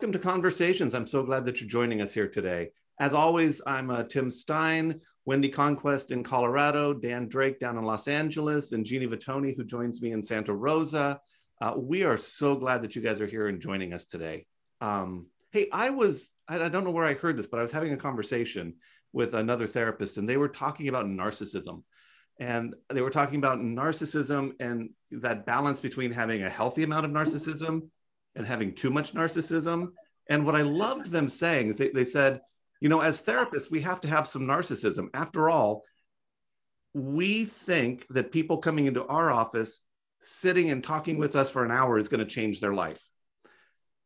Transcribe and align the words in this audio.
welcome 0.00 0.12
to 0.12 0.18
Conversations. 0.18 0.94
I'm 0.94 1.06
so 1.06 1.22
glad 1.22 1.44
that 1.44 1.60
you're 1.60 1.68
joining 1.68 2.00
us 2.00 2.14
here 2.14 2.26
today. 2.26 2.70
As 2.98 3.12
always, 3.12 3.60
I'm 3.66 3.90
uh, 3.90 4.02
Tim 4.04 4.30
Stein, 4.30 4.98
Wendy 5.26 5.50
Conquest 5.50 6.10
in 6.10 6.24
Colorado, 6.24 6.94
Dan 6.94 7.28
Drake 7.28 7.60
down 7.60 7.76
in 7.76 7.84
Los 7.84 8.08
Angeles, 8.08 8.72
and 8.72 8.82
Jeannie 8.82 9.08
Vitoni, 9.08 9.54
who 9.54 9.62
joins 9.62 10.00
me 10.00 10.12
in 10.12 10.22
Santa 10.22 10.54
Rosa. 10.54 11.20
Uh, 11.60 11.74
we 11.76 12.02
are 12.02 12.16
so 12.16 12.56
glad 12.56 12.80
that 12.80 12.96
you 12.96 13.02
guys 13.02 13.20
are 13.20 13.26
here 13.26 13.48
and 13.48 13.60
joining 13.60 13.92
us 13.92 14.06
today. 14.06 14.46
Um, 14.80 15.26
hey, 15.52 15.68
I 15.70 15.90
was, 15.90 16.30
I, 16.48 16.62
I 16.62 16.70
don't 16.70 16.84
know 16.84 16.92
where 16.92 17.04
I 17.04 17.12
heard 17.12 17.36
this, 17.36 17.46
but 17.46 17.58
I 17.58 17.62
was 17.62 17.72
having 17.72 17.92
a 17.92 17.98
conversation 17.98 18.76
with 19.12 19.34
another 19.34 19.66
therapist, 19.66 20.16
and 20.16 20.26
they 20.26 20.38
were 20.38 20.48
talking 20.48 20.88
about 20.88 21.04
narcissism. 21.04 21.82
And 22.38 22.74
they 22.90 23.02
were 23.02 23.10
talking 23.10 23.36
about 23.36 23.58
narcissism 23.58 24.52
and 24.60 24.94
that 25.10 25.44
balance 25.44 25.78
between 25.78 26.10
having 26.10 26.42
a 26.42 26.48
healthy 26.48 26.84
amount 26.84 27.04
of 27.04 27.12
narcissism 27.12 27.82
and 28.36 28.46
having 28.46 28.74
too 28.74 28.90
much 28.90 29.14
narcissism. 29.14 29.88
And 30.28 30.46
what 30.46 30.54
I 30.54 30.62
loved 30.62 31.10
them 31.10 31.28
saying 31.28 31.68
is 31.68 31.76
they, 31.76 31.90
they 31.90 32.04
said, 32.04 32.40
you 32.80 32.88
know, 32.88 33.00
as 33.00 33.22
therapists, 33.22 33.70
we 33.70 33.80
have 33.82 34.00
to 34.02 34.08
have 34.08 34.26
some 34.26 34.42
narcissism. 34.42 35.08
After 35.12 35.50
all, 35.50 35.82
we 36.94 37.44
think 37.44 38.06
that 38.10 38.32
people 38.32 38.58
coming 38.58 38.86
into 38.86 39.04
our 39.04 39.30
office, 39.30 39.80
sitting 40.22 40.70
and 40.70 40.82
talking 40.82 41.18
with 41.18 41.36
us 41.36 41.50
for 41.50 41.64
an 41.64 41.70
hour 41.70 41.98
is 41.98 42.08
going 42.08 42.24
to 42.24 42.30
change 42.30 42.60
their 42.60 42.74
life. 42.74 43.06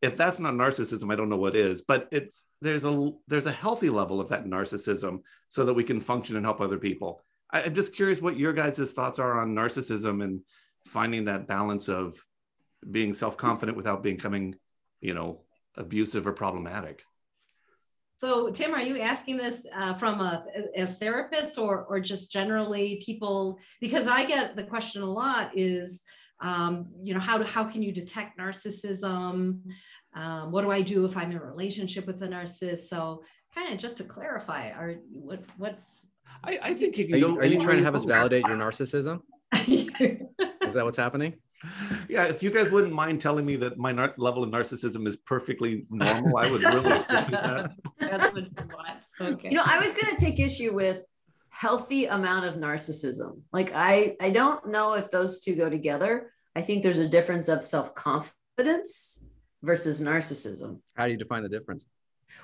If 0.03 0.17
that's 0.17 0.39
not 0.39 0.55
narcissism, 0.55 1.11
I 1.11 1.17
don't 1.17 1.31
know 1.31 1.39
what 1.39 1.57
is. 1.57 1.83
But 1.83 2.09
it's 2.13 2.47
there's 2.61 2.85
a 2.85 3.11
there's 3.27 3.47
a 3.47 3.53
healthy 3.53 3.89
level 3.89 4.21
of 4.21 4.29
that 4.29 4.45
narcissism 4.45 5.21
so 5.49 5.65
that 5.65 5.75
we 5.75 5.85
can 5.85 6.01
function 6.01 6.37
and 6.37 6.45
help 6.45 6.61
other 6.61 6.79
people. 6.79 7.25
I, 7.51 7.63
I'm 7.63 7.75
just 7.75 7.95
curious 7.95 8.21
what 8.21 8.39
your 8.39 8.53
guys' 8.53 8.93
thoughts 8.93 9.19
are 9.19 9.41
on 9.41 9.55
narcissism 9.55 10.23
and 10.23 10.41
finding 10.85 11.25
that 11.25 11.49
balance 11.49 11.89
of 11.89 12.19
being 12.91 13.13
self-confident 13.13 13.77
without 13.77 14.03
becoming 14.03 14.57
you 15.01 15.15
know 15.15 15.41
abusive 15.77 16.27
or 16.27 16.33
problematic. 16.33 17.03
So 18.17 18.51
tim 18.51 18.75
are 18.75 18.83
you 18.83 19.01
asking 19.01 19.37
this 19.37 19.67
uh, 19.77 19.95
from 19.95 20.21
a 20.21 20.45
as 20.77 20.99
therapists 20.99 21.59
or 21.59 21.85
or 21.85 22.01
just 22.01 22.33
generally 22.33 23.03
people? 23.05 23.59
Because 23.81 24.07
i 24.07 24.25
get 24.25 24.57
the 24.57 24.65
question 24.65 25.03
a 25.03 25.11
lot 25.11 25.51
is 25.55 26.03
um, 26.41 26.89
you 27.03 27.15
know 27.15 27.21
how 27.21 27.39
do, 27.39 27.45
how 27.45 27.65
can 27.65 27.83
you 27.83 27.93
detect 27.93 28.39
narcissism? 28.39 29.61
Um, 30.15 30.53
what 30.53 30.63
do 30.63 30.71
i 30.71 30.81
do 30.81 31.05
if 31.05 31.17
i'm 31.17 31.31
in 31.31 31.37
a 31.37 31.45
relationship 31.45 32.07
with 32.07 32.23
a 32.23 32.29
narcissist? 32.29 32.89
So 32.89 33.25
kind 33.55 33.73
of 33.73 33.79
just 33.79 33.99
to 33.99 34.05
clarify 34.05 34.71
are 34.71 34.97
what 35.13 35.45
what's 35.59 36.09
I, 36.43 36.59
I 36.63 36.75
think 36.75 36.99
if 36.99 37.09
you 37.09 37.15
are 37.15 37.19
you, 37.19 37.39
are 37.41 37.47
you 37.47 37.61
trying 37.61 37.79
to 37.79 37.85
have 37.85 37.95
us 37.95 38.05
validate 38.17 38.47
your 38.47 38.57
narcissism? 38.57 39.21
Is 39.69 40.75
that 40.75 40.85
what's 40.85 40.97
happening 40.97 41.35
yeah, 42.09 42.25
if 42.25 42.43
you 42.43 42.51
guys 42.51 42.71
wouldn't 42.71 42.93
mind 42.93 43.21
telling 43.21 43.45
me 43.45 43.57
that 43.57 43.79
my 43.79 43.93
nar- 43.93 44.15
level 44.17 44.43
of 44.43 44.51
narcissism 44.51 45.07
is 45.07 45.17
perfectly 45.17 45.87
normal, 45.91 46.37
I 46.37 46.51
would 46.51 46.63
really 46.63 46.91
appreciate 47.01 47.31
that. 47.31 47.71
That's 47.99 48.33
what 48.33 48.45
you 48.45 48.51
want. 48.73 48.99
Okay. 49.21 49.49
You 49.49 49.57
know, 49.57 49.63
I 49.65 49.79
was 49.79 49.93
going 49.93 50.15
to 50.15 50.25
take 50.25 50.39
issue 50.39 50.75
with 50.75 51.05
healthy 51.51 52.07
amount 52.07 52.47
of 52.47 52.55
narcissism. 52.55 53.41
Like 53.53 53.73
I, 53.75 54.17
I 54.21 54.31
don't 54.31 54.69
know 54.69 54.95
if 54.95 55.11
those 55.11 55.41
two 55.41 55.55
go 55.55 55.71
together. 55.71 56.33
I 56.57 56.63
think 56.63 56.83
there's 56.83 56.99
a 56.99 57.09
difference 57.09 57.49
of 57.49 57.63
self 57.63 57.95
confidence 57.95 59.25
versus 59.63 60.01
narcissism. 60.03 60.81
How 60.95 61.07
do 61.07 61.13
you 61.13 61.19
define 61.19 61.43
the 61.43 61.49
difference? 61.49 61.87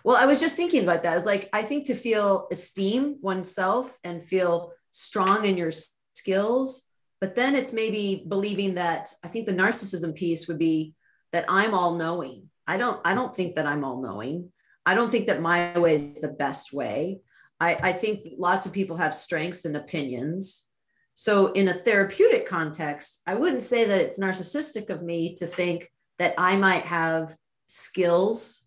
Well, 0.04 0.16
I 0.16 0.26
was 0.26 0.40
just 0.40 0.56
thinking 0.56 0.82
about 0.82 1.02
that. 1.02 1.16
It's 1.16 1.26
like 1.26 1.48
I 1.52 1.62
think 1.62 1.86
to 1.86 1.94
feel 1.94 2.48
esteem 2.50 3.16
oneself 3.20 3.98
and 4.04 4.22
feel 4.22 4.72
strong 4.90 5.44
in 5.44 5.56
your 5.56 5.72
skills 6.14 6.89
but 7.20 7.34
then 7.34 7.54
it's 7.54 7.72
maybe 7.72 8.24
believing 8.26 8.74
that 8.74 9.12
I 9.22 9.28
think 9.28 9.46
the 9.46 9.52
narcissism 9.52 10.14
piece 10.14 10.48
would 10.48 10.58
be 10.58 10.94
that 11.32 11.44
I'm 11.48 11.74
all 11.74 11.96
knowing. 11.96 12.48
I 12.66 12.76
don't 12.76 13.00
I 13.04 13.14
don't 13.14 13.34
think 13.34 13.56
that 13.56 13.66
I'm 13.66 13.84
all 13.84 14.00
knowing. 14.00 14.52
I 14.86 14.94
don't 14.94 15.10
think 15.10 15.26
that 15.26 15.42
my 15.42 15.78
way 15.78 15.94
is 15.94 16.20
the 16.20 16.28
best 16.28 16.72
way. 16.72 17.20
I, 17.60 17.74
I 17.74 17.92
think 17.92 18.26
lots 18.38 18.64
of 18.64 18.72
people 18.72 18.96
have 18.96 19.14
strengths 19.14 19.66
and 19.66 19.76
opinions. 19.76 20.66
So 21.14 21.52
in 21.52 21.68
a 21.68 21.74
therapeutic 21.74 22.46
context, 22.46 23.20
I 23.26 23.34
wouldn't 23.34 23.62
say 23.62 23.84
that 23.84 24.00
it's 24.00 24.18
narcissistic 24.18 24.88
of 24.88 25.02
me 25.02 25.34
to 25.34 25.46
think 25.46 25.90
that 26.18 26.34
I 26.38 26.56
might 26.56 26.84
have 26.84 27.36
skills 27.66 28.66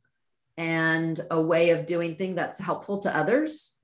and 0.58 1.20
a 1.32 1.42
way 1.42 1.72
of 1.72 1.88
doing 1.88 2.16
things 2.16 2.36
that's 2.36 2.60
helpful 2.60 3.00
to 3.00 3.18
others. 3.18 3.76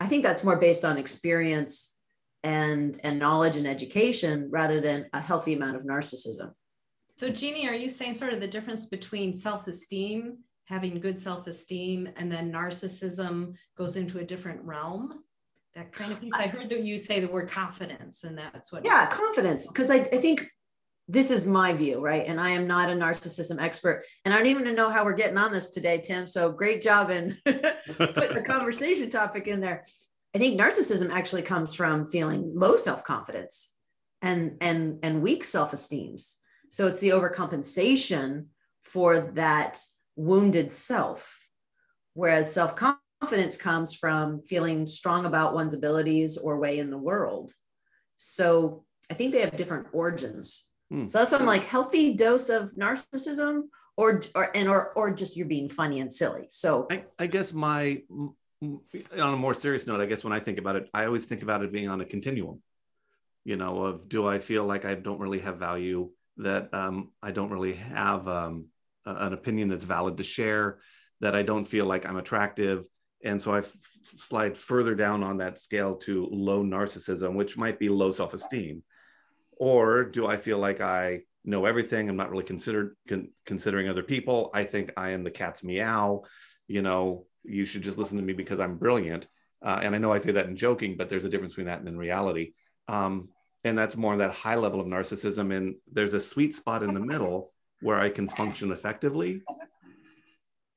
I 0.00 0.06
think 0.06 0.24
that's 0.24 0.42
more 0.42 0.56
based 0.56 0.84
on 0.84 0.98
experience 0.98 1.95
and 2.44 3.00
and 3.02 3.18
knowledge 3.18 3.56
and 3.56 3.66
education 3.66 4.48
rather 4.50 4.80
than 4.80 5.06
a 5.12 5.20
healthy 5.20 5.54
amount 5.54 5.76
of 5.76 5.82
narcissism. 5.82 6.52
So 7.16 7.30
jeannie 7.30 7.68
are 7.68 7.74
you 7.74 7.88
saying 7.88 8.14
sort 8.14 8.32
of 8.32 8.40
the 8.40 8.48
difference 8.48 8.86
between 8.86 9.32
self-esteem 9.32 10.38
having 10.66 11.00
good 11.00 11.18
self-esteem 11.18 12.08
and 12.16 12.30
then 12.30 12.52
narcissism 12.52 13.54
goes 13.76 13.96
into 13.96 14.18
a 14.18 14.24
different 14.24 14.62
realm? 14.62 15.22
That 15.74 15.92
kind 15.92 16.12
of 16.12 16.20
piece. 16.20 16.32
I 16.34 16.46
heard 16.46 16.70
that 16.70 16.84
you 16.84 16.98
say 16.98 17.20
the 17.20 17.28
word 17.28 17.50
confidence 17.50 18.24
and 18.24 18.36
that's 18.38 18.72
what 18.72 18.84
yeah 18.84 19.06
confidence 19.06 19.66
because 19.68 19.90
I, 19.90 19.96
I 19.96 20.18
think 20.18 20.46
this 21.08 21.30
is 21.30 21.46
my 21.46 21.72
view 21.72 22.00
right? 22.00 22.26
And 22.26 22.40
i 22.40 22.50
am 22.50 22.66
not 22.66 22.90
a 22.90 22.92
narcissism 22.92 23.60
expert 23.60 24.04
and 24.24 24.32
i 24.32 24.38
don't 24.38 24.46
even 24.46 24.74
know 24.74 24.90
how 24.90 25.04
we're 25.04 25.12
getting 25.14 25.38
on 25.38 25.52
this 25.52 25.70
today 25.70 26.00
tim. 26.00 26.26
So 26.26 26.52
great 26.52 26.82
job 26.82 27.10
in 27.10 27.36
putting 27.44 28.36
a 28.36 28.44
conversation 28.46 29.10
topic 29.10 29.48
in 29.48 29.60
there 29.60 29.84
I 30.34 30.38
think 30.38 30.60
narcissism 30.60 31.10
actually 31.10 31.42
comes 31.42 31.74
from 31.74 32.06
feeling 32.06 32.52
low 32.54 32.76
self-confidence 32.76 33.74
and 34.22 34.56
and 34.60 34.98
and 35.02 35.22
weak 35.22 35.44
self-esteems. 35.44 36.36
So 36.70 36.86
it's 36.86 37.00
the 37.00 37.10
overcompensation 37.10 38.46
for 38.82 39.18
that 39.32 39.80
wounded 40.16 40.72
self. 40.72 41.48
Whereas 42.14 42.52
self-confidence 42.52 43.56
comes 43.56 43.94
from 43.94 44.40
feeling 44.40 44.86
strong 44.86 45.26
about 45.26 45.54
one's 45.54 45.74
abilities 45.74 46.36
or 46.36 46.58
way 46.58 46.78
in 46.78 46.90
the 46.90 46.98
world. 46.98 47.52
So 48.16 48.84
I 49.10 49.14
think 49.14 49.32
they 49.32 49.40
have 49.40 49.56
different 49.56 49.88
origins. 49.92 50.70
Hmm. 50.90 51.06
So 51.06 51.18
that's 51.18 51.32
why 51.32 51.38
I'm 51.38 51.46
like 51.46 51.64
healthy 51.64 52.14
dose 52.14 52.48
of 52.48 52.74
narcissism 52.74 53.62
or 53.96 54.22
or 54.34 54.56
and 54.56 54.68
or 54.68 54.92
or 54.94 55.10
just 55.10 55.36
you're 55.36 55.46
being 55.46 55.68
funny 55.68 56.00
and 56.00 56.12
silly. 56.12 56.46
So 56.48 56.86
I, 56.90 57.04
I 57.18 57.26
guess 57.26 57.52
my 57.52 58.02
on 58.62 59.34
a 59.34 59.36
more 59.36 59.54
serious 59.54 59.86
note, 59.86 60.00
I 60.00 60.06
guess 60.06 60.24
when 60.24 60.32
I 60.32 60.40
think 60.40 60.58
about 60.58 60.76
it, 60.76 60.88
I 60.94 61.06
always 61.06 61.24
think 61.24 61.42
about 61.42 61.62
it 61.62 61.72
being 61.72 61.88
on 61.88 62.00
a 62.00 62.04
continuum. 62.04 62.62
You 63.44 63.56
know, 63.56 63.84
of 63.84 64.08
do 64.08 64.26
I 64.26 64.38
feel 64.38 64.64
like 64.64 64.84
I 64.84 64.94
don't 64.94 65.20
really 65.20 65.38
have 65.40 65.58
value, 65.58 66.10
that 66.38 66.72
um, 66.74 67.12
I 67.22 67.30
don't 67.30 67.50
really 67.50 67.74
have 67.74 68.26
um, 68.28 68.66
an 69.04 69.32
opinion 69.32 69.68
that's 69.68 69.84
valid 69.84 70.16
to 70.16 70.24
share, 70.24 70.78
that 71.20 71.36
I 71.36 71.42
don't 71.42 71.64
feel 71.64 71.86
like 71.86 72.06
I'm 72.06 72.16
attractive, 72.16 72.84
and 73.24 73.40
so 73.40 73.54
I 73.54 73.58
f- 73.58 73.76
slide 74.04 74.56
further 74.56 74.94
down 74.94 75.22
on 75.22 75.38
that 75.38 75.58
scale 75.58 75.94
to 75.96 76.28
low 76.30 76.62
narcissism, 76.62 77.34
which 77.34 77.56
might 77.56 77.78
be 77.78 77.88
low 77.88 78.10
self-esteem, 78.10 78.82
or 79.52 80.04
do 80.04 80.26
I 80.26 80.36
feel 80.36 80.58
like 80.58 80.80
I 80.80 81.20
know 81.44 81.64
everything? 81.64 82.08
I'm 82.08 82.16
not 82.16 82.30
really 82.30 82.44
considered 82.44 82.96
con- 83.08 83.30
considering 83.44 83.88
other 83.88 84.02
people. 84.02 84.50
I 84.52 84.64
think 84.64 84.92
I 84.96 85.10
am 85.10 85.24
the 85.24 85.30
cat's 85.30 85.62
meow. 85.62 86.24
You 86.68 86.82
know, 86.82 87.26
you 87.48 87.64
should 87.64 87.82
just 87.82 87.98
listen 87.98 88.18
to 88.18 88.24
me 88.24 88.32
because 88.32 88.60
I'm 88.60 88.76
brilliant. 88.76 89.28
Uh, 89.62 89.80
and 89.82 89.94
I 89.94 89.98
know 89.98 90.12
I 90.12 90.18
say 90.18 90.32
that 90.32 90.46
in 90.46 90.56
joking, 90.56 90.96
but 90.96 91.08
there's 91.08 91.24
a 91.24 91.28
difference 91.28 91.52
between 91.52 91.66
that 91.66 91.80
and 91.80 91.88
in 91.88 91.96
reality. 91.96 92.52
Um, 92.88 93.28
and 93.64 93.76
that's 93.76 93.96
more 93.96 94.16
that 94.16 94.32
high 94.32 94.54
level 94.54 94.80
of 94.80 94.86
narcissism. 94.86 95.54
And 95.54 95.76
there's 95.90 96.14
a 96.14 96.20
sweet 96.20 96.54
spot 96.54 96.82
in 96.82 96.94
the 96.94 97.00
middle 97.00 97.50
where 97.80 97.96
I 97.96 98.10
can 98.10 98.28
function 98.28 98.70
effectively. 98.70 99.42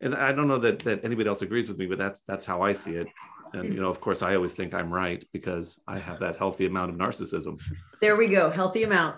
And 0.01 0.15
I 0.15 0.31
don't 0.31 0.47
know 0.47 0.57
that, 0.59 0.79
that 0.79 1.03
anybody 1.03 1.27
else 1.27 1.41
agrees 1.41 1.67
with 1.67 1.77
me, 1.77 1.85
but 1.85 1.97
that's 1.97 2.21
that's 2.21 2.45
how 2.45 2.61
I 2.61 2.73
see 2.73 2.95
it. 2.95 3.07
And 3.53 3.73
you 3.73 3.81
know, 3.81 3.89
of 3.89 3.99
course, 3.99 4.21
I 4.21 4.35
always 4.35 4.53
think 4.53 4.73
I'm 4.73 4.93
right 4.93 5.25
because 5.33 5.79
I 5.87 5.99
have 5.99 6.19
that 6.19 6.37
healthy 6.37 6.67
amount 6.67 6.91
of 6.91 6.97
narcissism. 6.97 7.59
There 7.99 8.15
we 8.15 8.27
go, 8.27 8.49
healthy 8.49 8.83
amount. 8.83 9.17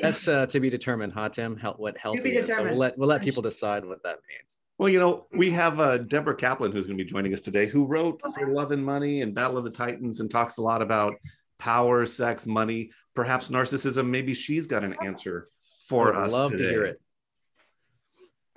that's 0.00 0.28
uh, 0.28 0.46
to 0.46 0.60
be 0.60 0.70
determined, 0.70 1.12
huh, 1.12 1.28
Tim? 1.28 1.56
How, 1.56 1.74
what 1.74 1.98
healthy 1.98 2.36
is? 2.36 2.54
So 2.54 2.62
we'll 2.64 2.76
let 2.76 2.96
we'll 2.96 3.08
let 3.08 3.22
people 3.22 3.42
decide 3.42 3.84
what 3.84 4.02
that 4.04 4.18
means. 4.28 4.58
Well, 4.78 4.88
you 4.88 4.98
know, 4.98 5.26
we 5.32 5.50
have 5.50 5.78
uh, 5.78 5.98
Deborah 5.98 6.34
Kaplan 6.34 6.72
who's 6.72 6.86
going 6.86 6.98
to 6.98 7.04
be 7.04 7.08
joining 7.08 7.32
us 7.32 7.40
today, 7.40 7.66
who 7.66 7.84
wrote 7.84 8.20
For 8.34 8.52
Love 8.52 8.72
and 8.72 8.84
Money 8.84 9.22
and 9.22 9.34
Battle 9.34 9.58
of 9.58 9.64
the 9.64 9.70
Titans 9.70 10.20
and 10.20 10.30
talks 10.30 10.56
a 10.56 10.62
lot 10.62 10.82
about 10.82 11.14
power, 11.58 12.04
sex, 12.06 12.46
money, 12.46 12.90
perhaps 13.14 13.48
narcissism. 13.48 14.08
Maybe 14.08 14.34
she's 14.34 14.66
got 14.66 14.82
an 14.82 14.96
answer 15.04 15.48
for 15.86 16.16
I'd 16.16 16.24
us. 16.24 16.32
Love 16.32 16.50
today. 16.52 16.64
to 16.64 16.70
hear 16.70 16.84
it. 16.84 17.00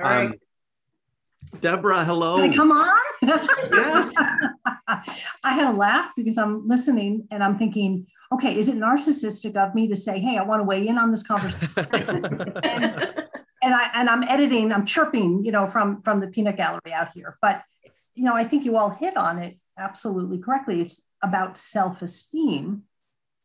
All 0.01 0.09
right. 0.09 0.25
Um, 0.27 0.35
Deborah, 1.61 2.03
hello. 2.03 2.37
Can 2.37 2.51
I 2.51 2.55
come 2.55 2.71
on? 2.71 2.99
yes. 3.21 4.13
I 5.43 5.53
had 5.53 5.73
a 5.73 5.77
laugh 5.77 6.11
because 6.15 6.37
I'm 6.37 6.67
listening 6.67 7.27
and 7.31 7.43
I'm 7.43 7.57
thinking, 7.57 8.07
okay, 8.31 8.57
is 8.57 8.67
it 8.67 8.75
narcissistic 8.75 9.55
of 9.55 9.75
me 9.75 9.87
to 9.87 9.95
say, 9.95 10.19
hey, 10.19 10.37
I 10.37 10.43
want 10.43 10.59
to 10.59 10.63
weigh 10.63 10.87
in 10.87 10.97
on 10.97 11.11
this 11.11 11.23
conversation? 11.23 11.69
and, 12.63 13.23
and 13.65 13.73
I 13.73 13.89
and 13.95 14.07
I'm 14.07 14.23
editing, 14.23 14.71
I'm 14.71 14.85
chirping, 14.85 15.43
you 15.43 15.51
know, 15.51 15.67
from 15.67 16.01
from 16.03 16.19
the 16.21 16.27
peanut 16.27 16.55
gallery 16.55 16.93
out 16.93 17.09
here. 17.13 17.35
But 17.41 17.63
you 18.13 18.23
know, 18.23 18.35
I 18.35 18.45
think 18.45 18.63
you 18.63 18.77
all 18.77 18.91
hit 18.91 19.17
on 19.17 19.39
it 19.39 19.55
absolutely 19.77 20.41
correctly. 20.41 20.79
It's 20.81 21.09
about 21.21 21.57
self-esteem 21.57 22.83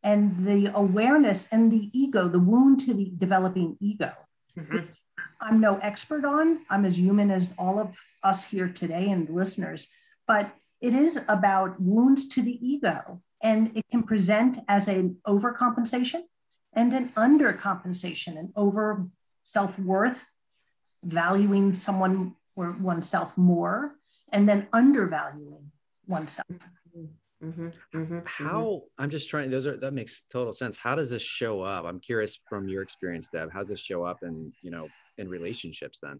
and 0.03 0.45
the 0.45 0.71
awareness 0.73 1.51
and 1.51 1.71
the 1.71 1.89
ego, 1.91 2.27
the 2.27 2.39
wound 2.39 2.79
to 2.81 2.93
the 2.93 3.11
developing 3.17 3.75
ego. 3.81 4.11
Mm-hmm. 4.57 4.85
I'm 5.41 5.59
no 5.59 5.77
expert 5.79 6.23
on. 6.23 6.61
I'm 6.69 6.85
as 6.85 6.97
human 6.97 7.31
as 7.31 7.55
all 7.57 7.79
of 7.79 7.97
us 8.23 8.49
here 8.49 8.69
today 8.69 9.09
and 9.09 9.27
listeners, 9.29 9.91
but 10.27 10.53
it 10.81 10.93
is 10.93 11.25
about 11.27 11.75
wounds 11.79 12.27
to 12.29 12.41
the 12.41 12.57
ego. 12.65 12.99
And 13.43 13.75
it 13.75 13.85
can 13.89 14.03
present 14.03 14.59
as 14.67 14.87
an 14.87 15.19
overcompensation 15.25 16.21
and 16.73 16.93
an 16.93 17.09
undercompensation, 17.09 18.37
an 18.37 18.53
over 18.55 19.03
self 19.51 19.77
worth, 19.79 20.25
valuing 21.03 21.75
someone 21.75 22.35
or 22.55 22.73
oneself 22.81 23.37
more, 23.37 23.95
and 24.31 24.47
then 24.47 24.67
undervaluing 24.71 25.71
oneself. 26.07 26.47
Mm-hmm, 26.49 27.47
mm-hmm, 27.47 27.97
mm-hmm. 27.97 28.19
How 28.25 28.83
I'm 28.97 29.09
just 29.09 29.29
trying. 29.29 29.51
Those 29.51 29.67
are 29.67 29.75
that 29.77 29.93
makes 29.93 30.23
total 30.31 30.53
sense. 30.53 30.77
How 30.77 30.95
does 30.95 31.09
this 31.09 31.21
show 31.21 31.61
up? 31.61 31.85
I'm 31.85 31.99
curious 31.99 32.39
from 32.47 32.69
your 32.69 32.81
experience, 32.81 33.27
Deb. 33.27 33.51
How 33.51 33.59
does 33.59 33.69
this 33.69 33.81
show 33.81 34.03
up 34.03 34.19
in 34.23 34.53
you 34.61 34.71
know 34.71 34.87
in 35.17 35.27
relationships 35.27 35.99
then? 36.01 36.19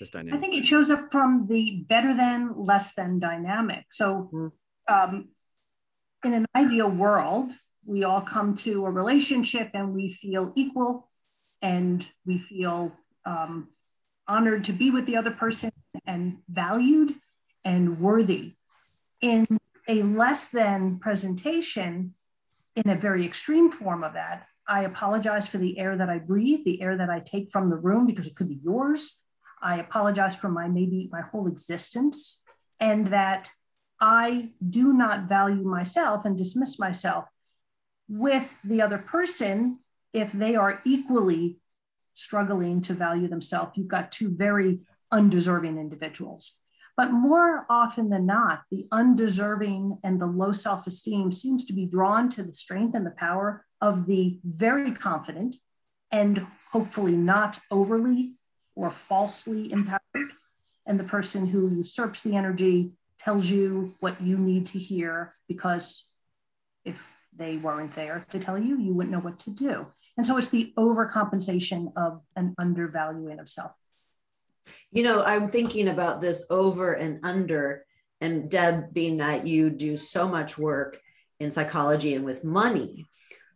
This 0.00 0.10
dynamic. 0.10 0.34
I 0.34 0.40
think 0.40 0.54
it 0.54 0.66
shows 0.66 0.90
up 0.90 1.10
from 1.10 1.46
the 1.48 1.84
better 1.88 2.14
than, 2.14 2.52
less 2.54 2.94
than 2.94 3.18
dynamic. 3.18 3.86
So, 3.90 4.30
mm-hmm. 4.32 4.94
um, 4.94 5.28
in 6.22 6.34
an 6.34 6.44
ideal 6.54 6.90
world, 6.90 7.52
we 7.86 8.04
all 8.04 8.20
come 8.20 8.54
to 8.56 8.84
a 8.84 8.90
relationship 8.90 9.70
and 9.72 9.94
we 9.94 10.12
feel 10.12 10.52
equal, 10.54 11.08
and 11.62 12.06
we 12.24 12.38
feel 12.38 12.92
um, 13.24 13.68
honored 14.28 14.64
to 14.64 14.72
be 14.72 14.90
with 14.90 15.06
the 15.06 15.16
other 15.16 15.30
person 15.30 15.70
and 16.06 16.38
valued 16.48 17.14
and 17.64 17.98
worthy. 17.98 18.52
In 19.20 19.46
a 19.88 20.02
less 20.02 20.50
than 20.50 20.98
presentation, 20.98 22.14
in 22.74 22.90
a 22.90 22.96
very 22.96 23.24
extreme 23.24 23.70
form 23.70 24.04
of 24.04 24.12
that, 24.14 24.46
I 24.68 24.84
apologize 24.84 25.48
for 25.48 25.58
the 25.58 25.78
air 25.78 25.96
that 25.96 26.08
I 26.08 26.18
breathe, 26.18 26.64
the 26.64 26.82
air 26.82 26.96
that 26.96 27.08
I 27.08 27.20
take 27.20 27.50
from 27.50 27.70
the 27.70 27.76
room 27.76 28.06
because 28.06 28.26
it 28.26 28.36
could 28.36 28.48
be 28.48 28.60
yours. 28.62 29.22
I 29.62 29.80
apologize 29.80 30.36
for 30.36 30.48
my 30.48 30.68
maybe 30.68 31.08
my 31.10 31.22
whole 31.22 31.46
existence, 31.46 32.42
and 32.80 33.06
that 33.08 33.46
I 34.00 34.50
do 34.68 34.92
not 34.92 35.28
value 35.28 35.64
myself 35.64 36.24
and 36.24 36.36
dismiss 36.36 36.78
myself 36.78 37.24
with 38.08 38.58
the 38.62 38.82
other 38.82 38.98
person 38.98 39.78
if 40.12 40.32
they 40.32 40.56
are 40.56 40.80
equally 40.84 41.58
struggling 42.14 42.80
to 42.82 42.94
value 42.94 43.28
themselves. 43.28 43.72
You've 43.76 43.88
got 43.88 44.10
two 44.10 44.34
very 44.34 44.80
undeserving 45.12 45.78
individuals. 45.78 46.60
But 46.96 47.12
more 47.12 47.66
often 47.68 48.08
than 48.08 48.24
not, 48.24 48.62
the 48.70 48.86
undeserving 48.90 49.98
and 50.02 50.20
the 50.20 50.26
low 50.26 50.52
self 50.52 50.86
esteem 50.86 51.30
seems 51.30 51.66
to 51.66 51.74
be 51.74 51.88
drawn 51.88 52.30
to 52.30 52.42
the 52.42 52.54
strength 52.54 52.94
and 52.94 53.04
the 53.04 53.10
power 53.12 53.64
of 53.82 54.06
the 54.06 54.40
very 54.44 54.92
confident 54.92 55.56
and 56.10 56.46
hopefully 56.72 57.12
not 57.12 57.58
overly 57.70 58.32
or 58.74 58.90
falsely 58.90 59.70
empowered. 59.72 60.00
And 60.86 60.98
the 60.98 61.04
person 61.04 61.46
who 61.46 61.68
usurps 61.68 62.22
the 62.22 62.36
energy 62.36 62.96
tells 63.18 63.50
you 63.50 63.92
what 64.00 64.20
you 64.20 64.38
need 64.38 64.66
to 64.68 64.78
hear 64.78 65.32
because 65.48 66.14
if 66.84 67.16
they 67.36 67.56
weren't 67.58 67.94
there 67.94 68.24
to 68.30 68.38
tell 68.38 68.58
you, 68.58 68.78
you 68.78 68.92
wouldn't 68.94 69.12
know 69.12 69.20
what 69.20 69.38
to 69.40 69.50
do. 69.50 69.86
And 70.16 70.26
so 70.26 70.36
it's 70.38 70.50
the 70.50 70.72
overcompensation 70.78 71.92
of 71.96 72.22
an 72.36 72.54
undervaluing 72.58 73.38
of 73.38 73.48
self. 73.48 73.72
You 74.90 75.02
know, 75.02 75.22
I'm 75.22 75.46
thinking 75.46 75.88
about 75.88 76.20
this 76.20 76.46
over 76.50 76.94
and 76.94 77.20
under, 77.22 77.84
and 78.20 78.50
Deb, 78.50 78.92
being 78.92 79.18
that 79.18 79.46
you 79.46 79.70
do 79.70 79.96
so 79.96 80.26
much 80.26 80.58
work 80.58 81.00
in 81.38 81.52
psychology 81.52 82.14
and 82.14 82.24
with 82.24 82.44
money, 82.44 83.06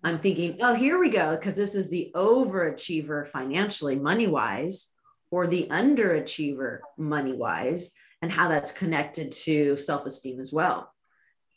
I'm 0.02 0.18
thinking, 0.18 0.58
oh, 0.60 0.74
here 0.74 0.98
we 0.98 1.10
go, 1.10 1.36
because 1.36 1.56
this 1.56 1.74
is 1.74 1.90
the 1.90 2.10
overachiever 2.14 3.26
financially, 3.26 3.96
money 3.96 4.26
wise, 4.26 4.94
or 5.30 5.46
the 5.46 5.66
underachiever 5.70 6.80
money 6.96 7.32
wise, 7.32 7.92
and 8.22 8.30
how 8.30 8.48
that's 8.48 8.72
connected 8.72 9.32
to 9.32 9.76
self 9.76 10.06
esteem 10.06 10.40
as 10.40 10.52
well. 10.52 10.92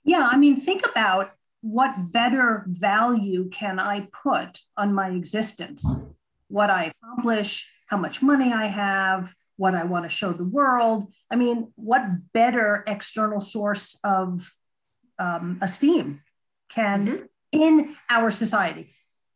Yeah, 0.03 0.27
I 0.29 0.37
mean, 0.37 0.57
think 0.57 0.85
about 0.87 1.31
what 1.63 2.12
better 2.12 2.65
value 2.68 3.50
can 3.50 3.80
I 3.80 4.06
put 4.21 4.60
on 4.75 4.94
my 4.94 5.12
existence? 5.12 6.06
What 6.50 6.69
I 6.69 6.92
accomplish, 6.92 7.71
how 7.88 7.95
much 7.95 8.21
money 8.21 8.51
I 8.51 8.68
have, 8.68 9.33
what 9.56 9.74
I 9.74 9.86
want 9.86 10.04
to 10.04 10.10
show 10.10 10.33
the 10.33 10.50
world. 10.50 11.07
I 11.31 11.38
mean, 11.38 11.71
what 11.75 12.04
better 12.33 12.83
external 12.86 13.39
source 13.39 13.98
of 14.04 14.51
um, 15.18 15.57
esteem 15.62 16.21
can 16.68 17.07
mm-hmm. 17.07 17.24
in 17.54 17.95
our 18.09 18.30
society? 18.30 18.92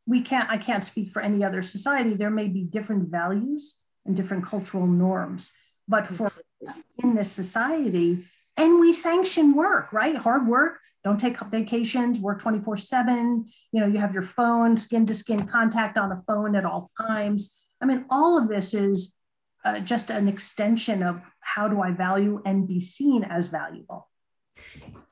We 0.06 0.21
can't, 0.21 0.50
I 0.50 0.57
can't 0.57 0.83
speak 0.83 1.13
for 1.13 1.21
any 1.21 1.45
other 1.45 1.63
society. 1.63 2.13
There 2.13 2.30
may 2.30 2.50
be 2.50 2.63
different 2.63 3.09
values 3.09 3.81
and 4.06 4.18
different 4.18 4.45
cultural 4.45 4.85
norms, 4.85 5.53
but 5.88 6.06
for 6.06 6.30
us 6.62 6.83
in 7.01 7.15
this 7.15 7.31
society, 7.31 8.25
and 8.57 8.80
we 8.80 8.92
sanction 8.92 9.54
work, 9.54 9.94
right? 9.94 10.15
Hard 10.15 10.48
work, 10.48 10.80
don't 11.04 11.19
take 11.19 11.39
vacations, 11.39 12.19
work 12.19 12.42
24 12.42 12.77
seven. 12.77 13.45
You 13.71 13.81
know, 13.81 13.88
you 13.88 14.00
have 14.00 14.13
your 14.13 14.24
phone, 14.24 14.75
skin 14.75 15.06
to 15.06 15.13
skin 15.13 15.48
contact 15.48 15.98
on 15.98 16.09
the 16.09 16.21
phone 16.27 16.56
at 16.56 16.65
all 16.65 16.92
times. 17.00 17.63
I 17.81 17.86
mean, 17.86 18.06
all 18.09 18.38
of 18.38 18.50
this 18.50 18.74
is 18.74 19.15
uh, 19.63 19.80
just 19.80 20.09
an 20.09 20.27
extension 20.27 21.04
of 21.04 21.21
how 21.39 21.68
do 21.68 21.81
I 21.81 21.92
value 21.92 22.42
and 22.45 22.68
be 22.68 22.81
seen 22.81 23.24
as 23.24 23.48
valuable. 23.48 24.09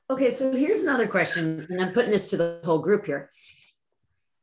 Okay, 0.10 0.32
so 0.32 0.52
here's 0.52 0.84
another 0.84 1.08
question, 1.08 1.66
and 1.70 1.82
I'm 1.82 1.94
putting 1.94 2.12
this 2.12 2.30
to 2.32 2.38
the 2.38 2.62
whole 2.64 2.80
group 2.80 3.06
here. 3.06 3.30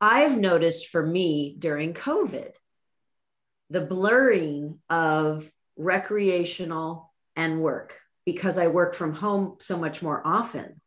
I've 0.00 0.38
noticed 0.38 0.88
for 0.88 1.04
me 1.04 1.56
during 1.58 1.94
COVID, 1.94 2.52
the 3.70 3.80
blurring 3.80 4.80
of 4.90 5.50
recreational 5.76 7.12
and 7.36 7.60
work 7.60 7.98
because 8.24 8.58
I 8.58 8.68
work 8.68 8.94
from 8.94 9.14
home 9.14 9.56
so 9.60 9.76
much 9.76 10.02
more 10.02 10.22
often. 10.24 10.80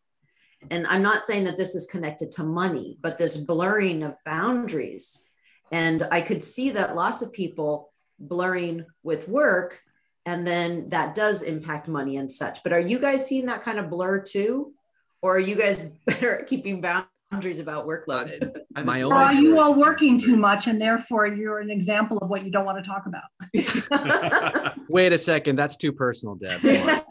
And 0.71 0.87
I'm 0.87 1.01
not 1.03 1.23
saying 1.23 1.43
that 1.43 1.57
this 1.57 1.75
is 1.75 1.85
connected 1.85 2.31
to 2.33 2.43
money, 2.43 2.97
but 3.01 3.17
this 3.17 3.37
blurring 3.37 4.03
of 4.03 4.15
boundaries. 4.25 5.23
And 5.71 6.07
I 6.11 6.21
could 6.21 6.43
see 6.43 6.71
that 6.71 6.95
lots 6.95 7.21
of 7.21 7.33
people 7.33 7.91
blurring 8.19 8.85
with 9.03 9.27
work 9.27 9.79
and 10.25 10.45
then 10.45 10.89
that 10.89 11.15
does 11.15 11.41
impact 11.41 11.87
money 11.87 12.17
and 12.17 12.31
such 12.31 12.63
but 12.63 12.73
are 12.73 12.79
you 12.79 12.99
guys 12.99 13.27
seeing 13.27 13.45
that 13.45 13.63
kind 13.63 13.77
of 13.77 13.89
blur 13.89 14.19
too 14.19 14.73
or 15.21 15.35
are 15.35 15.39
you 15.39 15.55
guys 15.55 15.81
better 16.05 16.39
at 16.39 16.47
keeping 16.47 16.81
boundaries 16.81 17.09
about 17.31 17.85
workload 17.85 18.55
my 18.85 19.01
own 19.01 19.11
or 19.11 19.15
are 19.15 19.33
you 19.33 19.59
all 19.59 19.75
working 19.75 20.19
too 20.19 20.37
much 20.37 20.67
and 20.67 20.79
therefore 20.79 21.27
you're 21.27 21.59
an 21.59 21.69
example 21.69 22.17
of 22.19 22.29
what 22.29 22.45
you 22.45 22.51
don't 22.51 22.65
want 22.65 22.81
to 22.81 22.89
talk 22.89 23.05
about 23.07 24.73
wait 24.89 25.11
a 25.11 25.17
second 25.17 25.57
that's 25.57 25.75
too 25.75 25.91
personal 25.91 26.35
deb 26.35 26.61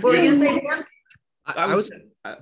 what 0.00 0.02
were 0.02 0.16
you 0.16 0.22
going 0.22 0.30
to 0.30 0.36
saying 0.36 0.68
I, 1.46 1.64
I 1.64 1.74
was 1.74 1.90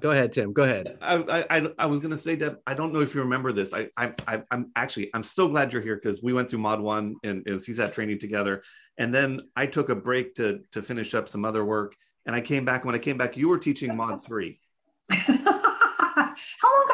go 0.01 0.13
ahead, 0.13 0.33
Tim. 0.33 0.53
Go 0.53 0.63
ahead. 0.63 0.97
I, 1.01 1.45
I, 1.51 1.69
I 1.79 1.87
was 1.87 2.01
going 2.01 2.13
to 2.13 2.19
say, 2.19 2.37
Deb, 2.37 2.59
I 2.67 2.75
don't 2.75 2.93
know 2.93 3.01
if 3.01 3.15
you 3.15 3.21
remember 3.21 3.53
this. 3.53 3.75
I, 3.75 3.89
I, 3.97 4.13
I'm 4.51 4.71
actually, 4.77 5.11
I'm 5.13 5.25
so 5.25 5.49
glad 5.49 5.73
you're 5.73 5.83
here 5.83 5.97
because 5.97 6.23
we 6.23 6.33
went 6.33 6.49
through 6.49 6.61
Mod 6.61 6.81
One 6.81 7.17
and, 7.25 7.45
and 7.47 7.59
CSAT 7.59 7.93
training 7.93 8.21
together, 8.21 8.63
and 8.99 9.13
then 9.13 9.41
I 9.57 9.67
took 9.67 9.89
a 9.89 9.97
break 9.97 10.35
to 10.37 10.61
to 10.73 10.83
finish 10.83 11.15
up 11.15 11.29
some 11.29 11.45
other 11.45 11.65
work, 11.65 11.97
and 12.27 12.37
I 12.37 12.41
came 12.41 12.65
back. 12.65 12.85
When 12.85 12.95
I 12.95 12.99
came 12.99 13.19
back, 13.19 13.37
you 13.37 13.49
were 13.49 13.59
teaching 13.59 13.97
Mod 13.97 14.25
Three. 14.25 14.61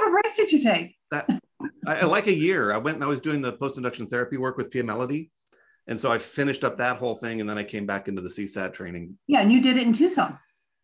How 0.08 0.14
long 0.14 0.20
of 0.20 0.20
a 0.20 0.22
break 0.22 0.34
did 0.34 0.52
you 0.52 0.60
take? 0.60 0.96
That, 1.10 1.28
I, 1.86 2.04
like 2.04 2.26
a 2.26 2.34
year. 2.34 2.72
I 2.72 2.78
went 2.78 2.96
and 2.96 3.04
I 3.04 3.08
was 3.08 3.20
doing 3.20 3.42
the 3.42 3.52
post 3.52 3.76
induction 3.76 4.06
therapy 4.06 4.36
work 4.36 4.56
with 4.56 4.70
Pia 4.70 4.82
Mellody. 4.82 5.30
And 5.86 5.98
so 5.98 6.10
I 6.12 6.18
finished 6.18 6.64
up 6.64 6.78
that 6.78 6.98
whole 6.98 7.14
thing, 7.14 7.40
and 7.40 7.48
then 7.48 7.56
I 7.56 7.64
came 7.64 7.86
back 7.86 8.08
into 8.08 8.20
the 8.20 8.28
CSAT 8.28 8.74
training. 8.74 9.16
Yeah, 9.26 9.40
and 9.40 9.50
you 9.50 9.62
did 9.62 9.78
it 9.78 9.86
in 9.86 9.92
Tucson. 9.92 10.36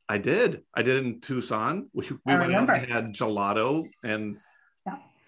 I 0.08 0.18
did. 0.18 0.62
I 0.74 0.82
did 0.82 0.96
it 0.96 1.04
in 1.04 1.20
Tucson. 1.20 1.90
We, 1.92 2.08
we 2.24 2.32
I 2.32 2.38
went 2.40 2.54
out 2.54 2.70
and 2.70 2.90
had 2.90 3.14
gelato 3.14 3.84
and. 4.02 4.38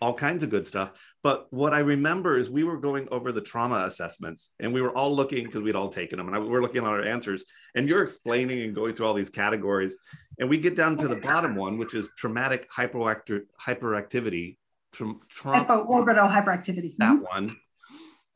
All 0.00 0.14
kinds 0.14 0.42
of 0.42 0.50
good 0.50 0.66
stuff. 0.66 0.92
But 1.22 1.46
what 1.50 1.74
I 1.74 1.80
remember 1.80 2.38
is 2.38 2.50
we 2.50 2.64
were 2.64 2.76
going 2.76 3.08
over 3.10 3.32
the 3.32 3.40
trauma 3.40 3.84
assessments 3.86 4.50
and 4.60 4.72
we 4.72 4.80
were 4.80 4.96
all 4.96 5.14
looking 5.14 5.44
because 5.44 5.62
we'd 5.62 5.74
all 5.74 5.88
taken 5.88 6.18
them 6.18 6.28
and 6.28 6.36
I, 6.36 6.38
we 6.38 6.48
were 6.48 6.62
looking 6.62 6.82
at 6.82 6.88
our 6.88 7.02
answers. 7.02 7.44
And 7.74 7.88
you're 7.88 8.02
explaining 8.02 8.62
and 8.62 8.74
going 8.74 8.94
through 8.94 9.06
all 9.06 9.14
these 9.14 9.30
categories. 9.30 9.96
And 10.38 10.48
we 10.48 10.58
get 10.58 10.76
down 10.76 10.96
to 10.98 11.08
the 11.08 11.16
bottom 11.16 11.56
one, 11.56 11.78
which 11.78 11.94
is 11.94 12.08
traumatic 12.16 12.70
hyperactivity. 12.70 13.42
hyperactivity. 13.60 14.56
Tra- 14.92 15.14
tra- 15.28 15.64
Hyperorbital 15.64 16.30
hyperactivity. 16.30 16.96
That 16.98 17.14
mm-hmm. 17.14 17.22
one. 17.22 17.50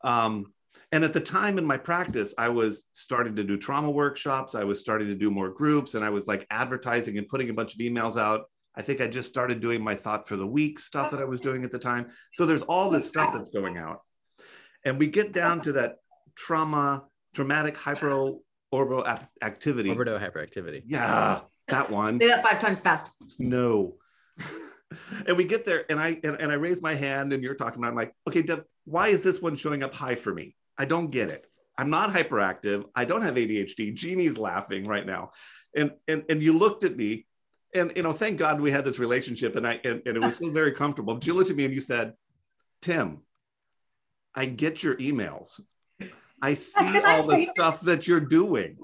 Um, 0.03 0.53
and 0.91 1.05
at 1.05 1.13
the 1.13 1.21
time 1.21 1.57
in 1.57 1.65
my 1.65 1.77
practice, 1.77 2.33
I 2.37 2.49
was 2.49 2.83
starting 2.91 3.35
to 3.37 3.43
do 3.43 3.57
trauma 3.57 3.89
workshops. 3.89 4.55
I 4.55 4.65
was 4.65 4.81
starting 4.81 5.07
to 5.07 5.15
do 5.15 5.31
more 5.31 5.49
groups 5.49 5.95
and 5.95 6.03
I 6.03 6.09
was 6.09 6.27
like 6.27 6.45
advertising 6.49 7.17
and 7.17 7.27
putting 7.27 7.49
a 7.49 7.53
bunch 7.53 7.73
of 7.73 7.79
emails 7.79 8.17
out. 8.17 8.50
I 8.75 8.81
think 8.81 9.01
I 9.01 9.07
just 9.07 9.27
started 9.27 9.59
doing 9.59 9.83
my 9.83 9.95
thought 9.95 10.27
for 10.27 10.37
the 10.37 10.47
week 10.47 10.79
stuff 10.79 11.11
that 11.11 11.19
I 11.19 11.25
was 11.25 11.39
doing 11.41 11.63
at 11.63 11.71
the 11.71 11.79
time. 11.79 12.09
So 12.33 12.45
there's 12.45 12.61
all 12.63 12.89
this 12.89 13.07
stuff 13.07 13.33
that's 13.33 13.49
going 13.49 13.77
out. 13.77 13.99
And 14.85 14.97
we 14.97 15.07
get 15.07 15.33
down 15.33 15.61
to 15.61 15.73
that 15.73 15.95
trauma, 16.35 17.03
traumatic 17.33 17.75
hyperorbital 17.75 19.27
activity. 19.41 19.89
Orbital 19.89 20.19
hyperactivity. 20.19 20.83
Yeah, 20.85 21.41
that 21.67 21.91
one. 21.91 22.19
Say 22.19 22.27
that 22.27 22.43
five 22.43 22.59
times 22.59 22.81
fast. 22.81 23.15
No. 23.37 23.95
and 25.27 25.37
we 25.37 25.43
get 25.43 25.65
there 25.65 25.85
and 25.89 25.99
I 25.99 26.19
and, 26.23 26.39
and 26.39 26.51
I 26.51 26.55
raise 26.55 26.81
my 26.81 26.95
hand 26.95 27.33
and 27.33 27.43
you're 27.43 27.55
talking 27.55 27.79
about 27.79 27.89
I'm 27.89 27.95
like, 27.95 28.13
okay, 28.27 28.41
Deb, 28.41 28.63
why 28.85 29.09
is 29.09 29.23
this 29.23 29.41
one 29.41 29.55
showing 29.55 29.83
up 29.83 29.93
high 29.93 30.15
for 30.15 30.33
me? 30.33 30.55
I 30.77 30.85
don't 30.85 31.11
get 31.11 31.29
it. 31.29 31.45
I'm 31.77 31.89
not 31.89 32.13
hyperactive. 32.13 32.85
I 32.95 33.05
don't 33.05 33.21
have 33.21 33.35
ADHD. 33.35 33.93
Jeannie's 33.93 34.37
laughing 34.37 34.85
right 34.85 35.05
now. 35.05 35.31
And 35.75 35.91
and 36.07 36.23
and 36.29 36.41
you 36.41 36.57
looked 36.57 36.83
at 36.83 36.95
me 36.95 37.25
and 37.73 37.91
you 37.95 38.03
know, 38.03 38.11
thank 38.11 38.37
God 38.37 38.59
we 38.59 38.71
had 38.71 38.85
this 38.85 38.99
relationship 38.99 39.55
and 39.55 39.67
I 39.67 39.79
and, 39.83 40.01
and 40.05 40.17
it 40.17 40.21
was 40.21 40.37
so 40.37 40.49
very 40.51 40.71
comfortable. 40.71 41.13
But 41.13 41.25
you 41.25 41.33
looked 41.33 41.49
at 41.49 41.55
me 41.55 41.65
and 41.65 41.73
you 41.73 41.81
said, 41.81 42.13
Tim, 42.81 43.21
I 44.35 44.45
get 44.45 44.83
your 44.83 44.95
emails. 44.97 45.59
I 46.41 46.55
see 46.55 47.01
all 47.01 47.27
the 47.27 47.45
stuff 47.45 47.81
that 47.81 48.07
you're 48.07 48.19
doing. 48.19 48.77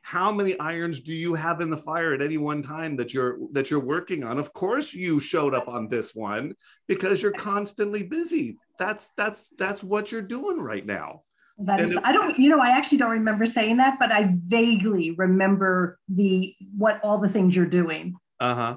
How 0.00 0.32
many 0.32 0.58
irons 0.58 1.00
do 1.00 1.12
you 1.12 1.34
have 1.34 1.60
in 1.60 1.70
the 1.70 1.76
fire 1.76 2.12
at 2.12 2.22
any 2.22 2.38
one 2.38 2.62
time 2.62 2.96
that 2.96 3.14
you're 3.14 3.38
that 3.52 3.70
you're 3.70 3.80
working 3.80 4.24
on? 4.24 4.38
Of 4.38 4.52
course 4.52 4.92
you 4.92 5.20
showed 5.20 5.54
up 5.54 5.68
on 5.68 5.88
this 5.88 6.14
one 6.14 6.54
because 6.88 7.22
you're 7.22 7.32
constantly 7.32 8.02
busy. 8.02 8.56
That's 8.78 9.10
that's 9.16 9.50
that's 9.58 9.82
what 9.82 10.10
you're 10.10 10.22
doing 10.22 10.58
right 10.60 10.84
now. 10.84 11.22
That 11.58 11.80
is, 11.80 11.98
I 12.02 12.12
don't, 12.12 12.38
you 12.38 12.48
know, 12.48 12.60
I 12.60 12.70
actually 12.70 12.98
don't 12.98 13.10
remember 13.10 13.46
saying 13.46 13.76
that, 13.76 13.98
but 13.98 14.10
I 14.10 14.34
vaguely 14.46 15.12
remember 15.12 15.98
the 16.08 16.54
what 16.78 16.98
all 17.02 17.18
the 17.18 17.28
things 17.28 17.54
you're 17.54 17.66
doing. 17.66 18.16
Uh 18.40 18.54
huh. 18.54 18.76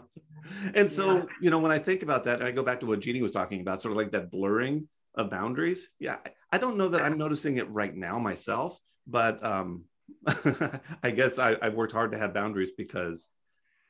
And 0.74 0.90
so, 0.90 1.16
yeah. 1.16 1.24
you 1.42 1.50
know, 1.50 1.60
when 1.60 1.72
I 1.72 1.80
think 1.80 2.04
about 2.04 2.26
that, 2.26 2.44
I 2.44 2.52
go 2.52 2.64
back 2.64 2.80
to 2.82 2.86
what 2.86 3.00
Jeannie 3.00 3.22
was 3.22 3.32
talking 3.32 3.62
about, 3.62 3.82
sort 3.82 3.92
of 3.92 3.98
like 3.98 4.12
that 4.12 4.30
blurring 4.30 4.88
of 5.16 5.30
boundaries. 5.30 5.90
Yeah, 6.00 6.18
I 6.52 6.58
don't 6.58 6.78
know 6.78 6.90
that 6.90 7.02
I'm 7.02 7.18
noticing 7.18 7.58
it 7.58 7.70
right 7.70 7.96
now 7.96 8.20
myself, 8.20 8.80
but 9.08 9.44
um, 9.44 9.86
I 11.04 11.12
guess 11.12 11.40
I, 11.40 11.56
I've 11.62 11.74
worked 11.74 11.94
hard 11.94 12.12
to 12.12 12.18
have 12.18 12.34
boundaries 12.34 12.72
because 12.78 13.30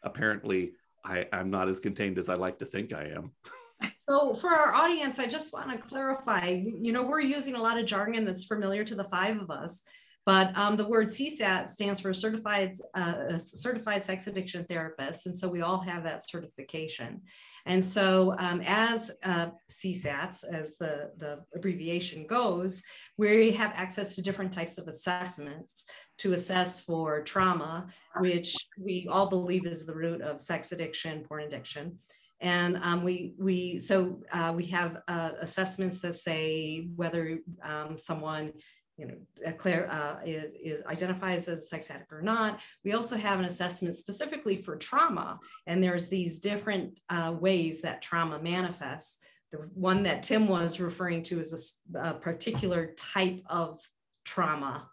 apparently 0.04 0.74
I, 1.04 1.28
I'm 1.32 1.50
not 1.50 1.68
as 1.68 1.80
contained 1.80 2.18
as 2.18 2.30
I 2.30 2.36
like 2.36 2.60
to 2.60 2.66
think 2.66 2.94
I 2.94 3.10
am. 3.16 3.32
So 3.98 4.36
for 4.36 4.50
our 4.50 4.74
audience, 4.74 5.20
I 5.20 5.28
just 5.28 5.52
want 5.52 5.72
to 5.72 5.78
clarify, 5.78 6.62
you 6.80 6.92
know, 6.92 7.04
we're 7.04 7.22
using 7.22 7.56
a 7.56 7.62
lot 7.62 7.80
of 7.80 7.86
jargon 7.86 8.24
that's 8.24 8.46
familiar 8.46 8.84
to 8.84 8.96
the 8.96 9.04
five 9.06 9.42
of 9.42 9.50
us, 9.50 9.82
but 10.26 10.56
um, 10.58 10.76
the 10.76 10.88
word 10.88 11.08
CSAT 11.08 11.68
stands 11.68 12.00
for 12.00 12.14
Certified, 12.14 12.74
uh, 12.94 13.38
Certified 13.40 14.04
Sex 14.04 14.28
Addiction 14.28 14.66
Therapist. 14.66 15.26
And 15.26 15.36
so 15.36 15.48
we 15.48 15.62
all 15.62 15.80
have 15.82 16.04
that 16.04 16.28
certification. 16.28 17.22
And 17.68 17.84
so 17.84 18.36
um, 18.38 18.62
as 18.66 19.12
uh, 19.24 19.48
CSATs, 19.70 20.44
as 20.52 20.78
the, 20.78 21.12
the 21.18 21.40
abbreviation 21.56 22.28
goes, 22.28 22.84
we 23.18 23.52
have 23.54 23.74
access 23.76 24.16
to 24.16 24.22
different 24.22 24.54
types 24.54 24.78
of 24.78 24.88
assessments 24.88 25.86
to 26.20 26.34
assess 26.34 26.82
for 26.82 27.24
trauma, 27.24 27.88
which 28.20 28.56
we 28.80 29.08
all 29.10 29.28
believe 29.28 29.66
is 29.66 29.86
the 29.86 29.96
root 29.96 30.22
of 30.22 30.42
sex 30.42 30.72
addiction, 30.72 31.24
porn 31.24 31.44
addiction. 31.44 31.98
And 32.46 32.78
um, 32.84 33.04
we, 33.04 33.34
we, 33.40 33.80
so 33.80 34.22
uh, 34.32 34.54
we 34.56 34.68
have 34.68 34.98
uh, 35.08 35.32
assessments 35.42 36.00
that 36.02 36.16
say 36.16 36.88
whether 36.96 37.40
um, 37.64 37.98
someone 37.98 38.54
you 38.98 39.08
know, 39.08 39.52
Claire 39.58 39.92
uh, 39.92 40.18
is, 40.24 40.52
is, 40.64 40.86
identifies 40.86 41.50
as 41.50 41.64
a 41.64 41.66
sex 41.66 41.90
addict 41.90 42.14
or 42.14 42.22
not. 42.22 42.60
We 42.84 42.94
also 42.94 43.18
have 43.18 43.40
an 43.40 43.46
assessment 43.46 43.96
specifically 43.96 44.56
for 44.56 44.78
trauma, 44.78 45.40
and 45.68 45.84
there's 45.84 46.08
these 46.08 46.40
different 46.40 47.00
uh, 47.10 47.34
ways 47.38 47.82
that 47.82 48.04
trauma 48.04 48.40
manifests. 48.40 49.20
The 49.52 49.58
one 49.74 50.04
that 50.04 50.24
Tim 50.24 50.48
was 50.48 50.80
referring 50.80 51.24
to 51.24 51.40
is 51.40 51.82
a, 51.94 52.00
a 52.10 52.14
particular 52.14 52.94
type 52.98 53.42
of 53.50 53.82
trauma 54.24 54.88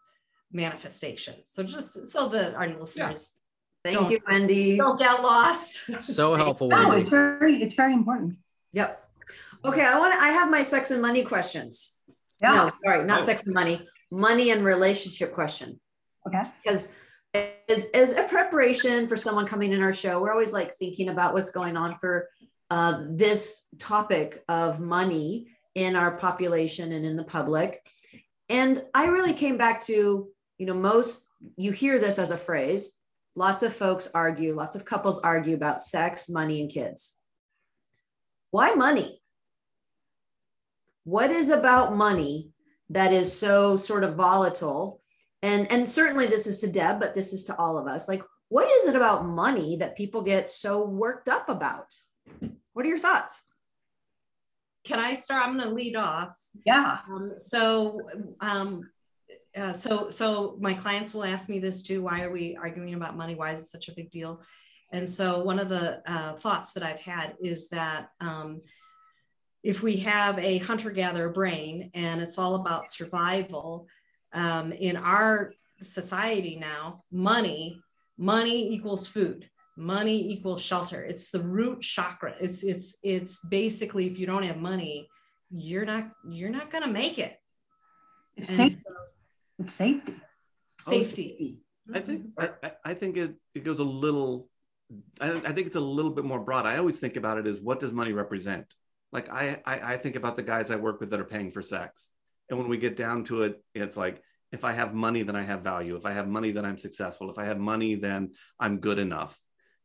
manifestation. 0.51 1.35
So 1.45 1.63
just 1.63 2.11
so 2.11 2.29
that 2.31 2.55
our 2.55 2.69
listeners 2.69 3.37
Thank 3.85 4.11
you, 4.11 4.21
Wendy. 4.29 4.77
Don't 4.77 4.99
get 4.99 5.23
lost. 5.23 6.03
So 6.03 6.35
helpful. 6.37 6.69
No, 6.69 6.89
Wendy. 6.89 7.01
it's 7.01 7.09
very, 7.09 7.63
it's 7.63 7.75
very 7.75 7.93
important. 7.93 8.37
Yep. 8.73 8.99
Okay, 9.65 9.85
I 9.85 9.99
want 9.99 10.15
to, 10.15 10.21
I 10.21 10.31
have 10.31 10.51
my 10.51 10.63
sex 10.63 10.91
and 10.91 11.03
money 11.03 11.25
questions. 11.25 11.99
Yeah. 12.41 12.53
No, 12.53 12.71
sorry, 12.85 13.05
not 13.05 13.23
oh. 13.23 13.25
sex 13.25 13.43
and 13.45 13.55
money, 13.55 13.87
money 14.11 14.51
and 14.51 14.65
relationship 14.65 15.33
question. 15.33 15.81
Okay. 16.27 16.43
Because 16.63 16.91
as, 17.35 17.87
as 17.95 18.13
a 18.13 18.25
preparation 18.25 19.07
for 19.09 19.17
someone 19.17 19.47
coming 19.47 19.73
in 19.73 19.83
our 19.83 19.93
show, 19.93 20.21
we're 20.21 20.33
always 20.33 20.53
like 20.53 20.75
thinking 20.75 21.09
about 21.09 21.35
what's 21.35 21.51
going 21.51 21.77
on 21.77 21.95
for 21.95 22.29
uh, 22.71 23.03
this 23.09 23.67
topic 23.79 24.43
of 24.49 24.81
money 24.81 25.49
in 25.75 25.97
our 25.97 26.17
population 26.17 26.93
and 26.93 27.05
in 27.05 27.17
the 27.17 27.25
public. 27.25 27.87
And 28.49 28.83
I 28.95 29.07
really 29.07 29.33
came 29.33 29.57
back 29.57 29.85
to, 29.87 30.29
you 30.59 30.67
know, 30.67 30.75
most 30.75 31.27
you 31.57 31.73
hear 31.73 31.99
this 31.99 32.19
as 32.19 32.31
a 32.31 32.37
phrase, 32.37 32.97
lots 33.35 33.63
of 33.63 33.73
folks 33.73 34.09
argue, 34.15 34.55
lots 34.55 34.77
of 34.77 34.85
couples 34.85 35.21
argue 35.21 35.55
about 35.55 35.83
sex, 35.83 36.29
money, 36.29 36.61
and 36.61 36.71
kids. 36.71 37.17
Why 38.51 38.73
money? 38.75 39.21
What 41.05 41.31
is 41.31 41.51
about 41.51 41.97
money 41.97 42.51
that 42.91 43.13
is 43.13 43.37
so 43.37 43.77
sort 43.77 44.05
of 44.05 44.15
volatile? 44.15 45.01
And, 45.43 45.71
and 45.73 45.89
certainly 45.89 46.27
this 46.27 46.47
is 46.47 46.61
to 46.61 46.71
Deb, 46.71 47.01
but 47.01 47.15
this 47.15 47.33
is 47.33 47.45
to 47.45 47.57
all 47.57 47.79
of 47.79 47.89
us. 47.89 48.09
Like, 48.09 48.23
what 48.49 48.69
is 48.71 48.87
it 48.87 48.95
about 48.95 49.27
money 49.27 49.77
that 49.79 49.97
people 49.97 50.23
get 50.23 50.51
so 50.51 50.85
worked 50.85 51.29
up 51.29 51.49
about? 51.49 51.93
What 52.75 52.85
are 52.85 52.89
your 52.89 52.99
thoughts? 52.99 53.41
Can 54.85 54.99
I 54.99 55.15
start? 55.15 55.47
I'm 55.47 55.57
going 55.57 55.69
to 55.69 55.75
lead 55.75 55.97
off. 55.97 56.37
Yeah. 56.67 56.99
Um, 57.09 57.33
so, 57.39 58.01
um, 58.41 58.91
uh, 59.57 59.73
so 59.73 60.11
so 60.11 60.57
my 60.61 60.75
clients 60.75 61.15
will 61.15 61.25
ask 61.25 61.49
me 61.49 61.59
this 61.59 61.83
too 61.83 62.03
why 62.03 62.23
are 62.23 62.31
we 62.31 62.57
arguing 62.57 62.95
about 62.95 63.17
money? 63.17 63.35
Why 63.35 63.53
is 63.53 63.61
it 63.63 63.67
such 63.67 63.89
a 63.89 63.95
big 63.95 64.11
deal? 64.11 64.43
And 64.91 65.09
so 65.09 65.43
one 65.43 65.59
of 65.59 65.69
the 65.69 66.03
uh, 66.11 66.35
thoughts 66.35 66.75
that 66.75 66.83
i've 66.83 67.01
had 67.01 67.35
is 67.41 67.69
that 67.71 68.11
um, 68.21 68.61
if 69.63 69.83
we 69.83 69.97
have 69.99 70.39
a 70.39 70.59
hunter-gatherer 70.59 71.31
brain 71.31 71.91
and 71.95 72.21
it's 72.21 72.39
all 72.39 72.57
about 72.57 72.89
survival 72.89 73.87
um, 74.33 74.73
in 74.73 74.97
our 74.97 75.53
society 75.83 76.57
now 76.61 77.03
money 77.11 77.81
money 78.19 78.73
equals 78.73 79.07
food 79.07 79.49
money 79.77 80.31
equals 80.31 80.63
shelter. 80.63 81.03
It's 81.03 81.31
the 81.31 81.41
root 81.41 81.81
chakra. 81.81 82.35
It's 82.41 82.63
it's 82.63 82.99
it's 83.03 83.45
basically 83.45 84.07
if 84.07 84.19
you 84.19 84.27
don't 84.27 84.43
have 84.43 84.59
money 84.59 85.09
you're 85.51 85.85
not 85.85 86.09
you're 86.29 86.51
not 86.51 86.71
going 86.71 86.85
to 86.85 86.91
make 86.91 87.19
it 87.19 87.39
it's 89.59 89.81
oh, 89.81 89.85
safety. 89.85 90.15
Safety. 90.81 91.59
I 91.93 92.01
think 92.01 92.35
mm-hmm. 92.35 92.67
I, 92.67 92.73
I 92.85 92.95
think 92.95 93.17
it, 93.17 93.35
it 93.55 93.65
goes 93.65 93.79
a 93.79 93.85
little 93.85 94.49
I, 95.21 95.31
I 95.33 95.53
think 95.53 95.67
it's 95.67 95.77
a 95.77 95.81
little 95.81 96.11
bit 96.11 96.25
more 96.25 96.41
broad. 96.41 96.67
I 96.67 96.77
always 96.77 96.99
think 96.99 97.17
about 97.17 97.39
it 97.39 97.47
as 97.47 97.61
what 97.61 97.81
does 97.81 97.93
money 97.93 98.13
represent? 98.13 98.67
Like 99.11 99.31
I, 99.31 99.61
I 99.67 99.95
I 99.95 99.97
think 99.97 100.17
about 100.17 100.37
the 100.37 100.43
guys 100.43 100.71
I 100.71 100.77
work 100.77 101.01
with 101.01 101.11
that 101.11 101.21
are 101.21 101.25
paying 101.25 101.51
for 101.51 101.63
sex. 101.63 102.11
And 102.49 102.59
when 102.59 102.69
we 102.69 102.77
get 102.77 102.97
down 102.97 103.25
to 103.25 103.43
it, 103.43 103.63
it's 103.75 103.97
like 103.97 104.23
if 104.53 104.65
I 104.65 104.73
have 104.73 104.95
money, 104.95 105.23
then 105.23 105.37
I 105.37 105.43
have 105.43 105.63
value. 105.63 105.97
If 105.97 106.05
I 106.05 106.13
have 106.13 106.29
money, 106.29 106.51
then 106.51 106.65
I'm 106.65 106.79
successful. 106.79 107.31
If 107.31 107.39
I 107.39 107.47
have 107.47 107.59
money, 107.59 107.95
then 107.95 108.33
I'm 108.61 108.79
good 108.79 108.99
enough. 108.99 109.39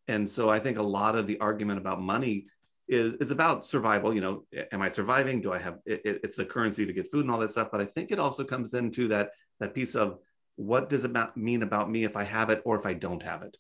And 0.10 0.30
so 0.30 0.50
I 0.50 0.60
think 0.60 0.78
a 0.78 0.84
lot 0.84 1.16
of 1.16 1.28
the 1.28 1.40
argument 1.40 1.80
about 1.80 2.02
money 2.02 2.48
is 2.88 3.16
is 3.16 3.32
about 3.32 3.66
survival. 3.66 4.14
You 4.14 4.22
know, 4.22 4.44
am 4.72 4.82
I 4.82 4.90
surviving? 4.90 5.42
Do 5.42 5.54
I 5.54 5.60
have 5.60 5.80
it, 5.86 6.02
it's 6.06 6.38
the 6.38 6.46
currency 6.46 6.86
to 6.86 6.94
get 6.94 7.12
food 7.12 7.22
and 7.22 7.32
all 7.32 7.40
that 7.40 7.52
stuff. 7.52 7.70
But 7.72 7.82
I 7.82 7.86
think 7.86 8.12
it 8.12 8.20
also 8.20 8.44
comes 8.44 8.74
into 8.74 9.08
that 9.10 9.32
that 9.60 9.74
piece 9.74 9.96
of 9.96 10.20
what 10.56 10.90
does 10.90 11.06
it 11.06 11.12
mean 11.36 11.64
about 11.64 11.90
me 11.90 12.04
if 12.04 12.18
I 12.18 12.24
have 12.24 12.50
it 12.50 12.62
or 12.66 12.76
if 12.76 12.86
I 12.86 12.94
don't 12.94 13.24
have 13.24 13.44
it? 13.44 13.58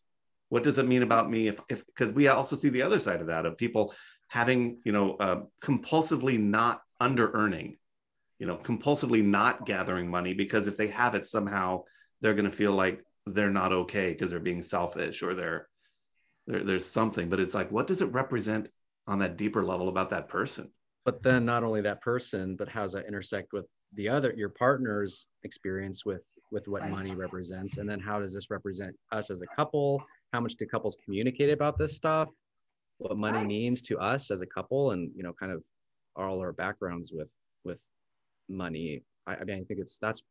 What 0.50 0.64
does 0.64 0.80
it 0.80 0.88
mean 0.88 1.04
about 1.04 1.30
me 1.30 1.48
if, 1.48 1.60
if 1.70 1.86
because 1.86 2.14
we 2.14 2.28
also 2.28 2.56
see 2.56 2.70
the 2.70 2.82
other 2.82 3.00
side 3.00 3.22
of 3.22 3.28
that 3.28 3.46
of 3.46 3.58
people 3.58 3.94
having, 4.30 4.80
you 4.84 4.92
know, 4.92 5.16
uh, 5.16 5.42
compulsively 5.64 6.40
not 6.40 6.82
under 7.00 7.32
earning, 7.34 7.78
you 8.40 8.48
know, 8.48 8.58
compulsively 8.58 9.24
not 9.24 9.66
gathering 9.66 10.10
money 10.10 10.34
because 10.34 10.68
if 10.68 10.78
they 10.78 10.88
have 10.88 11.16
it 11.16 11.26
somehow, 11.26 11.84
they're 12.22 12.34
going 12.34 12.50
to 12.50 12.52
feel 12.52 12.72
like 12.72 13.04
they're 13.26 13.52
not 13.52 13.72
okay 13.72 14.12
because 14.12 14.32
they're 14.32 14.40
being 14.40 14.62
selfish 14.62 15.22
or 15.22 15.36
they're, 15.36 15.68
they're, 16.48 16.64
there's 16.64 16.86
something. 16.86 17.30
But 17.30 17.40
it's 17.40 17.54
like, 17.54 17.72
what 17.72 17.88
does 17.88 18.02
it 18.02 18.12
represent 18.12 18.70
on 19.08 19.20
that 19.20 19.38
deeper 19.38 19.64
level 19.64 19.90
about 19.90 20.10
that 20.12 20.28
person? 20.28 20.70
But 21.06 21.24
then 21.24 21.46
not 21.46 21.64
only 21.64 21.82
that 21.82 22.02
person, 22.02 22.56
but 22.56 22.68
how 22.68 22.82
does 22.82 22.92
that 22.94 23.08
intersect 23.08 23.54
with 23.54 23.66
the 23.94 24.10
other 24.10 24.34
your 24.36 24.50
partner's 24.50 25.28
experience 25.44 26.06
with 26.06 26.24
with 26.52 26.68
what 26.68 26.90
money 26.90 27.14
represents 27.14 27.78
and 27.78 27.90
then 27.90 28.00
how 28.00 28.20
does 28.20 28.34
this 28.34 28.50
represent 28.50 28.96
us 29.12 29.30
as 29.30 29.42
a 29.42 29.48
couple 29.56 30.02
how 30.34 30.40
much 30.40 30.56
do 30.56 30.66
couples 30.66 30.98
communicate 31.04 31.50
about 31.50 31.78
this 31.78 31.96
stuff 31.96 32.30
what 33.00 33.18
money 33.18 33.38
right. 33.38 33.48
means 33.48 33.82
to 33.82 33.98
us 33.98 34.32
as 34.32 34.42
a 34.42 34.46
couple 34.46 34.92
and 34.92 35.12
you 35.16 35.24
know 35.24 35.34
kind 35.34 35.52
of 35.52 35.62
all 36.16 36.40
our 36.40 36.54
backgrounds 36.54 37.12
with 37.14 37.30
with 37.64 37.80
money 38.50 39.04
I, 39.26 39.36
I 39.36 39.44
mean 39.44 39.60
i 39.60 39.64
think 39.64 39.80
it's 39.80 39.98
that's 39.98 40.22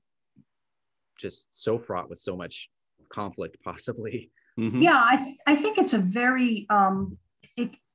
just 1.19 1.63
so 1.63 1.79
fraught 1.79 2.09
with 2.09 2.19
so 2.19 2.37
much 2.37 2.69
conflict 3.11 3.57
possibly 3.65 4.31
mm-hmm. 4.59 4.83
yeah 4.83 5.01
i 5.05 5.17
th- 5.17 5.37
i 5.47 5.55
think 5.55 5.79
it's 5.79 5.95
a 5.95 5.99
very 5.99 6.67
um 6.71 7.17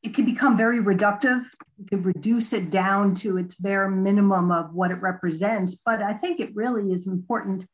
it, 0.03 0.13
can 0.13 0.25
become 0.25 0.57
very 0.57 0.79
reductive. 0.79 1.45
You 1.77 1.85
could 1.85 2.05
reduce 2.05 2.53
it 2.53 2.69
down 2.69 3.15
to 3.15 3.37
its 3.37 3.55
bare 3.55 3.89
minimum 3.89 4.51
of 4.51 4.73
what 4.73 4.91
it 4.91 5.01
represents. 5.01 5.75
But 5.75 6.01
I 6.01 6.13
think 6.13 6.39
it 6.39 6.55
really 6.55 6.91
is 6.91 7.07
important, 7.07 7.67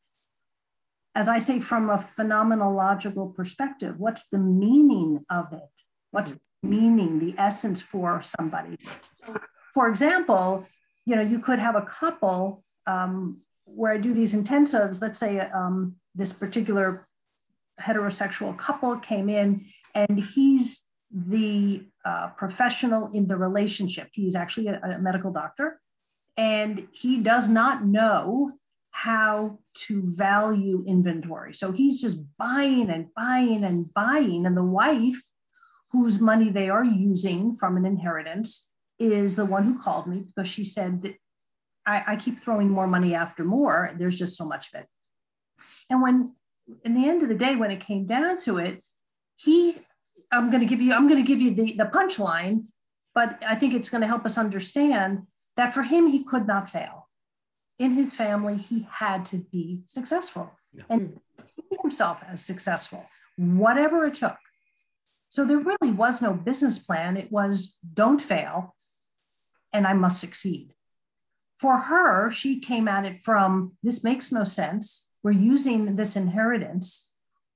as 1.14 1.28
I 1.28 1.38
say, 1.38 1.60
from 1.60 1.90
a 1.90 2.08
phenomenological 2.18 3.34
perspective. 3.34 3.94
What's 3.98 4.28
the 4.28 4.38
meaning 4.38 5.24
of 5.30 5.52
it? 5.52 5.68
What's 6.10 6.34
the 6.34 6.40
meaning, 6.62 7.18
the 7.18 7.34
essence 7.38 7.82
for 7.82 8.20
somebody? 8.22 8.76
So, 9.14 9.38
for 9.74 9.88
example, 9.88 10.66
you 11.06 11.16
know, 11.16 11.22
you 11.22 11.38
could 11.38 11.58
have 11.58 11.76
a 11.76 11.82
couple 11.82 12.62
um, 12.86 13.40
where 13.66 13.92
I 13.92 13.98
do 13.98 14.14
these 14.14 14.34
intensives, 14.34 15.02
let's 15.02 15.18
say 15.18 15.38
um, 15.40 15.96
this 16.14 16.32
particular 16.32 17.04
heterosexual 17.80 18.56
couple 18.56 18.98
came 18.98 19.28
in 19.28 19.66
and 19.94 20.18
he's 20.18 20.87
the 21.10 21.84
uh, 22.04 22.28
professional 22.36 23.10
in 23.12 23.26
the 23.26 23.36
relationship. 23.36 24.08
He's 24.12 24.36
actually 24.36 24.68
a, 24.68 24.80
a 24.82 24.98
medical 24.98 25.32
doctor 25.32 25.80
and 26.36 26.86
he 26.92 27.20
does 27.20 27.48
not 27.48 27.84
know 27.84 28.52
how 28.90 29.58
to 29.74 30.02
value 30.16 30.84
inventory. 30.86 31.52
So 31.52 31.72
he's 31.72 32.00
just 32.00 32.20
buying 32.38 32.90
and 32.90 33.06
buying 33.14 33.64
and 33.64 33.86
buying. 33.94 34.46
And 34.46 34.56
the 34.56 34.64
wife, 34.64 35.20
whose 35.92 36.20
money 36.20 36.50
they 36.50 36.68
are 36.68 36.84
using 36.84 37.56
from 37.56 37.76
an 37.76 37.84
inheritance, 37.84 38.72
is 38.98 39.36
the 39.36 39.44
one 39.44 39.64
who 39.64 39.80
called 39.80 40.06
me 40.06 40.24
because 40.26 40.48
she 40.48 40.64
said 40.64 41.02
that 41.02 41.14
I, 41.86 42.02
I 42.08 42.16
keep 42.16 42.38
throwing 42.38 42.68
more 42.68 42.86
money 42.86 43.14
after 43.14 43.44
more. 43.44 43.92
There's 43.98 44.18
just 44.18 44.36
so 44.36 44.44
much 44.44 44.72
of 44.72 44.80
it. 44.80 44.86
And 45.90 46.02
when, 46.02 46.34
in 46.84 46.94
the 46.94 47.08
end 47.08 47.22
of 47.22 47.28
the 47.28 47.34
day, 47.34 47.56
when 47.56 47.70
it 47.70 47.80
came 47.80 48.06
down 48.06 48.38
to 48.38 48.58
it, 48.58 48.82
he, 49.36 49.76
I'm 50.30 50.50
going 50.50 50.60
to 50.60 50.68
give 50.68 50.80
you, 50.80 50.92
I'm 50.92 51.08
going 51.08 51.22
to 51.22 51.26
give 51.26 51.40
you 51.40 51.54
the, 51.54 51.72
the 51.72 51.84
punchline, 51.84 52.62
but 53.14 53.42
I 53.46 53.54
think 53.54 53.74
it's 53.74 53.90
going 53.90 54.02
to 54.02 54.06
help 54.06 54.24
us 54.24 54.38
understand 54.38 55.26
that 55.56 55.74
for 55.74 55.82
him, 55.82 56.06
he 56.06 56.24
could 56.24 56.46
not 56.46 56.70
fail. 56.70 57.08
In 57.78 57.92
his 57.92 58.14
family, 58.14 58.56
he 58.56 58.86
had 58.90 59.24
to 59.26 59.38
be 59.52 59.82
successful 59.86 60.52
yeah. 60.72 60.84
and 60.90 61.20
see 61.44 61.62
himself 61.80 62.22
as 62.26 62.44
successful, 62.44 63.04
whatever 63.36 64.04
it 64.06 64.14
took. 64.16 64.36
So 65.28 65.44
there 65.44 65.58
really 65.58 65.92
was 65.92 66.20
no 66.22 66.32
business 66.32 66.78
plan. 66.78 67.16
It 67.16 67.30
was 67.30 67.78
don't 67.94 68.20
fail 68.20 68.74
and 69.72 69.86
I 69.86 69.92
must 69.92 70.20
succeed. 70.20 70.72
For 71.58 71.76
her, 71.76 72.30
she 72.30 72.60
came 72.60 72.88
at 72.88 73.04
it 73.04 73.20
from 73.22 73.72
this 73.82 74.04
makes 74.04 74.32
no 74.32 74.44
sense. 74.44 75.08
We're 75.22 75.32
using 75.32 75.96
this 75.96 76.16
inheritance. 76.16 77.12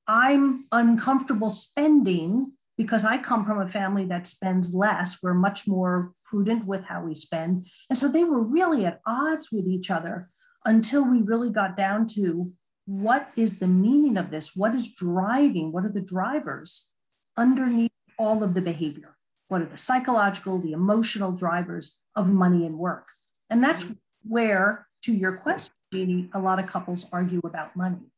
I'm 0.06 0.64
uncomfortable 0.72 1.48
spending 1.48 2.52
because 2.82 3.04
I 3.04 3.16
come 3.16 3.44
from 3.44 3.60
a 3.60 3.68
family 3.68 4.04
that 4.06 4.26
spends 4.26 4.74
less. 4.74 5.22
We're 5.22 5.34
much 5.34 5.68
more 5.68 6.12
prudent 6.28 6.66
with 6.66 6.84
how 6.84 7.04
we 7.04 7.14
spend. 7.14 7.64
And 7.88 7.96
so 7.96 8.08
they 8.08 8.24
were 8.24 8.42
really 8.42 8.84
at 8.84 9.00
odds 9.06 9.50
with 9.52 9.66
each 9.66 9.88
other 9.90 10.26
until 10.64 11.08
we 11.08 11.22
really 11.22 11.50
got 11.50 11.76
down 11.76 12.08
to 12.08 12.44
what 12.86 13.30
is 13.36 13.60
the 13.60 13.68
meaning 13.68 14.16
of 14.16 14.30
this? 14.30 14.56
What 14.56 14.74
is 14.74 14.94
driving? 14.94 15.70
What 15.70 15.84
are 15.84 15.92
the 15.92 16.00
drivers 16.00 16.94
underneath 17.36 17.92
all 18.18 18.42
of 18.42 18.54
the 18.54 18.60
behavior? 18.60 19.16
What 19.46 19.62
are 19.62 19.66
the 19.66 19.78
psychological, 19.78 20.58
the 20.58 20.72
emotional 20.72 21.30
drivers 21.30 22.00
of 22.16 22.28
money 22.28 22.66
and 22.66 22.76
work? 22.78 23.06
And 23.48 23.62
that's 23.62 23.86
where, 24.24 24.88
to 25.04 25.12
your 25.12 25.36
question, 25.36 25.74
Jeannie, 25.92 26.28
a 26.34 26.40
lot 26.40 26.58
of 26.58 26.66
couples 26.66 27.08
argue 27.12 27.40
about 27.44 27.76
money. 27.76 28.10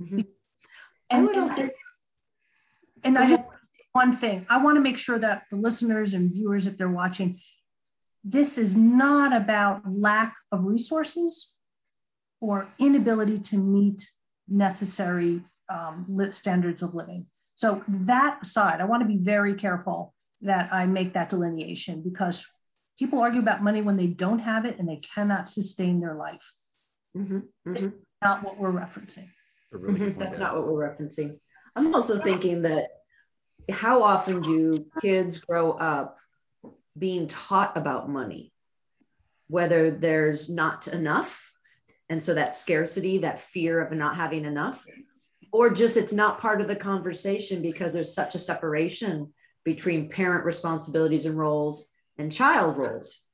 Mm-hmm. 0.00 0.20
And, 1.10 1.28
and, 1.28 1.38
also, 1.38 1.64
and 3.02 3.18
I 3.18 3.44
one 3.96 4.12
thing 4.12 4.44
I 4.50 4.62
want 4.62 4.76
to 4.76 4.82
make 4.82 4.98
sure 4.98 5.18
that 5.18 5.44
the 5.50 5.56
listeners 5.56 6.12
and 6.12 6.30
viewers, 6.30 6.66
if 6.66 6.76
they're 6.76 6.98
watching, 7.02 7.40
this 8.22 8.58
is 8.58 8.76
not 8.76 9.34
about 9.34 9.80
lack 9.90 10.34
of 10.52 10.64
resources 10.64 11.58
or 12.42 12.68
inability 12.78 13.38
to 13.38 13.56
meet 13.56 14.06
necessary 14.48 15.40
um, 15.70 16.06
standards 16.32 16.82
of 16.82 16.92
living. 16.94 17.24
So 17.54 17.82
that 17.88 18.38
aside, 18.42 18.82
I 18.82 18.84
want 18.84 19.00
to 19.02 19.08
be 19.08 19.16
very 19.16 19.54
careful 19.54 20.12
that 20.42 20.70
I 20.70 20.84
make 20.84 21.14
that 21.14 21.30
delineation 21.30 22.02
because 22.02 22.46
people 22.98 23.18
argue 23.20 23.40
about 23.40 23.62
money 23.62 23.80
when 23.80 23.96
they 23.96 24.08
don't 24.08 24.40
have 24.40 24.66
it 24.66 24.78
and 24.78 24.86
they 24.86 25.00
cannot 25.14 25.48
sustain 25.48 25.98
their 25.98 26.16
life. 26.16 26.46
Mm-hmm, 27.16 27.36
mm-hmm. 27.38 27.74
It's 27.74 27.88
not 28.22 28.44
what 28.44 28.58
we're 28.58 28.72
referencing. 28.72 29.28
Really 29.72 30.00
mm-hmm, 30.00 30.18
that's 30.18 30.38
not 30.38 30.54
what 30.54 30.66
we're 30.66 30.86
referencing. 30.86 31.38
I'm 31.74 31.94
also 31.94 32.18
thinking 32.18 32.60
that 32.62 32.88
how 33.70 34.02
often 34.02 34.40
do 34.40 34.86
kids 35.00 35.38
grow 35.38 35.72
up 35.72 36.18
being 36.98 37.26
taught 37.26 37.76
about 37.76 38.08
money, 38.08 38.52
whether 39.48 39.90
there's 39.90 40.48
not 40.48 40.88
enough, 40.88 41.52
and 42.08 42.22
so 42.22 42.34
that 42.34 42.54
scarcity, 42.54 43.18
that 43.18 43.40
fear 43.40 43.80
of 43.80 43.92
not 43.92 44.16
having 44.16 44.44
enough, 44.44 44.84
or 45.52 45.70
just 45.70 45.96
it's 45.96 46.12
not 46.12 46.40
part 46.40 46.60
of 46.60 46.68
the 46.68 46.76
conversation 46.76 47.62
because 47.62 47.92
there's 47.92 48.14
such 48.14 48.34
a 48.34 48.38
separation 48.38 49.32
between 49.64 50.08
parent 50.08 50.44
responsibilities 50.44 51.26
and 51.26 51.36
roles 51.36 51.88
and 52.18 52.32
child 52.32 52.76
roles 52.76 53.24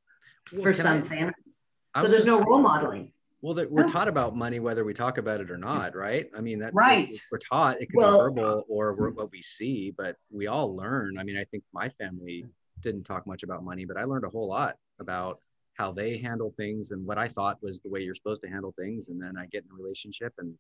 well, 0.53 0.63
for 0.63 0.73
some 0.73 0.99
I, 0.99 1.03
families. 1.03 1.65
So 1.99 2.09
there's 2.09 2.25
no 2.25 2.41
role 2.41 2.63
modeling. 2.63 3.12
Well, 3.43 3.55
that 3.55 3.69
we're 3.69 3.89
taught 3.89 4.07
about 4.07 4.37
money 4.37 4.61
whether 4.61 4.85
we 4.85 4.95
talk 4.95 5.19
about 5.19 5.41
it 5.41 5.51
or 5.51 5.59
not, 5.59 5.97
right? 5.97 6.31
I 6.37 6.41
mean, 6.41 6.61
that 6.61 6.73
right. 6.75 7.13
We're 7.31 7.39
taught 7.39 7.83
it 7.83 7.91
can 7.91 7.97
well, 7.97 8.31
be 8.33 8.41
verbal 8.41 8.65
or 8.69 8.93
what 8.93 9.33
we 9.33 9.43
see, 9.43 9.93
but 9.99 10.17
we 10.31 10.47
all 10.47 10.75
learn. 10.75 11.19
I 11.19 11.25
mean, 11.25 11.37
I 11.37 11.43
think 11.45 11.65
my 11.73 11.89
family 11.89 12.47
didn't 12.81 13.03
talk 13.03 13.27
much 13.27 13.43
about 13.43 13.65
money, 13.65 13.85
but 13.85 13.97
I 13.97 14.05
learned 14.05 14.25
a 14.25 14.29
whole 14.29 14.47
lot 14.47 14.77
about 15.01 15.41
how 15.75 15.91
they 15.91 16.19
handle 16.19 16.55
things 16.57 16.93
and 16.93 17.05
what 17.05 17.19
I 17.19 17.27
thought 17.27 17.59
was 17.63 17.81
the 17.81 17.89
way 17.89 18.03
you're 18.03 18.15
supposed 18.15 18.43
to 18.43 18.49
handle 18.49 18.75
things. 18.79 19.09
And 19.09 19.21
then 19.21 19.37
I 19.37 19.47
get 19.47 19.65
in 19.65 19.71
a 19.73 19.83
relationship 19.83 20.35
and, 20.39 20.55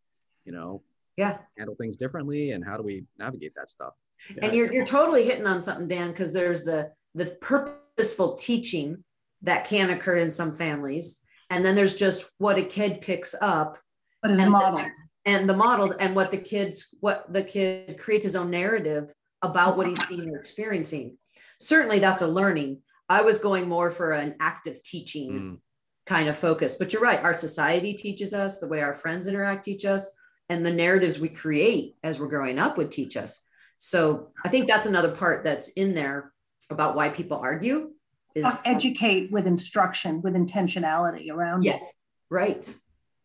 you 0.44 0.50
know, 0.50 0.82
yeah, 1.16 1.38
handle 1.56 1.76
things 1.76 1.96
differently. 1.96 2.50
And 2.50 2.64
how 2.64 2.76
do 2.76 2.82
we 2.82 3.04
navigate 3.16 3.54
that 3.54 3.70
stuff? 3.70 3.92
Yeah. 4.28 4.46
And 4.46 4.54
you're, 4.54 4.72
you're 4.72 4.86
totally 4.86 5.24
hitting 5.24 5.46
on 5.46 5.62
something, 5.62 5.86
Dan, 5.86 6.10
because 6.10 6.32
there's 6.32 6.64
the, 6.64 6.90
the 7.14 7.26
purposeful 7.40 8.34
teaching 8.34 9.04
that 9.42 9.66
can 9.66 9.90
occur 9.90 10.16
in 10.16 10.32
some 10.32 10.50
families 10.50 11.20
and 11.52 11.64
then 11.64 11.74
there's 11.74 11.94
just 11.94 12.30
what 12.38 12.58
a 12.58 12.62
kid 12.62 13.02
picks 13.02 13.34
up 13.40 13.78
what 14.20 14.32
is 14.32 14.38
and 14.38 14.50
modeled. 14.50 14.86
and 15.26 15.48
the 15.48 15.56
modeled 15.56 15.96
and 16.00 16.16
what 16.16 16.30
the 16.30 16.38
kids 16.38 16.88
what 17.00 17.30
the 17.32 17.42
kid 17.42 17.98
creates 17.98 18.24
his 18.24 18.36
own 18.36 18.50
narrative 18.50 19.12
about 19.42 19.76
what 19.76 19.86
he's 19.86 20.02
seeing 20.08 20.30
or 20.30 20.38
experiencing. 20.38 21.18
Certainly 21.60 21.98
that's 21.98 22.22
a 22.22 22.26
learning. 22.26 22.80
I 23.08 23.22
was 23.22 23.38
going 23.38 23.68
more 23.68 23.90
for 23.90 24.12
an 24.12 24.36
active 24.40 24.82
teaching 24.82 25.32
mm. 25.32 25.58
kind 26.06 26.28
of 26.28 26.36
focus. 26.36 26.76
But 26.76 26.92
you're 26.92 27.02
right 27.02 27.22
our 27.22 27.34
society 27.34 27.92
teaches 27.92 28.32
us 28.32 28.58
the 28.58 28.68
way 28.68 28.80
our 28.80 28.94
friends 28.94 29.26
interact 29.26 29.64
teach 29.64 29.84
us 29.84 30.10
and 30.48 30.64
the 30.64 30.72
narratives 30.72 31.20
we 31.20 31.28
create 31.28 31.96
as 32.02 32.18
we're 32.18 32.28
growing 32.28 32.58
up 32.58 32.78
would 32.78 32.90
teach 32.90 33.16
us. 33.16 33.46
So 33.78 34.32
i 34.44 34.48
think 34.48 34.66
that's 34.66 34.86
another 34.86 35.14
part 35.14 35.44
that's 35.44 35.70
in 35.70 35.94
there 35.94 36.32
about 36.70 36.96
why 36.96 37.10
people 37.10 37.36
argue 37.36 37.91
is 38.34 38.46
educate 38.64 39.30
with 39.30 39.46
instruction 39.46 40.22
with 40.22 40.34
intentionality 40.34 41.30
around 41.30 41.62
yes 41.62 41.82
it. 41.82 41.94
right. 42.30 42.76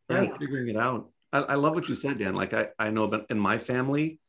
Right 0.09 0.37
figuring 0.37 0.69
it 0.69 0.77
out. 0.77 1.09
I, 1.33 1.39
I, 1.39 1.55
love 1.55 1.75
what 1.75 1.89
you 1.89 1.95
said 1.95 2.17
dan. 2.17 2.35
Like 2.35 2.53
i 2.53 2.69
i 2.79 2.89
know 2.89 3.07
but 3.07 3.25
in 3.29 3.39
my 3.39 3.57
family 3.57 4.19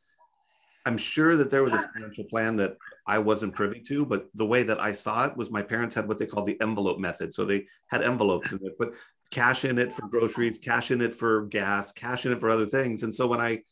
i'm 0.86 0.98
sure 0.98 1.36
that 1.36 1.50
there 1.50 1.62
was 1.62 1.72
a 1.72 1.88
financial 1.94 2.24
plan 2.24 2.56
that 2.56 2.76
i 3.06 3.18
wasn't 3.18 3.54
privy 3.54 3.80
to 3.80 4.04
but 4.04 4.26
the 4.34 4.46
way 4.46 4.62
that 4.64 4.80
i 4.80 4.92
saw 4.92 5.26
it 5.26 5.36
was 5.36 5.50
my 5.50 5.62
parents 5.62 5.94
had 5.94 6.08
what 6.08 6.18
they 6.18 6.26
called 6.26 6.46
the 6.46 6.60
envelope 6.60 6.98
method. 6.98 7.32
So 7.34 7.44
they 7.44 7.66
had 7.88 8.02
envelopes 8.02 8.52
and 8.52 8.60
they 8.60 8.70
put 8.70 8.94
cash 9.30 9.64
in 9.64 9.78
it 9.78 9.92
for 9.92 10.08
groceries 10.08 10.58
cash 10.58 10.90
in 10.90 11.00
it 11.00 11.14
for 11.14 11.46
gas 11.46 11.92
cash 11.92 12.26
in 12.26 12.32
it 12.32 12.40
for 12.40 12.50
other 12.50 12.66
things. 12.66 13.02
And 13.02 13.14
so 13.14 13.26
when 13.26 13.40
i 13.40 13.62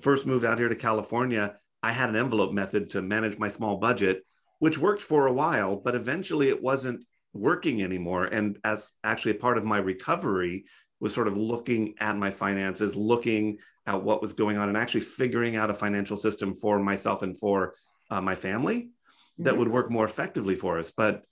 first 0.00 0.26
moved 0.26 0.44
out 0.44 0.58
here 0.58 0.68
to 0.68 0.76
california 0.76 1.56
i 1.82 1.90
had 1.90 2.08
an 2.08 2.16
envelope 2.16 2.52
method 2.52 2.90
to 2.90 3.02
manage 3.02 3.36
my 3.38 3.48
small 3.48 3.76
budget 3.76 4.24
which 4.62 4.78
worked 4.78 5.02
for 5.02 5.26
a 5.26 5.32
while, 5.32 5.74
but 5.74 5.96
eventually 5.96 6.48
it 6.48 6.62
wasn't 6.62 7.04
working 7.32 7.82
anymore. 7.82 8.26
And 8.26 8.60
as 8.62 8.92
actually 9.02 9.32
a 9.32 9.42
part 9.42 9.58
of 9.58 9.64
my 9.64 9.78
recovery 9.78 10.66
was 11.00 11.12
sort 11.12 11.26
of 11.26 11.36
looking 11.36 11.94
at 11.98 12.16
my 12.16 12.30
finances, 12.30 12.94
looking 12.94 13.58
at 13.86 14.00
what 14.00 14.22
was 14.22 14.34
going 14.34 14.58
on, 14.58 14.68
and 14.68 14.78
actually 14.78 15.00
figuring 15.00 15.56
out 15.56 15.70
a 15.70 15.74
financial 15.74 16.16
system 16.16 16.54
for 16.54 16.78
myself 16.78 17.22
and 17.22 17.36
for 17.36 17.74
uh, 18.08 18.20
my 18.20 18.36
family 18.36 18.82
mm-hmm. 18.82 19.42
that 19.42 19.58
would 19.58 19.66
work 19.66 19.90
more 19.90 20.04
effectively 20.04 20.54
for 20.54 20.78
us. 20.78 20.92
But 20.92 21.24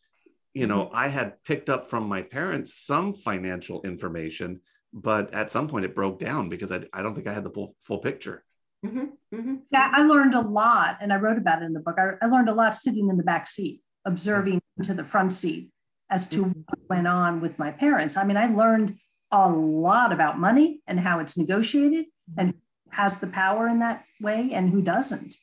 you 0.53 0.67
know, 0.67 0.87
mm-hmm. 0.87 0.97
I 0.97 1.07
had 1.07 1.41
picked 1.45 1.71
up 1.71 1.87
from 1.87 2.09
my 2.09 2.23
parents 2.23 2.75
some 2.75 3.15
financial 3.15 3.81
information, 3.83 4.61
but 4.93 5.33
at 5.33 5.53
some 5.53 5.69
point 5.69 5.85
it 5.85 5.95
broke 5.95 6.19
down 6.19 6.49
because 6.49 6.73
I, 6.73 6.81
I 6.93 7.01
don't 7.05 7.15
think 7.15 7.29
I 7.29 7.33
had 7.33 7.45
the 7.45 7.51
full, 7.51 7.77
full 7.81 7.99
picture. 7.99 8.43
Mm-hmm, 8.85 9.37
mm-hmm. 9.37 9.55
Yeah, 9.71 9.91
I 9.93 10.03
learned 10.07 10.35
a 10.35 10.41
lot, 10.41 10.97
and 11.01 11.13
I 11.13 11.17
wrote 11.17 11.39
about 11.39 11.63
it 11.63 11.67
in 11.67 11.75
the 11.75 11.81
book. 11.81 11.97
I, 11.99 12.25
I 12.25 12.29
learned 12.29 12.49
a 12.49 12.55
lot 12.55 12.75
sitting 12.75 13.09
in 13.09 13.17
the 13.17 13.23
back 13.23 13.47
seat, 13.47 13.81
observing 14.07 14.61
to 14.83 14.95
the 14.95 15.05
front 15.05 15.33
seat 15.33 15.71
as 16.11 16.29
to 16.31 16.45
mm-hmm. 16.45 16.61
what 16.67 16.79
went 16.89 17.07
on 17.07 17.41
with 17.41 17.59
my 17.59 17.71
parents. 17.71 18.17
I 18.17 18.25
mean, 18.25 18.37
I 18.37 18.47
learned 18.47 18.97
a 19.31 19.49
lot 19.49 20.13
about 20.13 20.39
money 20.39 20.81
and 20.87 20.99
how 20.99 21.21
it's 21.21 21.37
negotiated 21.37 22.07
and 22.37 22.55
has 22.91 23.19
the 23.19 23.29
power 23.29 23.69
in 23.69 23.79
that 23.79 24.03
way 24.21 24.51
and 24.53 24.71
who 24.71 24.83
doesn't. 24.83 25.35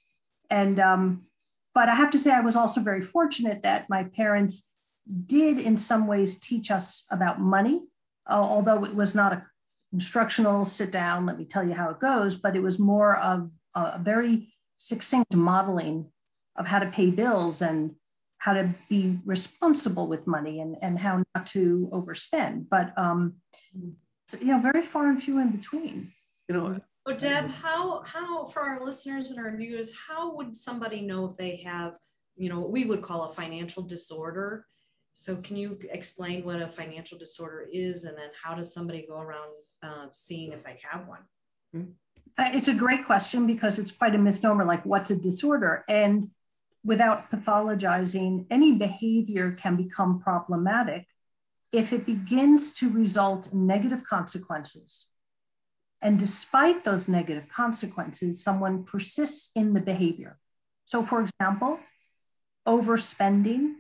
And 0.50 0.80
um, 0.80 1.22
but 1.74 1.90
I 1.90 1.96
have 1.96 2.12
to 2.12 2.20
say, 2.20 2.32
I 2.32 2.42
was 2.42 2.56
also 2.56 2.82
very 2.82 3.02
fortunate 3.02 3.62
that 3.62 3.86
my 3.88 4.06
parents 4.16 4.74
did, 5.26 5.60
in 5.60 5.78
some 5.78 6.08
ways, 6.08 6.40
teach 6.40 6.72
us 6.72 7.06
about 7.12 7.40
money, 7.40 7.82
uh, 8.28 8.34
although 8.34 8.84
it 8.84 8.96
was 8.96 9.14
not 9.14 9.34
a 9.34 9.44
instructional 9.94 10.66
sit 10.66 10.92
down, 10.92 11.26
let 11.26 11.38
me 11.38 11.46
tell 11.46 11.66
you 11.68 11.74
how 11.74 11.90
it 11.90 12.00
goes, 12.00 12.36
but 12.36 12.56
it 12.56 12.62
was 12.62 12.80
more 12.80 13.18
of 13.18 13.50
a 13.76 14.00
very 14.00 14.54
succinct 14.76 15.36
modeling 15.36 16.10
of 16.58 16.68
how 16.68 16.80
to 16.80 16.90
pay 16.92 17.10
bills 17.10 17.62
and 17.62 17.96
how 18.40 18.54
to 18.54 18.70
be 18.90 19.18
responsible 19.26 20.08
with 20.08 20.28
money 20.28 20.60
and, 20.62 20.76
and 20.82 21.00
how 21.00 21.24
not 21.36 21.48
to 21.48 21.90
overspend. 21.92 22.68
But 22.70 22.94
um, 22.98 23.36
So, 24.28 24.38
you 24.40 24.48
know, 24.48 24.60
very 24.60 24.82
far 24.82 25.10
and 25.10 25.22
few 25.22 25.40
in 25.40 25.52
between. 25.52 26.12
You 26.50 26.56
know, 26.56 26.80
So 27.08 27.16
Deb, 27.16 27.50
how, 27.50 28.04
how, 28.04 28.48
for 28.48 28.62
our 28.62 28.84
listeners 28.86 29.32
and 29.32 29.40
our 29.40 29.56
viewers, 29.56 29.94
how 30.08 30.36
would 30.36 30.56
somebody 30.56 31.02
know 31.02 31.26
if 31.26 31.38
they 31.38 31.58
have, 31.66 31.94
you 32.36 32.50
know, 32.50 32.60
what 32.60 32.72
we 32.72 32.86
would 32.86 33.02
call 33.02 33.24
a 33.26 33.34
financial 33.34 33.84
disorder? 33.84 34.66
So 35.14 35.36
can 35.36 35.56
you 35.56 35.80
explain 35.90 36.44
what 36.44 36.62
a 36.62 36.68
financial 36.68 37.18
disorder 37.18 37.68
is 37.72 38.04
and 38.04 38.18
then 38.18 38.30
how 38.44 38.54
does 38.54 38.74
somebody 38.74 39.06
go 39.08 39.18
around 39.18 39.50
uh, 39.84 40.08
seeing 40.12 40.52
if 40.52 40.64
they 40.64 40.80
have 40.90 41.08
one? 41.08 41.24
Uh, 42.38 42.52
It's 42.54 42.68
a 42.68 42.74
great 42.74 43.06
question 43.06 43.48
because 43.48 43.80
it's 43.80 43.92
quite 43.92 44.16
a 44.16 44.18
misnomer 44.18 44.66
like, 44.66 44.86
what's 44.86 45.12
a 45.12 45.16
disorder? 45.16 45.84
And 45.88 46.30
without 46.84 47.30
pathologizing, 47.30 48.46
any 48.50 48.78
behavior 48.78 49.58
can 49.60 49.76
become 49.76 50.22
problematic 50.22 51.06
if 51.74 51.92
it 51.92 52.06
begins 52.06 52.74
to 52.76 52.90
result 52.90 53.52
in 53.52 53.68
negative 53.68 54.04
consequences. 54.04 55.08
And 56.02 56.20
despite 56.20 56.84
those 56.84 57.08
negative 57.08 57.50
consequences, 57.50 58.44
someone 58.44 58.84
persists 58.84 59.52
in 59.56 59.74
the 59.74 59.82
behavior. 59.82 60.38
So, 60.86 61.04
for 61.04 61.22
example, 61.22 61.80
overspending. 62.68 63.74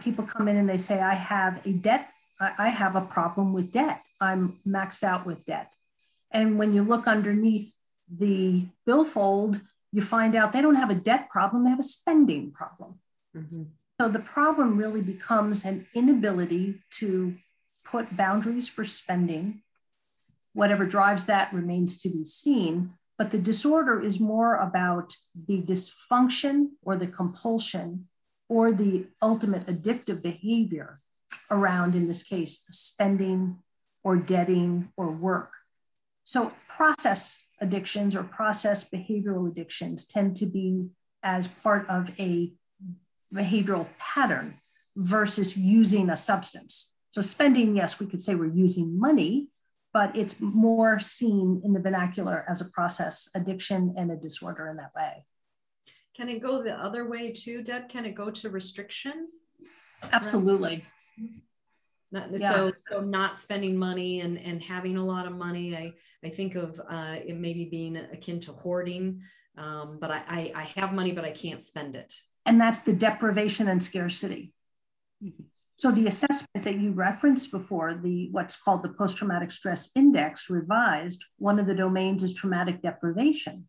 People 0.00 0.26
come 0.26 0.48
in 0.48 0.56
and 0.56 0.68
they 0.68 0.78
say, 0.78 1.00
I 1.00 1.14
have 1.14 1.64
a 1.66 1.72
debt, 1.72 2.08
I 2.42 2.66
I 2.66 2.68
have 2.68 2.96
a 2.96 3.08
problem 3.16 3.52
with 3.52 3.72
debt. 3.72 4.00
I'm 4.20 4.42
maxed 4.66 5.02
out 5.02 5.26
with 5.26 5.44
debt. 5.46 5.70
And 6.30 6.58
when 6.58 6.74
you 6.74 6.82
look 6.82 7.06
underneath 7.06 7.76
the 8.10 8.66
billfold, 8.86 9.60
you 9.92 10.02
find 10.02 10.34
out 10.34 10.52
they 10.52 10.62
don't 10.62 10.82
have 10.82 10.90
a 10.90 10.94
debt 11.10 11.28
problem, 11.30 11.64
they 11.64 11.70
have 11.70 11.78
a 11.78 11.94
spending 11.98 12.50
problem. 12.52 12.98
Mm-hmm. 13.36 13.64
So 14.00 14.08
the 14.08 14.20
problem 14.20 14.76
really 14.76 15.02
becomes 15.02 15.64
an 15.64 15.86
inability 15.94 16.80
to 16.98 17.34
put 17.84 18.16
boundaries 18.16 18.68
for 18.68 18.84
spending. 18.84 19.62
Whatever 20.54 20.86
drives 20.86 21.26
that 21.26 21.52
remains 21.52 22.00
to 22.02 22.08
be 22.08 22.24
seen. 22.24 22.90
But 23.18 23.30
the 23.30 23.38
disorder 23.38 24.00
is 24.00 24.18
more 24.18 24.56
about 24.56 25.14
the 25.46 25.62
dysfunction 25.62 26.70
or 26.82 26.96
the 26.96 27.06
compulsion 27.06 28.04
or 28.48 28.72
the 28.72 29.06
ultimate 29.22 29.66
addictive 29.66 30.22
behavior 30.22 30.96
around, 31.50 31.94
in 31.94 32.06
this 32.06 32.22
case, 32.22 32.64
spending 32.70 33.58
or 34.04 34.16
debting 34.16 34.88
or 34.96 35.12
work. 35.12 35.50
So 36.24 36.52
process 36.68 37.48
addictions 37.60 38.16
or 38.16 38.22
process 38.22 38.88
behavioral 38.88 39.50
addictions 39.50 40.06
tend 40.06 40.36
to 40.38 40.46
be 40.46 40.88
as 41.22 41.48
part 41.48 41.88
of 41.88 42.08
a 42.18 42.52
behavioral 43.34 43.88
pattern 43.98 44.54
versus 44.96 45.56
using 45.56 46.10
a 46.10 46.16
substance. 46.16 46.92
So 47.10 47.22
spending, 47.22 47.76
yes, 47.76 48.00
we 48.00 48.06
could 48.06 48.22
say 48.22 48.34
we're 48.34 48.46
using 48.46 48.98
money, 48.98 49.48
but 49.92 50.16
it's 50.16 50.40
more 50.40 50.98
seen 51.00 51.60
in 51.64 51.72
the 51.72 51.80
vernacular 51.80 52.44
as 52.48 52.60
a 52.60 52.70
process 52.70 53.28
addiction 53.34 53.94
and 53.96 54.10
a 54.10 54.16
disorder 54.16 54.68
in 54.68 54.76
that 54.76 54.92
way. 54.96 55.22
Can 56.16 56.28
it 56.28 56.42
go 56.42 56.62
the 56.62 56.74
other 56.74 57.08
way 57.08 57.32
too, 57.32 57.62
Deb? 57.62 57.88
Can 57.88 58.04
it 58.04 58.14
go 58.14 58.30
to 58.30 58.50
restriction? 58.50 59.26
Absolutely. 60.12 60.84
Not, 62.10 62.38
Yeah. 62.38 62.52
so, 62.52 62.72
so 62.90 63.00
not 63.00 63.38
spending 63.38 63.76
money 63.76 64.20
and, 64.20 64.38
and 64.38 64.62
having 64.62 64.96
a 64.96 65.04
lot 65.04 65.26
of 65.26 65.34
money. 65.34 65.76
I, 65.76 65.94
I 66.24 66.28
think 66.28 66.54
of 66.54 66.80
uh, 66.88 67.16
it 67.26 67.36
maybe 67.36 67.64
being 67.64 67.96
akin 67.96 68.40
to 68.40 68.52
hoarding, 68.52 69.22
um, 69.56 69.98
but 70.00 70.10
I, 70.10 70.22
I, 70.28 70.52
I 70.54 70.62
have 70.80 70.92
money, 70.92 71.12
but 71.12 71.24
I 71.24 71.30
can't 71.30 71.62
spend 71.62 71.96
it. 71.96 72.14
And 72.44 72.60
that's 72.60 72.82
the 72.82 72.92
deprivation 72.92 73.68
and 73.68 73.82
scarcity. 73.82 74.52
So 75.76 75.90
the 75.90 76.06
assessment 76.06 76.64
that 76.64 76.78
you 76.78 76.92
referenced 76.92 77.50
before, 77.50 77.94
the 77.94 78.28
what's 78.30 78.60
called 78.60 78.82
the 78.82 78.90
post-traumatic 78.90 79.50
stress 79.50 79.90
index 79.96 80.50
revised, 80.50 81.24
one 81.38 81.58
of 81.58 81.66
the 81.66 81.74
domains 81.74 82.22
is 82.22 82.34
traumatic 82.34 82.82
deprivation. 82.82 83.68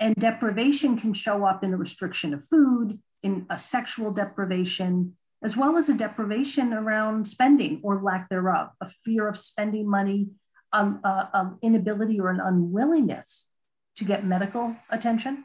And 0.00 0.14
deprivation 0.16 0.98
can 0.98 1.12
show 1.12 1.44
up 1.44 1.62
in 1.64 1.72
a 1.74 1.76
restriction 1.76 2.34
of 2.34 2.44
food, 2.44 2.98
in 3.22 3.46
a 3.50 3.58
sexual 3.58 4.10
deprivation, 4.10 5.16
as 5.44 5.58
well 5.58 5.76
as 5.76 5.90
a 5.90 5.94
deprivation 5.94 6.72
around 6.72 7.28
spending 7.28 7.78
or 7.82 8.00
lack 8.00 8.30
thereof, 8.30 8.70
a 8.80 8.88
fear 9.04 9.28
of 9.28 9.38
spending 9.38 9.88
money, 9.88 10.30
um, 10.72 11.00
uh, 11.04 11.26
um, 11.34 11.58
inability 11.60 12.18
or 12.18 12.30
an 12.30 12.40
unwillingness 12.40 13.50
to 13.96 14.04
get 14.04 14.24
medical 14.24 14.74
attention, 14.90 15.44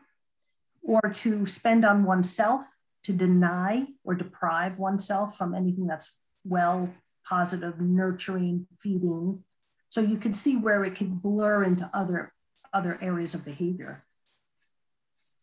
or 0.82 1.02
to 1.14 1.46
spend 1.46 1.84
on 1.84 2.06
oneself, 2.06 2.62
to 3.04 3.12
deny 3.12 3.86
or 4.06 4.16
deprive 4.16 4.80
oneself 4.80 5.38
from 5.38 5.54
anything 5.54 5.86
that's 5.86 6.18
well, 6.46 6.90
positive, 7.28 7.80
nurturing, 7.80 8.66
feeding. 8.82 9.44
So 9.90 10.00
you 10.00 10.18
can 10.18 10.34
see 10.34 10.56
where 10.56 10.84
it 10.86 10.96
can 10.96 11.16
blur 11.16 11.66
into 11.66 11.90
other, 11.94 12.32
other 12.74 12.98
areas 13.02 13.34
of 13.34 13.44
behavior. 13.44 13.98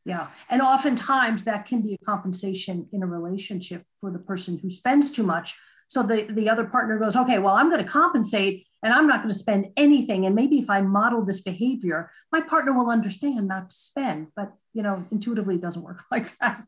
Yeah. 0.07 0.29
And 0.51 0.63
oftentimes 0.63 1.45
that 1.45 1.67
can 1.67 1.83
be 1.83 1.95
a 2.01 2.05
compensation 2.05 2.89
in 2.93 3.03
a 3.03 3.07
relationship 3.07 3.85
for 4.01 4.13
the 4.13 4.21
person 4.21 4.57
who 4.57 4.71
spends 4.71 5.11
too 5.11 5.25
much. 5.25 5.59
So 5.89 6.05
the, 6.05 6.29
the 6.31 6.49
other 6.49 6.65
partner 6.65 6.97
goes, 6.97 7.17
okay, 7.17 7.41
well, 7.41 7.57
I'm 7.57 7.71
going 7.71 7.85
to 7.85 7.91
compensate 7.91 8.65
and 8.85 8.95
I'm 8.95 9.09
not 9.09 9.19
going 9.19 9.31
to 9.31 9.39
spend 9.39 9.67
anything. 9.77 10.25
And 10.25 10.37
maybe 10.37 10.61
if 10.61 10.71
I 10.71 10.81
model 10.81 11.25
this 11.25 11.43
behavior, 11.43 12.09
my 12.31 12.41
partner 12.41 12.73
will 12.73 12.89
understand 12.89 13.49
not 13.49 13.69
to 13.69 13.77
spend. 13.77 14.29
But, 14.37 14.53
you 14.73 14.85
know, 14.85 15.05
intuitively 15.11 15.57
it 15.57 15.61
doesn't 15.61 15.83
work 15.83 16.05
like 16.13 16.37
that. 16.39 16.63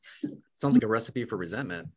Sounds 0.56 0.74
like 0.74 0.82
a 0.82 0.88
recipe 0.88 1.24
for 1.24 1.36
resentment. 1.36 1.88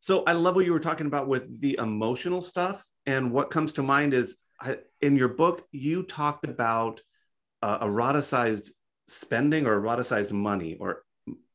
So 0.00 0.24
I 0.24 0.32
love 0.32 0.56
what 0.56 0.66
you 0.66 0.74
were 0.74 0.78
talking 0.78 1.06
about 1.06 1.26
with 1.26 1.58
the 1.62 1.78
emotional 1.80 2.42
stuff. 2.42 2.84
And 3.06 3.32
what 3.32 3.50
comes 3.50 3.72
to 3.74 3.82
mind 3.82 4.12
is 4.12 4.36
I, 4.60 4.76
in 5.00 5.16
your 5.16 5.28
book, 5.28 5.64
you 5.72 6.02
talked 6.02 6.44
about 6.44 7.00
uh, 7.62 7.78
eroticized 7.84 8.70
spending 9.08 9.66
or 9.66 9.80
eroticized 9.80 10.32
money, 10.32 10.76
or 10.78 11.02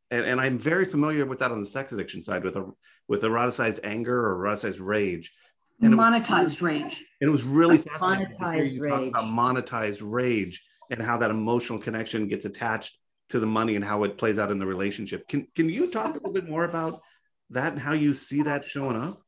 and, 0.09 0.25
and, 0.25 0.41
I'm 0.41 0.57
very 0.57 0.85
familiar 0.85 1.25
with 1.25 1.39
that 1.39 1.51
on 1.51 1.59
the 1.59 1.65
sex 1.65 1.91
addiction 1.91 2.21
side 2.21 2.43
with 2.43 2.55
a 2.57 2.71
with 3.07 3.23
eroticized 3.23 3.79
anger 3.83 4.25
or 4.25 4.37
eroticized 4.37 4.79
rage. 4.79 5.33
And 5.81 5.93
monetized 5.95 6.43
was, 6.43 6.61
rage. 6.61 7.03
And 7.21 7.29
it 7.29 7.31
was 7.31 7.43
really 7.43 7.77
fascinating 7.77 8.27
monetized 8.27 8.75
to 8.75 8.81
rage. 8.81 9.07
about 9.09 9.23
monetized 9.23 9.99
rage 10.01 10.63
and 10.91 11.01
how 11.01 11.17
that 11.17 11.31
emotional 11.31 11.79
connection 11.79 12.27
gets 12.27 12.45
attached 12.45 12.97
to 13.29 13.39
the 13.39 13.47
money 13.47 13.75
and 13.75 13.83
how 13.83 14.03
it 14.03 14.17
plays 14.17 14.37
out 14.37 14.51
in 14.51 14.59
the 14.59 14.65
relationship. 14.65 15.27
Can 15.27 15.47
can 15.55 15.69
you 15.69 15.89
talk 15.89 16.11
a 16.11 16.13
little 16.13 16.33
bit 16.33 16.47
more 16.47 16.65
about 16.65 17.01
that 17.49 17.73
and 17.73 17.81
how 17.81 17.93
you 17.93 18.13
see 18.13 18.43
that 18.43 18.63
showing 18.63 18.95
up? 18.95 19.21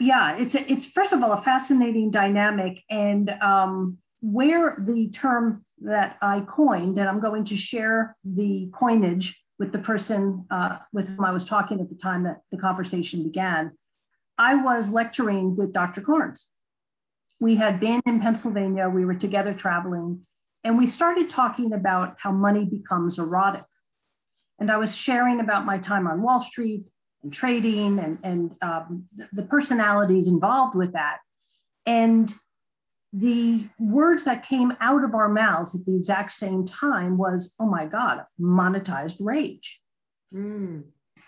Yeah, 0.00 0.36
it's 0.36 0.56
a, 0.56 0.70
it's 0.70 0.86
first 0.88 1.12
of 1.12 1.22
all 1.22 1.32
a 1.32 1.40
fascinating 1.40 2.10
dynamic, 2.10 2.82
and 2.90 3.30
um, 3.30 3.98
where 4.24 4.74
the 4.78 5.10
term 5.10 5.62
that 5.82 6.16
I 6.22 6.40
coined, 6.48 6.98
and 6.98 7.06
I'm 7.06 7.20
going 7.20 7.44
to 7.44 7.56
share 7.58 8.16
the 8.24 8.70
coinage 8.72 9.38
with 9.58 9.70
the 9.70 9.78
person 9.78 10.46
uh, 10.50 10.78
with 10.94 11.08
whom 11.08 11.26
I 11.26 11.30
was 11.30 11.44
talking 11.44 11.78
at 11.80 11.90
the 11.90 11.94
time 11.94 12.22
that 12.22 12.38
the 12.50 12.56
conversation 12.56 13.22
began. 13.22 13.72
I 14.38 14.54
was 14.54 14.88
lecturing 14.88 15.56
with 15.56 15.74
Dr. 15.74 16.00
Carnes. 16.00 16.50
We 17.38 17.56
had 17.56 17.78
been 17.78 18.00
in 18.06 18.18
Pennsylvania, 18.18 18.88
we 18.88 19.04
were 19.04 19.14
together 19.14 19.52
traveling, 19.52 20.22
and 20.64 20.78
we 20.78 20.86
started 20.86 21.28
talking 21.28 21.74
about 21.74 22.16
how 22.18 22.32
money 22.32 22.64
becomes 22.64 23.18
erotic. 23.18 23.64
And 24.58 24.70
I 24.70 24.78
was 24.78 24.96
sharing 24.96 25.40
about 25.40 25.66
my 25.66 25.76
time 25.76 26.06
on 26.06 26.22
Wall 26.22 26.40
Street 26.40 26.84
and 27.22 27.30
trading 27.30 27.98
and, 27.98 28.18
and 28.24 28.56
um, 28.62 29.06
the 29.32 29.42
personalities 29.42 30.28
involved 30.28 30.74
with 30.74 30.94
that. 30.94 31.18
And 31.84 32.32
the 33.14 33.68
words 33.78 34.24
that 34.24 34.42
came 34.42 34.72
out 34.80 35.04
of 35.04 35.14
our 35.14 35.28
mouths 35.28 35.72
at 35.76 35.86
the 35.86 35.94
exact 35.94 36.32
same 36.32 36.66
time 36.66 37.16
was, 37.16 37.54
oh 37.60 37.66
my 37.66 37.86
God, 37.86 38.24
monetized 38.40 39.24
rage. 39.24 39.80
Mm. 40.34 40.82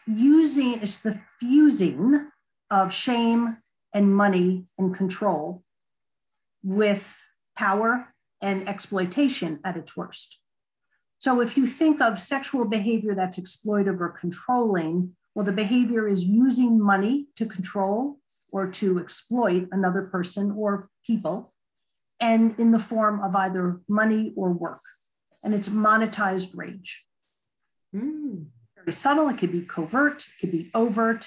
Using, 0.08 0.82
it's 0.82 0.98
the 0.98 1.20
fusing 1.38 2.28
of 2.72 2.92
shame 2.92 3.56
and 3.94 4.14
money 4.14 4.66
and 4.78 4.96
control 4.96 5.62
with 6.64 7.22
power 7.56 8.08
and 8.42 8.68
exploitation 8.68 9.60
at 9.64 9.76
its 9.76 9.96
worst. 9.96 10.40
So 11.18 11.40
if 11.40 11.56
you 11.56 11.68
think 11.68 12.00
of 12.00 12.18
sexual 12.18 12.64
behavior 12.64 13.14
that's 13.14 13.38
exploitive 13.38 14.00
or 14.00 14.08
controlling, 14.08 15.14
well, 15.36 15.46
the 15.46 15.52
behavior 15.52 16.08
is 16.08 16.24
using 16.24 16.80
money 16.80 17.26
to 17.36 17.46
control 17.46 18.18
or 18.52 18.72
to 18.72 18.98
exploit 18.98 19.68
another 19.70 20.08
person 20.10 20.50
or 20.56 20.88
people, 21.06 21.48
and 22.20 22.58
in 22.58 22.72
the 22.72 22.78
form 22.78 23.22
of 23.22 23.34
either 23.36 23.78
money 23.88 24.32
or 24.36 24.52
work. 24.52 24.80
And 25.44 25.54
it's 25.54 25.68
monetized 25.68 26.56
rage. 26.56 27.06
Mm. 27.94 28.46
Very 28.76 28.92
subtle, 28.92 29.28
it 29.28 29.38
could 29.38 29.52
be 29.52 29.62
covert, 29.62 30.26
it 30.26 30.40
could 30.40 30.52
be 30.52 30.70
overt. 30.74 31.26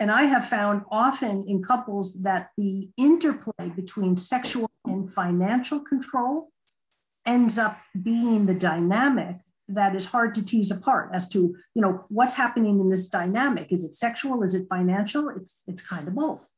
And 0.00 0.10
I 0.10 0.24
have 0.24 0.48
found 0.48 0.82
often 0.90 1.44
in 1.48 1.62
couples 1.62 2.22
that 2.22 2.50
the 2.56 2.88
interplay 2.96 3.68
between 3.74 4.16
sexual 4.16 4.70
and 4.86 5.12
financial 5.12 5.80
control 5.80 6.48
ends 7.26 7.58
up 7.58 7.76
being 8.02 8.46
the 8.46 8.54
dynamic 8.54 9.36
that 9.68 9.94
is 9.94 10.06
hard 10.06 10.34
to 10.34 10.44
tease 10.44 10.70
apart 10.70 11.10
as 11.12 11.28
to 11.28 11.54
you 11.74 11.82
know 11.82 12.04
what's 12.08 12.34
happening 12.34 12.80
in 12.80 12.88
this 12.88 13.08
dynamic 13.10 13.70
is 13.70 13.84
it 13.84 13.94
sexual 13.94 14.42
is 14.42 14.54
it 14.54 14.66
financial 14.68 15.28
it's 15.28 15.62
it's 15.66 15.86
kind 15.86 16.08
of 16.08 16.14
both 16.14 16.50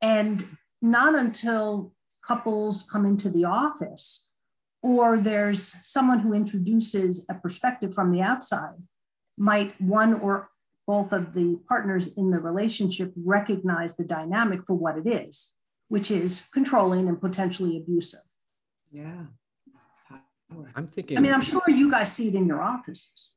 and 0.00 0.44
not 0.80 1.16
until 1.16 1.92
couples 2.26 2.88
come 2.90 3.04
into 3.04 3.28
the 3.30 3.44
office 3.44 4.34
or 4.82 5.16
there's 5.16 5.62
someone 5.86 6.20
who 6.20 6.34
introduces 6.34 7.26
a 7.30 7.34
perspective 7.34 7.94
from 7.94 8.12
the 8.12 8.20
outside 8.20 8.76
might 9.38 9.78
one 9.80 10.14
or 10.20 10.46
both 10.86 11.12
of 11.12 11.32
the 11.32 11.58
partners 11.66 12.16
in 12.18 12.30
the 12.30 12.38
relationship 12.38 13.12
recognize 13.24 13.96
the 13.96 14.04
dynamic 14.04 14.60
for 14.66 14.74
what 14.74 14.98
it 14.98 15.06
is, 15.06 15.54
which 15.88 16.10
is 16.10 16.48
controlling 16.52 17.08
and 17.08 17.20
potentially 17.20 17.78
abusive. 17.78 18.20
Yeah. 18.90 19.24
I'm 20.76 20.86
thinking. 20.88 21.16
I 21.16 21.20
mean, 21.20 21.32
I'm 21.32 21.40
sure 21.40 21.62
you 21.68 21.90
guys 21.90 22.12
see 22.12 22.28
it 22.28 22.34
in 22.34 22.46
your 22.46 22.62
offices. 22.62 23.32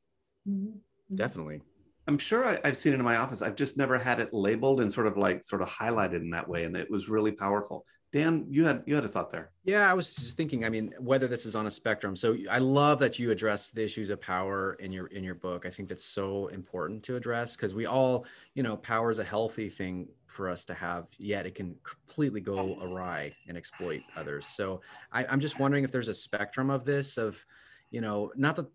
definitely. 1.12 1.62
I'm 2.08 2.16
sure 2.18 2.46
I, 2.46 2.66
have 2.66 2.76
seen 2.76 2.94
it 2.94 2.98
in 2.98 3.04
my 3.04 3.16
office. 3.16 3.42
I've 3.42 3.54
just 3.54 3.76
never 3.76 3.98
had 3.98 4.18
it 4.18 4.32
labeled 4.32 4.80
and 4.80 4.90
sort 4.90 5.06
of 5.06 5.18
like 5.18 5.44
sort 5.44 5.60
of 5.60 5.68
highlighted 5.68 6.22
in 6.22 6.30
that 6.30 6.48
way, 6.48 6.64
and 6.64 6.74
it 6.74 6.90
was 6.90 7.10
really 7.10 7.32
powerful. 7.32 7.84
Dan, 8.10 8.46
you 8.48 8.64
had 8.64 8.82
you 8.86 8.94
had 8.94 9.04
a 9.04 9.08
thought 9.08 9.30
there. 9.30 9.50
Yeah, 9.64 9.90
I 9.90 9.92
was 9.92 10.16
just 10.16 10.34
thinking. 10.34 10.64
I 10.64 10.70
mean, 10.70 10.94
whether 10.98 11.28
this 11.28 11.44
is 11.44 11.54
on 11.54 11.66
a 11.66 11.70
spectrum. 11.70 12.16
So 12.16 12.38
I 12.50 12.58
love 12.58 12.98
that 13.00 13.18
you 13.18 13.30
address 13.30 13.68
the 13.68 13.84
issues 13.84 14.08
of 14.08 14.22
power 14.22 14.78
in 14.80 14.90
your 14.90 15.08
in 15.08 15.22
your 15.22 15.34
book. 15.34 15.66
I 15.66 15.70
think 15.70 15.90
that's 15.90 16.06
so 16.06 16.46
important 16.46 17.02
to 17.04 17.16
address 17.16 17.54
because 17.54 17.74
we 17.74 17.84
all, 17.84 18.24
you 18.54 18.62
know, 18.62 18.78
power 18.78 19.10
is 19.10 19.18
a 19.18 19.24
healthy 19.24 19.68
thing 19.68 20.08
for 20.26 20.48
us 20.48 20.64
to 20.64 20.74
have. 20.74 21.08
Yet 21.18 21.44
it 21.44 21.54
can 21.54 21.76
completely 21.82 22.40
go 22.40 22.78
awry 22.80 23.34
and 23.46 23.58
exploit 23.58 24.00
others. 24.16 24.46
So 24.46 24.80
I, 25.12 25.26
I'm 25.26 25.40
just 25.40 25.58
wondering 25.58 25.84
if 25.84 25.92
there's 25.92 26.08
a 26.08 26.14
spectrum 26.14 26.70
of 26.70 26.86
this. 26.86 27.18
Of, 27.18 27.44
you 27.90 28.00
know, 28.00 28.32
not 28.34 28.56
that. 28.56 28.68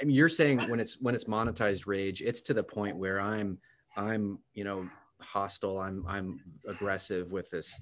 I 0.00 0.04
mean, 0.04 0.16
you're 0.16 0.28
saying 0.28 0.60
when 0.68 0.80
it's 0.80 1.00
when 1.00 1.14
it's 1.14 1.24
monetized 1.24 1.86
rage, 1.86 2.22
it's 2.22 2.42
to 2.42 2.54
the 2.54 2.62
point 2.62 2.96
where 2.96 3.20
I'm 3.20 3.58
I'm 3.96 4.38
you 4.54 4.64
know 4.64 4.88
hostile. 5.20 5.78
I'm 5.78 6.04
I'm 6.08 6.40
aggressive 6.66 7.32
with 7.32 7.50
this 7.50 7.80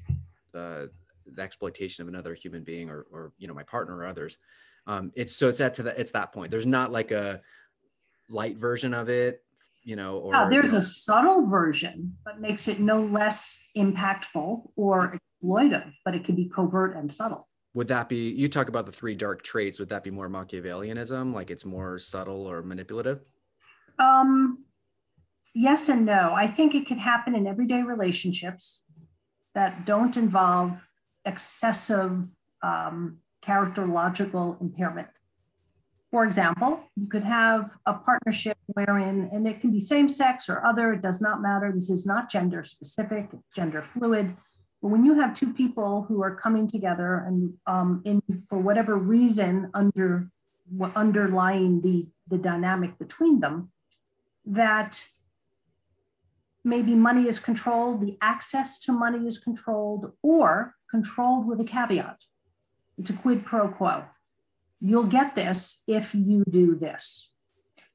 uh, 0.54 0.86
the 1.26 1.42
exploitation 1.42 2.02
of 2.02 2.08
another 2.08 2.34
human 2.34 2.64
being 2.64 2.90
or, 2.90 3.06
or 3.12 3.32
you 3.38 3.48
know 3.48 3.54
my 3.54 3.62
partner 3.62 3.96
or 3.96 4.06
others. 4.06 4.38
Um, 4.86 5.12
it's 5.14 5.36
so 5.36 5.48
it's 5.48 5.60
at 5.60 5.74
to 5.74 5.82
the, 5.82 6.00
it's 6.00 6.10
that 6.12 6.32
point. 6.32 6.50
There's 6.50 6.66
not 6.66 6.90
like 6.90 7.10
a 7.10 7.40
light 8.28 8.56
version 8.56 8.94
of 8.94 9.08
it 9.08 9.42
you 9.82 9.96
know 9.96 10.18
or 10.18 10.34
yeah, 10.34 10.48
there's 10.48 10.72
you 10.72 10.72
know, 10.72 10.78
a 10.78 10.82
subtle 10.82 11.46
version 11.46 12.16
but 12.24 12.40
makes 12.40 12.68
it 12.68 12.80
no 12.80 13.00
less 13.00 13.62
impactful 13.76 14.60
or 14.76 15.18
exploitive 15.42 15.92
but 16.04 16.14
it 16.14 16.24
can 16.24 16.34
be 16.34 16.48
covert 16.48 16.94
and 16.94 17.10
subtle 17.10 17.46
would 17.74 17.88
that 17.88 18.08
be 18.08 18.30
you 18.30 18.48
talk 18.48 18.68
about 18.68 18.86
the 18.86 18.92
three 18.92 19.14
dark 19.14 19.42
traits 19.42 19.78
would 19.78 19.88
that 19.88 20.04
be 20.04 20.10
more 20.10 20.28
machiavellianism 20.28 21.32
like 21.34 21.50
it's 21.50 21.64
more 21.64 21.98
subtle 21.98 22.46
or 22.46 22.62
manipulative 22.62 23.24
um 23.98 24.64
yes 25.54 25.88
and 25.88 26.04
no 26.04 26.32
i 26.34 26.46
think 26.46 26.74
it 26.74 26.86
can 26.86 26.98
happen 26.98 27.34
in 27.34 27.46
everyday 27.46 27.82
relationships 27.82 28.84
that 29.54 29.84
don't 29.84 30.16
involve 30.16 30.86
excessive 31.24 32.26
um, 32.62 33.18
characterological 33.44 34.60
impairment. 34.60 35.08
For 36.10 36.24
example, 36.24 36.88
you 36.96 37.06
could 37.06 37.22
have 37.22 37.70
a 37.86 37.94
partnership 37.94 38.58
wherein, 38.66 39.28
and 39.32 39.46
it 39.46 39.60
can 39.60 39.70
be 39.70 39.80
same 39.80 40.08
sex 40.08 40.48
or 40.48 40.64
other, 40.64 40.92
it 40.92 41.02
does 41.02 41.20
not 41.20 41.40
matter. 41.40 41.70
This 41.72 41.88
is 41.88 42.04
not 42.04 42.30
gender 42.30 42.64
specific, 42.64 43.30
gender 43.54 43.82
fluid. 43.82 44.36
But 44.80 44.88
when 44.88 45.04
you 45.04 45.14
have 45.20 45.34
two 45.34 45.52
people 45.52 46.02
who 46.02 46.22
are 46.22 46.34
coming 46.34 46.66
together 46.66 47.24
and 47.26 47.54
um, 47.66 48.02
in, 48.04 48.22
for 48.48 48.58
whatever 48.58 48.96
reason, 48.96 49.70
under 49.74 50.26
underlying 50.94 51.80
the, 51.80 52.06
the 52.28 52.38
dynamic 52.38 52.96
between 52.98 53.40
them, 53.40 53.70
that 54.46 55.04
maybe 56.64 56.94
money 56.94 57.28
is 57.28 57.40
controlled, 57.40 58.00
the 58.00 58.16
access 58.22 58.78
to 58.80 58.92
money 58.92 59.26
is 59.26 59.38
controlled, 59.38 60.12
or 60.22 60.76
controlled 60.90 61.46
with 61.46 61.60
a 61.60 61.64
caveat. 61.64 62.16
It's 62.98 63.10
a 63.10 63.16
quid 63.16 63.44
pro 63.44 63.68
quo. 63.68 64.04
You'll 64.78 65.06
get 65.06 65.34
this 65.34 65.82
if 65.86 66.14
you 66.14 66.44
do 66.48 66.74
this. 66.74 67.30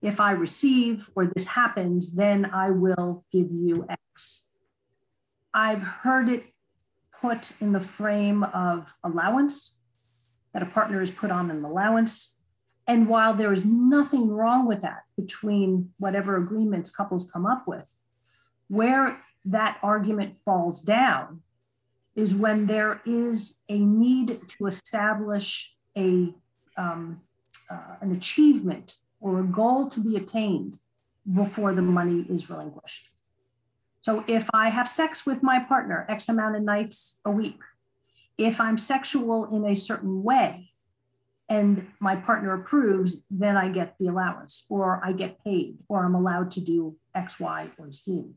If 0.02 0.19
I 0.19 0.32
receive 0.32 1.10
or 1.15 1.32
this 1.34 1.48
happens, 1.48 2.15
then 2.15 2.45
I 2.45 2.69
will 2.69 3.24
give 3.32 3.48
you 3.50 3.88
X. 3.89 4.50
I've 5.54 5.82
heard 5.82 6.30
it 6.30 6.43
put 7.21 7.54
in 7.62 7.71
the 7.71 7.82
frame 7.82 8.43
of 8.43 8.93
allowance, 9.04 9.80
that 10.54 10.63
a 10.63 10.67
partner 10.67 11.01
is 11.01 11.12
put 11.12 11.32
on 11.32 11.51
an 11.51 11.63
allowance. 11.63 12.39
And 12.88 13.10
while 13.10 13.34
there 13.34 13.51
is 13.51 13.65
nothing 13.65 14.30
wrong 14.30 14.67
with 14.67 14.82
that 14.82 15.01
between 15.17 15.89
whatever 15.99 16.38
agreements 16.38 16.89
couples 16.89 17.30
come 17.32 17.45
up 17.45 17.67
with, 17.67 17.89
where 18.67 19.19
that 19.45 19.78
argument 19.84 20.36
falls 20.36 20.82
down 20.82 21.41
is 22.15 22.34
when 22.34 22.65
there 22.65 23.01
is 23.06 23.63
a 23.69 23.78
need 23.78 24.39
to 24.47 24.67
establish 24.67 25.73
a, 25.97 26.34
um, 26.78 27.19
uh, 27.69 27.95
an 28.01 28.15
achievement 28.15 28.95
or 29.21 29.39
a 29.39 29.43
goal 29.43 29.89
to 29.89 29.99
be 29.99 30.15
attained 30.15 30.75
before 31.36 31.73
the 31.73 31.82
money 31.82 32.25
is 32.30 32.49
relinquished. 32.49 33.10
So 34.05 34.23
if 34.27 34.47
I 34.53 34.69
have 34.69 34.87
sex 34.87 35.25
with 35.25 35.41
my 35.41 35.57
partner 35.57 36.05
X 36.07 36.29
amount 36.29 36.55
of 36.55 36.61
nights 36.61 37.21
a 37.25 37.31
week, 37.31 37.57
if 38.37 38.61
I'm 38.61 38.77
sexual 38.77 39.45
in 39.45 39.65
a 39.65 39.75
certain 39.75 40.21
way 40.21 40.69
and 41.49 41.87
my 41.99 42.15
partner 42.15 42.53
approves, 42.53 43.25
then 43.31 43.57
I 43.57 43.71
get 43.71 43.95
the 43.99 44.09
allowance 44.09 44.67
or 44.69 45.01
I 45.03 45.11
get 45.11 45.43
paid 45.43 45.79
or 45.89 46.05
I'm 46.05 46.13
allowed 46.13 46.51
to 46.51 46.61
do 46.63 46.95
X, 47.15 47.39
Y, 47.39 47.67
or 47.79 47.91
Z. 47.91 48.29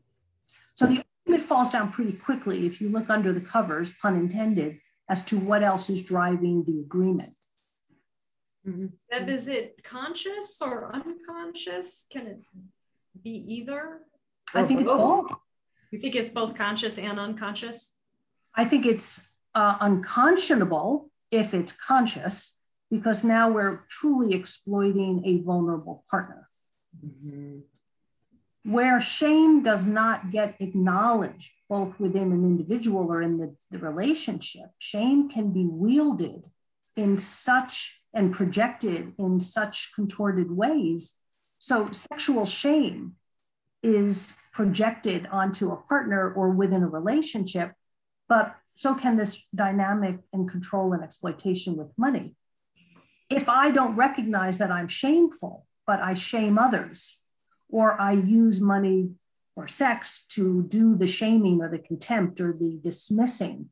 So 0.73 0.87
the 0.87 1.03
argument 1.27 1.47
falls 1.47 1.69
down 1.69 1.91
pretty 1.91 2.13
quickly 2.13 2.65
if 2.65 2.81
you 2.81 2.89
look 2.89 3.11
under 3.11 3.31
the 3.31 3.41
covers, 3.41 3.91
pun 4.01 4.15
intended, 4.15 4.79
as 5.07 5.23
to 5.25 5.37
what 5.37 5.61
else 5.61 5.87
is 5.91 6.03
driving 6.03 6.63
the 6.63 6.79
agreement. 6.79 7.35
Mm-hmm. 8.65 8.87
Deb, 9.11 9.29
is 9.29 9.47
it 9.47 9.83
conscious 9.83 10.59
or 10.63 10.91
unconscious? 10.95 12.07
Can 12.09 12.25
it 12.25 12.39
be 13.23 13.35
either? 13.53 13.99
I 14.55 14.63
think 14.63 14.81
it's 14.81 14.89
both. 14.89 15.31
You 15.91 15.99
think 15.99 16.15
it's 16.15 16.31
both 16.31 16.55
conscious 16.55 16.97
and 16.97 17.19
unconscious? 17.19 17.95
I 18.55 18.65
think 18.65 18.85
it's 18.85 19.37
uh, 19.55 19.77
unconscionable 19.81 21.09
if 21.31 21.53
it's 21.53 21.71
conscious, 21.71 22.57
because 22.89 23.23
now 23.23 23.51
we're 23.51 23.79
truly 23.89 24.33
exploiting 24.33 25.23
a 25.25 25.41
vulnerable 25.41 26.03
partner. 26.09 26.47
Mm-hmm 27.05 27.59
where 28.63 29.01
shame 29.01 29.63
does 29.63 29.85
not 29.85 30.31
get 30.31 30.55
acknowledged 30.59 31.51
both 31.69 31.99
within 31.99 32.31
an 32.31 32.43
individual 32.43 33.07
or 33.07 33.21
in 33.21 33.37
the, 33.37 33.55
the, 33.71 33.79
relationship, 33.79 34.69
shame 34.79 35.29
can 35.29 35.51
be 35.51 35.65
wielded 35.65 36.45
in 36.95 37.17
such 37.17 37.99
and 38.13 38.33
projected 38.33 39.13
in 39.17 39.39
such 39.39 39.91
contorted 39.95 40.51
ways. 40.51 41.19
So, 41.59 41.89
sexual 41.91 42.45
shame 42.45 43.15
is 43.83 44.35
projected 44.59 45.25
onto 45.31 45.71
a 45.71 45.77
partner 45.83 46.33
or 46.33 46.49
within 46.49 46.83
a 46.83 46.87
relationship, 46.99 47.71
but 48.27 48.57
so 48.67 48.93
can 48.93 49.15
this 49.15 49.47
dynamic 49.55 50.17
and 50.33 50.51
control 50.51 50.91
and 50.91 51.01
exploitation 51.01 51.77
with 51.77 51.87
money. 51.97 52.35
If 53.29 53.47
I 53.47 53.71
don't 53.71 53.95
recognize 53.95 54.57
that 54.57 54.69
I'm 54.69 54.89
shameful, 54.89 55.65
but 55.87 56.01
I 56.01 56.13
shame 56.13 56.57
others, 56.57 57.21
or 57.69 58.01
I 58.01 58.11
use 58.11 58.59
money 58.59 59.11
or 59.55 59.69
sex 59.69 60.25
to 60.31 60.67
do 60.67 60.93
the 60.97 61.07
shaming 61.07 61.61
or 61.61 61.69
the 61.69 61.79
contempt 61.79 62.41
or 62.41 62.51
the 62.51 62.81
dismissing. 62.83 63.69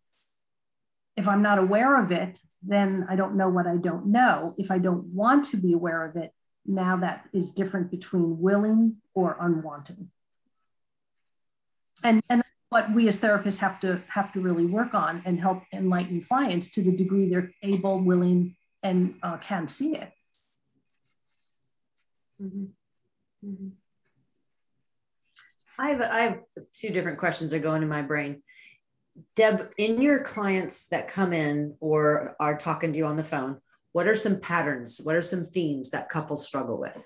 If 1.17 1.27
I'm 1.27 1.41
not 1.41 1.59
aware 1.59 2.01
of 2.01 2.13
it, 2.13 2.39
then 2.65 3.05
I 3.09 3.17
don't 3.17 3.35
know 3.35 3.49
what 3.49 3.67
I 3.67 3.75
don't 3.75 4.05
know. 4.05 4.53
If 4.57 4.71
I 4.71 4.79
don't 4.79 5.13
want 5.13 5.43
to 5.47 5.57
be 5.57 5.73
aware 5.73 6.05
of 6.05 6.15
it, 6.15 6.31
now 6.65 6.95
that 6.95 7.25
is 7.33 7.51
different 7.51 7.91
between 7.91 8.39
willing 8.39 9.01
or 9.13 9.35
unwanted. 9.41 10.09
And, 12.07 12.23
and 12.29 12.41
what 12.69 12.89
we 12.91 13.09
as 13.09 13.19
therapists 13.19 13.59
have 13.59 13.81
to 13.81 14.01
have 14.07 14.31
to 14.31 14.39
really 14.39 14.65
work 14.65 14.93
on 14.93 15.21
and 15.25 15.37
help 15.37 15.63
enlighten 15.73 16.21
clients 16.21 16.71
to 16.71 16.81
the 16.81 16.95
degree 16.95 17.29
they're 17.29 17.51
able, 17.63 18.01
willing, 18.01 18.55
and 18.81 19.15
uh, 19.23 19.35
can 19.37 19.67
see 19.67 19.97
it. 19.97 20.09
Mm-hmm. 22.41 22.65
Mm-hmm. 23.45 23.67
I 25.79 25.89
have 25.89 26.01
I 26.01 26.21
have 26.21 26.39
two 26.73 26.91
different 26.91 27.17
questions 27.17 27.53
are 27.53 27.59
going 27.59 27.83
in 27.83 27.89
my 27.89 28.03
brain. 28.03 28.41
Deb, 29.35 29.73
in 29.77 30.01
your 30.01 30.23
clients 30.23 30.87
that 30.87 31.09
come 31.09 31.33
in 31.33 31.75
or 31.81 32.37
are 32.39 32.57
talking 32.57 32.93
to 32.93 32.97
you 32.97 33.05
on 33.05 33.17
the 33.17 33.23
phone, 33.23 33.59
what 33.91 34.07
are 34.07 34.15
some 34.15 34.39
patterns? 34.39 35.01
What 35.03 35.15
are 35.15 35.21
some 35.21 35.43
themes 35.43 35.89
that 35.89 36.07
couples 36.07 36.47
struggle 36.47 36.79
with? 36.79 37.05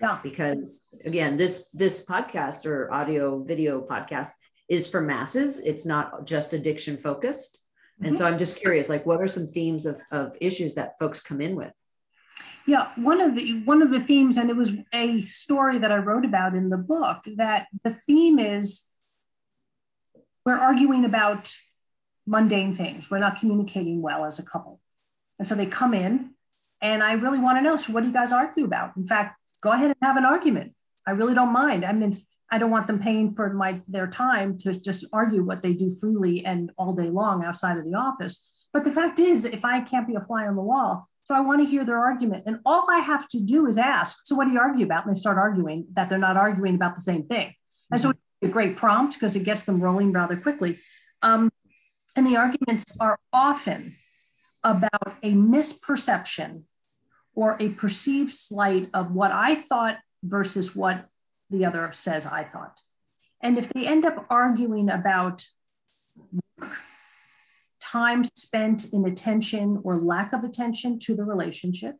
Yeah. 0.00 0.18
Because 0.22 0.88
again, 1.04 1.36
this 1.36 1.68
this 1.72 2.06
podcast 2.06 2.66
or 2.66 2.92
audio 2.92 3.42
video 3.42 3.80
podcast 3.80 4.30
is 4.68 4.88
for 4.88 5.00
masses. 5.00 5.60
It's 5.60 5.86
not 5.86 6.26
just 6.26 6.52
addiction 6.52 6.96
focused. 6.96 7.64
And 8.00 8.08
mm-hmm. 8.08 8.14
so 8.14 8.26
I'm 8.26 8.38
just 8.38 8.56
curious, 8.56 8.88
like 8.88 9.06
what 9.06 9.20
are 9.20 9.28
some 9.28 9.46
themes 9.46 9.86
of, 9.86 10.00
of 10.12 10.36
issues 10.40 10.74
that 10.74 10.98
folks 10.98 11.20
come 11.20 11.40
in 11.40 11.56
with? 11.56 11.72
Yeah, 12.66 12.92
one 12.96 13.20
of 13.20 13.34
the 13.34 13.62
one 13.64 13.82
of 13.82 13.90
the 13.90 14.00
themes, 14.00 14.36
and 14.36 14.50
it 14.50 14.56
was 14.56 14.72
a 14.92 15.20
story 15.22 15.78
that 15.78 15.90
I 15.90 15.96
wrote 15.96 16.24
about 16.24 16.54
in 16.54 16.68
the 16.68 16.76
book, 16.76 17.24
that 17.36 17.66
the 17.82 17.90
theme 17.90 18.38
is 18.38 18.84
we're 20.44 20.58
arguing 20.58 21.04
about 21.04 21.54
mundane 22.26 22.74
things. 22.74 23.10
We're 23.10 23.18
not 23.18 23.38
communicating 23.38 24.02
well 24.02 24.24
as 24.24 24.38
a 24.38 24.44
couple. 24.44 24.78
And 25.38 25.48
so 25.48 25.54
they 25.54 25.66
come 25.66 25.94
in 25.94 26.34
and 26.80 27.02
I 27.02 27.14
really 27.14 27.38
want 27.38 27.58
to 27.58 27.62
know, 27.62 27.76
so 27.76 27.92
what 27.92 28.00
do 28.00 28.06
you 28.06 28.12
guys 28.12 28.32
argue 28.32 28.64
about? 28.64 28.96
In 28.96 29.06
fact, 29.06 29.36
go 29.62 29.72
ahead 29.72 29.86
and 29.86 29.96
have 30.02 30.16
an 30.16 30.24
argument. 30.24 30.72
I 31.06 31.12
really 31.12 31.34
don't 31.34 31.52
mind. 31.52 31.84
I 31.84 31.92
mean, 31.92 32.12
I 32.50 32.58
don't 32.58 32.70
want 32.70 32.86
them 32.86 33.00
paying 33.00 33.34
for 33.34 33.52
my 33.52 33.80
their 33.88 34.06
time 34.06 34.56
to 34.58 34.80
just 34.80 35.06
argue 35.12 35.42
what 35.44 35.62
they 35.62 35.74
do 35.74 35.90
freely 36.00 36.44
and 36.44 36.70
all 36.78 36.94
day 36.94 37.10
long 37.10 37.44
outside 37.44 37.78
of 37.78 37.84
the 37.84 37.94
office. 37.94 38.66
But 38.72 38.84
the 38.84 38.92
fact 38.92 39.18
is, 39.18 39.44
if 39.44 39.64
I 39.64 39.80
can't 39.80 40.06
be 40.06 40.14
a 40.14 40.20
fly 40.20 40.46
on 40.46 40.56
the 40.56 40.62
wall, 40.62 41.08
so 41.24 41.34
I 41.34 41.40
want 41.40 41.60
to 41.60 41.66
hear 41.66 41.84
their 41.84 41.98
argument. 41.98 42.44
And 42.46 42.60
all 42.64 42.86
I 42.90 43.00
have 43.00 43.28
to 43.30 43.40
do 43.40 43.66
is 43.66 43.76
ask, 43.76 44.26
so 44.26 44.34
what 44.34 44.46
do 44.46 44.52
you 44.52 44.58
argue 44.58 44.86
about? 44.86 45.06
And 45.06 45.14
they 45.14 45.20
start 45.20 45.36
arguing 45.36 45.86
that 45.92 46.08
they're 46.08 46.16
not 46.16 46.38
arguing 46.38 46.74
about 46.74 46.94
the 46.94 47.02
same 47.02 47.24
thing. 47.24 47.52
And 47.90 48.00
so 48.00 48.10
it's 48.10 48.20
a 48.42 48.48
great 48.48 48.76
prompt 48.76 49.14
because 49.14 49.36
it 49.36 49.44
gets 49.44 49.64
them 49.64 49.82
rolling 49.82 50.12
rather 50.12 50.36
quickly. 50.36 50.78
Um, 51.22 51.50
and 52.16 52.26
the 52.26 52.36
arguments 52.36 52.96
are 52.98 53.18
often 53.32 53.94
about 54.64 55.18
a 55.22 55.32
misperception 55.32 56.64
or 57.38 57.56
a 57.60 57.68
perceived 57.68 58.32
slight 58.32 58.88
of 58.92 59.14
what 59.14 59.30
I 59.30 59.54
thought 59.54 59.98
versus 60.24 60.74
what 60.74 61.04
the 61.50 61.64
other 61.64 61.92
says 61.94 62.26
I 62.26 62.42
thought. 62.42 62.76
And 63.40 63.56
if 63.56 63.68
they 63.68 63.86
end 63.86 64.04
up 64.04 64.26
arguing 64.28 64.90
about 64.90 65.46
time 67.78 68.24
spent 68.24 68.92
in 68.92 69.06
attention 69.06 69.80
or 69.84 70.00
lack 70.00 70.32
of 70.32 70.42
attention 70.42 70.98
to 70.98 71.14
the 71.14 71.22
relationship, 71.22 71.94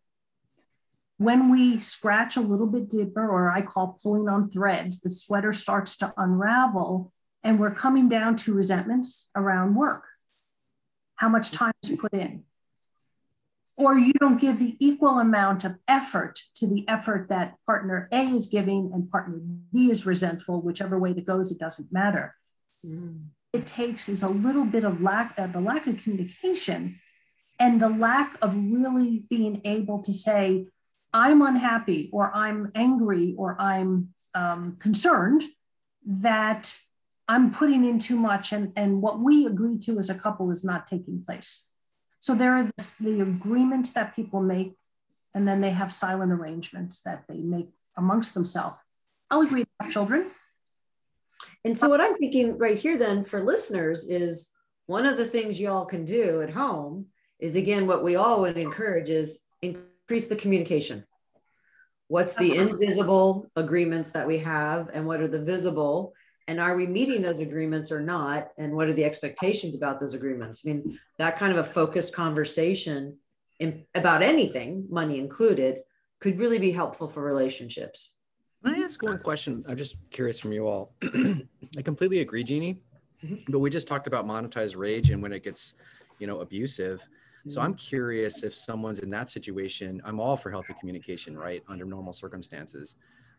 when 1.18 1.52
we 1.52 1.78
scratch 1.78 2.36
a 2.36 2.40
little 2.40 2.72
bit 2.72 2.90
deeper, 2.90 3.24
or 3.24 3.52
I 3.52 3.62
call 3.62 3.96
pulling 4.02 4.28
on 4.28 4.50
threads, 4.50 5.02
the 5.02 5.10
sweater 5.10 5.52
starts 5.52 5.98
to 5.98 6.12
unravel 6.16 7.12
and 7.44 7.60
we're 7.60 7.70
coming 7.70 8.08
down 8.08 8.34
to 8.38 8.54
resentments 8.54 9.30
around 9.36 9.76
work. 9.76 10.02
How 11.14 11.28
much 11.28 11.52
time 11.52 11.70
is 11.84 11.94
put 11.94 12.12
in? 12.12 12.42
Or 13.78 13.96
you 13.96 14.12
don't 14.14 14.40
give 14.40 14.58
the 14.58 14.76
equal 14.80 15.20
amount 15.20 15.64
of 15.64 15.76
effort 15.86 16.40
to 16.56 16.66
the 16.66 16.86
effort 16.88 17.28
that 17.28 17.54
partner 17.64 18.08
A 18.10 18.22
is 18.22 18.48
giving 18.48 18.90
and 18.92 19.08
partner 19.08 19.38
B 19.72 19.90
is 19.90 20.04
resentful, 20.04 20.60
whichever 20.60 20.98
way 20.98 21.12
it 21.12 21.24
goes, 21.24 21.52
it 21.52 21.60
doesn't 21.60 21.92
matter. 21.92 22.34
Mm. 22.84 23.28
It 23.52 23.66
takes 23.66 24.08
is 24.08 24.24
a 24.24 24.28
little 24.28 24.64
bit 24.64 24.84
of 24.84 25.00
lack, 25.00 25.32
uh, 25.38 25.46
the 25.46 25.60
lack 25.60 25.86
of 25.86 26.02
communication 26.02 26.96
and 27.60 27.80
the 27.80 27.88
lack 27.88 28.36
of 28.42 28.54
really 28.54 29.22
being 29.30 29.60
able 29.64 30.02
to 30.02 30.12
say, 30.12 30.66
I'm 31.12 31.40
unhappy 31.42 32.10
or 32.12 32.30
I'm 32.34 32.70
angry 32.74 33.34
or 33.38 33.60
I'm 33.60 34.08
um, 34.34 34.76
concerned 34.80 35.42
that 36.04 36.76
I'm 37.28 37.50
putting 37.50 37.84
in 37.84 37.98
too 37.98 38.18
much 38.18 38.52
and, 38.52 38.72
and 38.76 39.02
what 39.02 39.20
we 39.20 39.46
agreed 39.46 39.82
to 39.82 39.98
as 39.98 40.10
a 40.10 40.14
couple 40.14 40.50
is 40.50 40.64
not 40.64 40.86
taking 40.86 41.22
place. 41.24 41.67
So 42.20 42.34
there 42.34 42.52
are 42.52 42.70
this, 42.76 42.94
the 42.94 43.20
agreements 43.20 43.92
that 43.92 44.14
people 44.14 44.42
make, 44.42 44.76
and 45.34 45.46
then 45.46 45.60
they 45.60 45.70
have 45.70 45.92
silent 45.92 46.32
arrangements 46.32 47.02
that 47.02 47.24
they 47.28 47.38
make 47.38 47.68
amongst 47.96 48.34
themselves. 48.34 48.76
I'll 49.30 49.42
agree 49.42 49.64
have 49.82 49.92
children. 49.92 50.30
And 51.64 51.78
so 51.78 51.88
what 51.88 52.00
I'm 52.00 52.16
thinking 52.16 52.56
right 52.58 52.78
here 52.78 52.96
then 52.96 53.24
for 53.24 53.44
listeners 53.44 54.08
is 54.08 54.52
one 54.86 55.06
of 55.06 55.16
the 55.16 55.24
things 55.24 55.60
y'all 55.60 55.84
can 55.84 56.04
do 56.04 56.40
at 56.40 56.50
home 56.50 57.06
is 57.38 57.56
again 57.56 57.86
what 57.86 58.02
we 58.02 58.16
all 58.16 58.40
would 58.40 58.56
encourage 58.56 59.10
is 59.10 59.42
increase 59.60 60.28
the 60.28 60.36
communication. 60.36 61.04
What's 62.08 62.34
the 62.34 62.56
invisible 62.56 63.50
agreements 63.54 64.12
that 64.12 64.26
we 64.26 64.38
have 64.38 64.88
and 64.92 65.06
what 65.06 65.20
are 65.20 65.28
the 65.28 65.44
visible 65.44 66.14
and 66.48 66.58
are 66.58 66.74
we 66.74 66.86
meeting 66.86 67.20
those 67.20 67.40
agreements 67.40 67.92
or 67.92 68.00
not? 68.00 68.48
And 68.56 68.72
what 68.72 68.88
are 68.88 68.94
the 68.94 69.04
expectations 69.04 69.76
about 69.76 70.00
those 70.00 70.14
agreements? 70.14 70.62
I 70.64 70.70
mean 70.70 70.98
that 71.18 71.36
kind 71.36 71.52
of 71.52 71.58
a 71.58 71.64
focused 71.64 72.14
conversation 72.14 73.18
in, 73.60 73.84
about 73.94 74.22
anything 74.22 74.86
money 74.88 75.18
included 75.18 75.82
could 76.20 76.38
really 76.38 76.58
be 76.58 76.72
helpful 76.72 77.06
for 77.06 77.22
relationships. 77.22 78.14
Can 78.64 78.74
i 78.74 78.78
ask 78.78 79.00
one 79.02 79.18
question? 79.18 79.64
I'm 79.68 79.76
just 79.76 79.96
curious 80.10 80.40
from 80.40 80.52
you 80.52 80.66
all. 80.66 80.94
I 81.02 81.82
completely 81.84 82.20
agree 82.20 82.42
jeannie 82.42 82.80
mm-hmm. 83.22 83.52
but 83.52 83.58
we 83.58 83.70
just 83.70 83.86
talked 83.86 84.06
about 84.06 84.26
monetized 84.26 84.76
rage 84.76 85.10
and 85.10 85.22
when 85.22 85.32
it 85.32 85.44
gets 85.44 85.74
you 86.18 86.26
know 86.26 86.40
abusive. 86.40 87.06
So 87.46 87.60
i'm 87.60 87.72
mm-hmm. 87.72 87.76
curious 87.76 88.42
if 88.42 88.56
someone's 88.56 88.98
in 88.98 89.10
that 89.10 89.30
situation 89.30 90.02
i'm 90.04 90.18
all 90.20 90.36
for 90.36 90.50
healthy 90.50 90.74
communication 90.80 91.38
right 91.38 91.62
under 91.68 91.84
normal 91.84 92.12
circumstances 92.12 92.96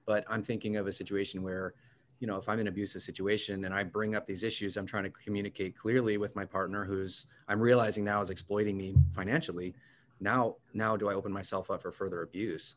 but 0.07 0.23
i'm 0.27 0.41
thinking 0.41 0.77
of 0.77 0.87
a 0.87 0.91
situation 0.91 1.43
where 1.43 1.73
you 2.19 2.27
know, 2.27 2.37
if 2.37 2.49
I'm 2.49 2.55
in 2.55 2.61
an 2.61 2.67
abusive 2.67 3.01
situation 3.01 3.65
and 3.65 3.73
I 3.73 3.83
bring 3.83 4.15
up 4.15 4.27
these 4.27 4.43
issues, 4.43 4.77
I'm 4.77 4.85
trying 4.85 5.03
to 5.03 5.09
communicate 5.09 5.77
clearly 5.77 6.17
with 6.17 6.35
my 6.35 6.45
partner 6.45 6.83
who's 6.83 7.27
I'm 7.47 7.61
realizing 7.61 8.03
now 8.03 8.21
is 8.21 8.29
exploiting 8.29 8.77
me 8.77 8.95
financially. 9.11 9.73
Now, 10.19 10.55
now 10.73 10.97
do 10.97 11.09
I 11.09 11.13
open 11.13 11.31
myself 11.31 11.71
up 11.71 11.81
for 11.81 11.91
further 11.91 12.23
abuse? 12.23 12.75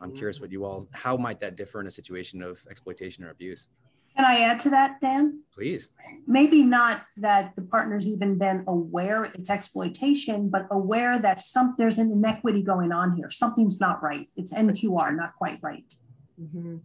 I'm 0.00 0.12
curious 0.12 0.40
what 0.40 0.52
you 0.52 0.64
all, 0.64 0.86
how 0.92 1.16
might 1.16 1.40
that 1.40 1.56
differ 1.56 1.80
in 1.80 1.86
a 1.86 1.90
situation 1.90 2.40
of 2.40 2.64
exploitation 2.70 3.24
or 3.24 3.30
abuse? 3.30 3.68
Can 4.16 4.24
I 4.24 4.40
add 4.40 4.58
to 4.60 4.70
that, 4.70 5.00
Dan? 5.00 5.42
Please. 5.54 5.90
Maybe 6.26 6.62
not 6.62 7.02
that 7.18 7.54
the 7.56 7.62
partner's 7.62 8.08
even 8.08 8.36
been 8.36 8.64
aware 8.66 9.26
it's 9.26 9.50
exploitation, 9.50 10.48
but 10.48 10.66
aware 10.70 11.18
that 11.20 11.38
some 11.38 11.74
there's 11.78 11.98
an 11.98 12.10
inequity 12.10 12.62
going 12.62 12.90
on 12.90 13.14
here. 13.16 13.30
Something's 13.30 13.80
not 13.80 14.02
right. 14.02 14.26
It's 14.36 14.52
NQR, 14.52 15.14
not 15.14 15.34
quite 15.36 15.58
right. 15.62 15.84
Mm-hmm. 16.40 16.78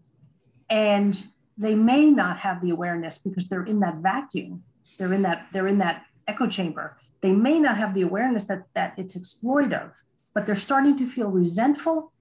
And 0.69 1.25
they 1.57 1.75
may 1.75 2.09
not 2.09 2.39
have 2.39 2.61
the 2.61 2.71
awareness 2.71 3.17
because 3.17 3.47
they're 3.47 3.65
in 3.65 3.79
that 3.81 3.97
vacuum. 3.97 4.63
They're 4.97 5.13
in 5.13 5.21
that 5.23 5.47
they're 5.51 5.67
in 5.67 5.77
that 5.79 6.05
echo 6.27 6.47
chamber. 6.47 6.97
They 7.21 7.31
may 7.31 7.59
not 7.59 7.77
have 7.77 7.93
the 7.93 8.01
awareness 8.01 8.47
that 8.47 8.63
that 8.73 8.97
it's 8.97 9.15
exploitive 9.15 9.91
but 10.33 10.45
they're 10.45 10.55
starting 10.55 10.97
to 10.97 11.07
feel 11.07 11.29
resentful 11.29 12.11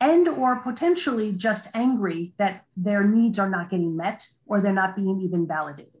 and 0.00 0.28
or 0.28 0.56
potentially 0.56 1.32
just 1.32 1.68
angry 1.74 2.32
that 2.38 2.64
their 2.76 3.04
needs 3.04 3.38
are 3.38 3.50
not 3.50 3.70
getting 3.70 3.96
met 3.96 4.26
or 4.46 4.60
they're 4.60 4.72
not 4.72 4.96
being 4.96 5.20
even 5.20 5.46
validated. 5.46 6.00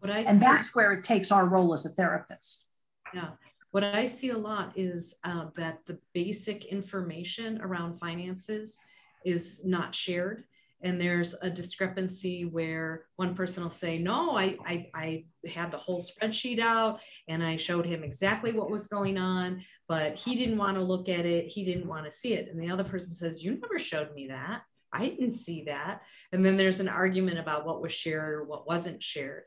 What 0.00 0.10
I 0.10 0.18
and 0.20 0.38
see, 0.38 0.44
that's 0.44 0.74
where 0.74 0.92
it 0.92 1.04
takes 1.04 1.30
our 1.32 1.48
role 1.48 1.72
as 1.74 1.86
a 1.86 1.90
therapist. 1.90 2.70
Yeah. 3.14 3.30
What 3.70 3.84
i 3.84 4.06
see 4.06 4.30
a 4.30 4.38
lot 4.38 4.72
is 4.74 5.18
uh, 5.24 5.46
that 5.56 5.80
the 5.86 5.98
basic 6.14 6.64
information 6.66 7.60
around 7.60 7.98
finances 7.98 8.78
is 9.24 9.66
not 9.66 9.94
shared 9.94 10.44
and 10.82 11.00
there's 11.00 11.34
a 11.42 11.50
discrepancy 11.50 12.44
where 12.44 13.06
one 13.16 13.34
person 13.34 13.62
will 13.62 13.70
say 13.70 13.98
no 13.98 14.36
I, 14.36 14.56
I 14.64 14.90
i 14.94 15.24
had 15.48 15.70
the 15.70 15.78
whole 15.78 16.02
spreadsheet 16.02 16.58
out 16.58 17.00
and 17.28 17.42
i 17.42 17.56
showed 17.56 17.86
him 17.86 18.04
exactly 18.04 18.52
what 18.52 18.70
was 18.70 18.88
going 18.88 19.16
on 19.16 19.62
but 19.88 20.16
he 20.16 20.36
didn't 20.36 20.58
want 20.58 20.76
to 20.76 20.84
look 20.84 21.08
at 21.08 21.24
it 21.24 21.46
he 21.48 21.64
didn't 21.64 21.88
want 21.88 22.04
to 22.04 22.12
see 22.12 22.34
it. 22.34 22.48
And 22.50 22.60
the 22.60 22.70
other 22.70 22.84
person 22.84 23.12
says 23.12 23.42
you 23.42 23.58
never 23.58 23.78
showed 23.78 24.14
me 24.14 24.28
that. 24.28 24.62
I 24.92 25.08
didn't 25.08 25.32
see 25.32 25.64
that. 25.64 26.02
And 26.32 26.44
then 26.44 26.56
there's 26.56 26.80
an 26.80 26.88
argument 26.88 27.38
about 27.38 27.66
what 27.66 27.82
was 27.82 27.92
shared 27.92 28.34
or 28.34 28.44
what 28.44 28.66
wasn't 28.66 29.02
shared. 29.02 29.44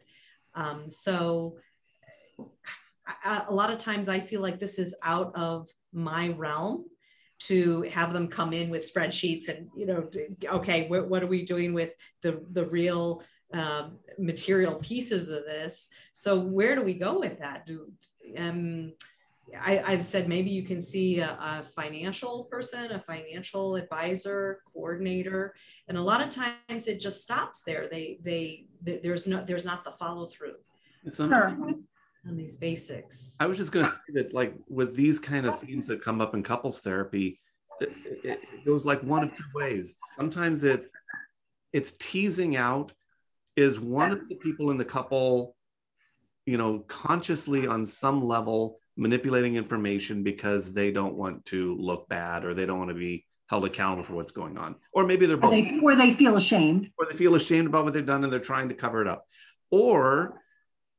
Um, 0.53 0.89
so 0.89 1.57
a 3.25 3.51
lot 3.51 3.71
of 3.71 3.79
times 3.79 4.07
i 4.07 4.19
feel 4.19 4.39
like 4.39 4.59
this 4.59 4.77
is 4.77 4.95
out 5.03 5.35
of 5.35 5.67
my 5.91 6.29
realm 6.29 6.85
to 7.39 7.83
have 7.83 8.13
them 8.13 8.27
come 8.27 8.53
in 8.53 8.69
with 8.69 8.91
spreadsheets 8.91 9.47
and 9.47 9.69
you 9.75 9.85
know 9.85 10.09
okay 10.45 10.87
what, 10.87 11.07
what 11.07 11.23
are 11.23 11.27
we 11.27 11.45
doing 11.45 11.73
with 11.73 11.91
the 12.21 12.43
the 12.51 12.65
real 12.65 13.21
um, 13.53 13.97
material 14.17 14.75
pieces 14.75 15.29
of 15.29 15.43
this 15.45 15.89
so 16.13 16.39
where 16.39 16.75
do 16.75 16.81
we 16.81 16.93
go 16.93 17.19
with 17.19 17.39
that 17.39 17.65
do 17.65 17.91
um, 18.37 18.93
I, 19.59 19.91
have 19.91 20.05
said 20.05 20.27
maybe 20.27 20.49
you 20.49 20.63
can 20.63 20.81
see 20.81 21.19
a, 21.19 21.29
a, 21.29 21.65
financial 21.75 22.45
person, 22.45 22.91
a 22.91 22.99
financial 22.99 23.75
advisor, 23.75 24.61
coordinator, 24.73 25.55
and 25.87 25.97
a 25.97 26.01
lot 26.01 26.21
of 26.21 26.29
times 26.29 26.87
it 26.87 26.99
just 26.99 27.23
stops 27.23 27.63
there. 27.63 27.87
They, 27.89 28.19
they, 28.23 28.67
they 28.81 28.99
there's 29.01 29.27
no, 29.27 29.43
there's 29.45 29.65
not 29.65 29.83
the 29.83 29.91
follow 29.91 30.27
through. 30.27 30.55
Sure. 31.11 31.57
On 32.29 32.37
these 32.37 32.57
basics. 32.57 33.35
I 33.39 33.47
was 33.47 33.57
just 33.57 33.71
going 33.71 33.85
to 33.85 33.91
say 33.91 34.13
that, 34.13 34.33
like 34.33 34.53
with 34.67 34.95
these 34.95 35.19
kind 35.19 35.47
of 35.47 35.59
themes 35.59 35.87
that 35.87 36.03
come 36.03 36.21
up 36.21 36.35
in 36.35 36.43
couples 36.43 36.79
therapy, 36.79 37.39
it, 37.81 37.91
it 38.23 38.65
goes 38.65 38.85
like 38.85 39.01
one 39.01 39.23
of 39.23 39.35
two 39.35 39.43
ways. 39.55 39.97
Sometimes 40.15 40.63
it's 40.63 40.91
it's 41.73 41.93
teasing 41.93 42.55
out 42.55 42.91
is 43.55 43.79
one 43.79 44.11
of 44.11 44.29
the 44.29 44.35
people 44.35 44.69
in 44.69 44.77
the 44.77 44.85
couple, 44.85 45.55
you 46.45 46.57
know, 46.57 46.79
consciously 46.87 47.65
on 47.65 47.85
some 47.85 48.23
level 48.25 48.79
manipulating 48.95 49.55
information 49.55 50.21
because 50.23 50.71
they 50.71 50.91
don't 50.91 51.15
want 51.15 51.45
to 51.45 51.75
look 51.77 52.07
bad 52.09 52.45
or 52.45 52.53
they 52.53 52.65
don't 52.65 52.77
want 52.77 52.89
to 52.89 52.95
be 52.95 53.25
held 53.47 53.65
accountable 53.65 54.03
for 54.03 54.13
what's 54.13 54.31
going 54.31 54.57
on. 54.57 54.75
Or 54.93 55.05
maybe 55.05 55.25
they're 55.25 55.37
both. 55.37 55.51
Or 55.51 55.61
they, 55.61 55.79
or 55.79 55.95
they 55.95 56.11
feel 56.11 56.35
ashamed. 56.35 56.91
Or 56.99 57.07
they 57.09 57.15
feel 57.15 57.33
ashamed 57.33 57.67
about 57.67 57.85
what 57.85 57.93
they've 57.93 58.05
done 58.05 58.23
and 58.23 58.31
they're 58.31 58.39
trying 58.39 58.69
to 58.69 58.75
cover 58.75 59.01
it 59.01 59.07
up. 59.07 59.25
Or 59.71 60.41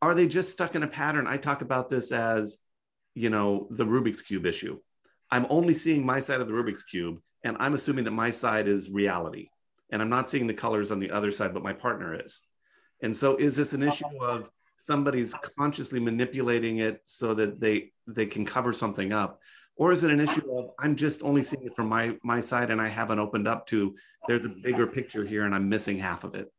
are 0.03 0.15
they 0.15 0.27
just 0.27 0.51
stuck 0.51 0.75
in 0.75 0.83
a 0.83 0.89
pattern? 0.89 1.27
I 1.27 1.37
talk 1.37 1.63
about 1.63 1.91
this 1.91 2.13
as, 2.13 2.59
you 3.15 3.31
know, 3.31 3.69
the 3.71 3.85
Rubik's 3.85 4.23
Cube 4.23 4.47
issue. 4.47 4.79
I'm 5.31 5.47
only 5.51 5.75
seeing 5.75 6.05
my 6.05 6.21
side 6.21 6.41
of 6.41 6.47
the 6.47 6.53
Rubik's 6.53 6.85
Cube, 6.85 7.19
and 7.45 7.57
I'm 7.61 7.75
assuming 7.75 8.05
that 8.05 8.13
my 8.13 8.31
side 8.31 8.67
is 8.67 8.91
reality. 8.91 9.49
And 9.93 10.01
I'm 10.01 10.09
not 10.09 10.29
seeing 10.29 10.47
the 10.47 10.55
colors 10.55 10.91
on 10.91 11.01
the 11.01 11.11
other 11.11 11.31
side, 11.31 11.53
but 11.53 11.63
my 11.63 11.73
partner 11.73 12.21
is. 12.25 12.41
And 13.03 13.15
so, 13.15 13.37
is 13.37 13.57
this 13.57 13.73
an 13.73 13.83
issue 13.83 14.07
uh-huh. 14.07 14.39
of 14.39 14.51
somebody's 14.81 15.35
consciously 15.59 16.01
manipulating 16.01 16.79
it 16.79 17.03
so 17.05 17.35
that 17.35 17.61
they 17.61 17.93
they 18.07 18.27
can 18.27 18.45
cover 18.47 18.73
something 18.73 19.13
up 19.13 19.39
or 19.77 19.93
is 19.93 20.03
it 20.03 20.11
an 20.11 20.21
issue 20.21 20.43
of 20.57 20.71
i'm 20.79 20.97
just 20.97 21.23
only 21.23 21.43
seeing 21.43 21.65
it 21.65 21.77
from 21.77 21.87
my 21.87 22.17
my 22.25 22.41
side 22.41 22.71
and 22.71 22.81
i 22.81 22.89
haven't 22.89 23.19
opened 23.19 23.47
up 23.47 23.67
to 23.67 23.95
there's 24.27 24.45
a 24.45 24.49
bigger 24.63 24.87
picture 24.87 25.23
here 25.23 25.45
and 25.45 25.55
i'm 25.55 25.69
missing 25.69 25.99
half 25.99 26.25
of 26.25 26.35
it 26.35 26.51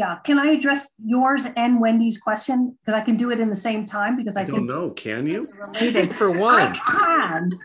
yeah 0.00 0.18
can 0.24 0.38
i 0.38 0.46
address 0.52 0.94
yours 1.04 1.46
and 1.56 1.80
wendy's 1.80 2.18
question 2.18 2.76
because 2.80 2.94
i 2.94 3.02
can 3.02 3.16
do 3.16 3.30
it 3.30 3.38
in 3.38 3.50
the 3.50 3.62
same 3.68 3.86
time 3.86 4.16
because 4.16 4.36
i, 4.36 4.42
I 4.42 4.44
don't 4.44 4.66
know 4.66 4.90
can 4.90 5.26
you 5.26 5.46
related 5.80 6.16
for 6.16 6.30
one 6.30 6.68
i 6.68 6.74
can 6.74 7.58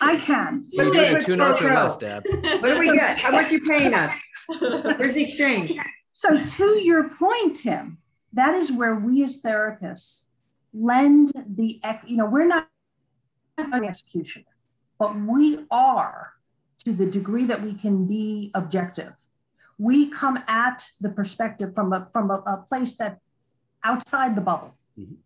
i 0.00 0.16
can 0.16 0.64
you're 0.70 0.88
doing 0.88 1.20
two 1.20 1.36
notes 1.36 1.60
or 1.60 1.72
less 1.74 1.96
deb 1.96 2.24
What 2.62 2.62
do 2.62 2.78
we 2.78 2.92
get? 2.92 3.18
How 3.18 3.32
much 3.32 3.50
you 3.50 3.60
paying 3.60 3.94
us? 3.94 4.20
Where's 4.60 5.12
the 5.12 5.24
exchange? 5.24 5.78
So, 6.12 6.42
to 6.44 6.78
your 6.78 7.08
point, 7.08 7.56
Tim, 7.56 7.98
that 8.32 8.54
is 8.54 8.70
where 8.70 8.94
we 8.94 9.24
as 9.24 9.42
therapists 9.42 10.26
lend 10.72 11.32
the, 11.56 11.80
you 12.06 12.16
know, 12.16 12.26
we're 12.26 12.46
not 12.46 12.68
an 13.58 13.84
executioner, 13.84 14.54
but 14.98 15.16
we 15.16 15.66
are 15.70 16.32
to 16.84 16.92
the 16.92 17.06
degree 17.10 17.44
that 17.46 17.60
we 17.60 17.74
can 17.74 18.06
be 18.06 18.50
objective. 18.54 19.14
We 19.82 20.10
come 20.10 20.38
at 20.46 20.78
the 21.00 21.08
perspective 21.10 21.74
from 21.74 21.92
a, 21.92 22.08
from 22.12 22.30
a, 22.30 22.38
a 22.54 22.64
place 22.68 22.94
that 22.98 23.18
outside 23.82 24.36
the 24.36 24.40
bubble. 24.40 24.72
Mhm. 24.96 25.16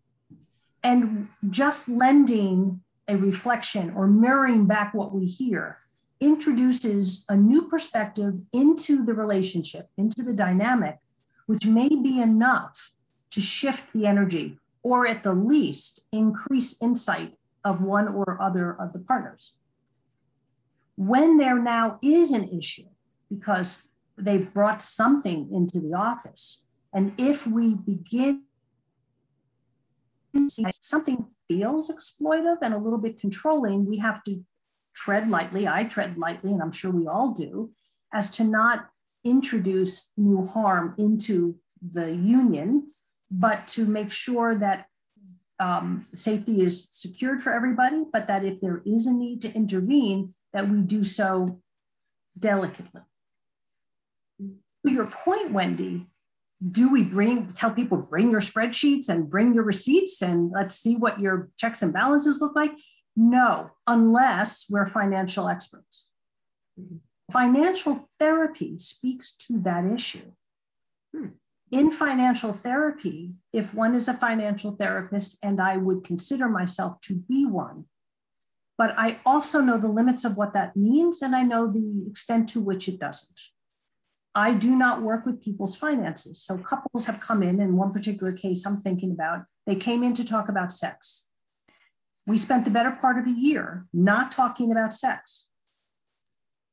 And 0.83 1.27
just 1.49 1.87
lending 1.87 2.81
a 3.07 3.15
reflection 3.17 3.93
or 3.95 4.07
mirroring 4.07 4.65
back 4.65 4.95
what 4.95 5.13
we 5.13 5.25
hear 5.25 5.77
introduces 6.19 7.23
a 7.29 7.35
new 7.35 7.67
perspective 7.73 8.33
into 8.51 9.05
the 9.05 9.13
relationship, 9.13 9.85
into 9.97 10.23
the 10.23 10.33
dynamic, 10.33 10.97
which 11.45 11.67
may 11.67 11.89
be 11.89 12.19
enough 12.19 12.75
to 13.29 13.41
shift 13.41 13.93
the 13.93 14.07
energy 14.07 14.57
or 14.81 15.05
at 15.05 15.21
the 15.21 15.33
least 15.33 16.07
increase 16.11 16.81
insight 16.81 17.35
of 17.63 17.81
one 17.81 18.07
or 18.07 18.41
other 18.41 18.73
of 18.81 18.91
the 18.93 19.03
partners. 19.09 19.55
When 20.95 21.37
there 21.37 21.61
now 21.61 21.99
is 22.01 22.31
an 22.31 22.49
issue 22.49 22.89
because 23.29 23.91
they've 24.17 24.53
brought 24.53 24.81
something 24.81 25.49
into 25.53 25.79
the 25.79 25.93
office, 25.93 26.65
and 26.93 27.13
if 27.17 27.45
we 27.47 27.75
begin 27.85 28.43
something 30.81 31.25
feels 31.47 31.89
exploitive 31.89 32.57
and 32.61 32.73
a 32.73 32.77
little 32.77 32.99
bit 32.99 33.19
controlling, 33.19 33.85
we 33.85 33.97
have 33.97 34.23
to 34.23 34.43
tread 34.93 35.29
lightly. 35.29 35.67
I 35.67 35.85
tread 35.85 36.17
lightly, 36.17 36.51
and 36.51 36.61
I'm 36.61 36.71
sure 36.71 36.91
we 36.91 37.07
all 37.07 37.33
do, 37.33 37.71
as 38.13 38.29
to 38.31 38.43
not 38.43 38.87
introduce 39.23 40.11
new 40.17 40.45
harm 40.45 40.95
into 40.97 41.55
the 41.81 42.13
union, 42.13 42.87
but 43.31 43.67
to 43.69 43.85
make 43.85 44.11
sure 44.11 44.55
that 44.55 44.87
um, 45.59 46.05
safety 46.13 46.61
is 46.61 46.87
secured 46.91 47.41
for 47.41 47.53
everybody, 47.53 48.05
but 48.11 48.27
that 48.27 48.45
if 48.45 48.61
there 48.61 48.81
is 48.85 49.07
a 49.07 49.13
need 49.13 49.41
to 49.41 49.53
intervene, 49.53 50.33
that 50.53 50.67
we 50.67 50.81
do 50.81 51.03
so 51.03 51.61
delicately. 52.39 53.01
To 54.85 54.91
your 54.91 55.07
point, 55.07 55.51
Wendy, 55.51 56.05
do 56.71 56.89
we 56.91 57.03
bring 57.03 57.47
tell 57.53 57.71
people 57.71 58.07
bring 58.09 58.31
your 58.31 58.41
spreadsheets 58.41 59.09
and 59.09 59.29
bring 59.29 59.53
your 59.53 59.63
receipts 59.63 60.21
and 60.21 60.51
let's 60.51 60.75
see 60.75 60.95
what 60.95 61.19
your 61.19 61.49
checks 61.57 61.81
and 61.81 61.93
balances 61.93 62.41
look 62.41 62.55
like? 62.55 62.71
No, 63.15 63.71
unless 63.85 64.67
we're 64.69 64.87
financial 64.87 65.47
experts. 65.47 66.07
Mhm. 66.79 66.99
Financial 67.31 67.95
therapy 68.19 68.77
speaks 68.77 69.35
to 69.37 69.59
that 69.59 69.85
issue. 69.85 70.31
Hmm. 71.13 71.29
In 71.69 71.91
financial 71.91 72.53
therapy, 72.53 73.35
if 73.51 73.73
one 73.73 73.93
is 73.93 74.07
a 74.07 74.13
financial 74.13 74.71
therapist, 74.71 75.37
and 75.43 75.59
I 75.59 75.75
would 75.75 76.05
consider 76.05 76.47
myself 76.47 77.01
to 77.01 77.15
be 77.15 77.45
one, 77.45 77.85
but 78.77 78.97
I 78.97 79.19
also 79.25 79.59
know 79.59 79.77
the 79.77 79.89
limits 79.89 80.23
of 80.23 80.37
what 80.37 80.53
that 80.53 80.77
means, 80.77 81.21
and 81.21 81.35
I 81.35 81.43
know 81.43 81.67
the 81.67 82.07
extent 82.07 82.47
to 82.49 82.61
which 82.61 82.87
it 82.87 82.99
doesn't. 82.99 83.39
I 84.37 84.53
do 84.53 84.75
not 84.75 85.01
work 85.01 85.25
with 85.25 85.41
people's 85.41 85.75
finances. 85.75 86.43
So 86.43 86.59
couples 86.59 87.07
have 87.07 87.19
come 87.19 87.41
in, 87.41 87.59
in 87.59 87.75
one 87.75 87.91
particular 87.91 88.31
case 88.31 88.67
I'm 88.67 88.77
thinking 88.77 89.11
about, 89.11 89.39
they 89.65 89.75
came 89.75 90.03
in 90.03 90.13
to 90.13 90.23
talk 90.23 90.47
about 90.47 90.71
sex. 90.71 91.31
We 92.27 92.37
spent 92.37 92.63
the 92.63 92.69
better 92.69 92.91
part 92.91 93.17
of 93.17 93.25
a 93.25 93.31
year 93.31 93.85
not 93.93 94.31
talking 94.31 94.71
about 94.71 94.93
sex 94.93 95.47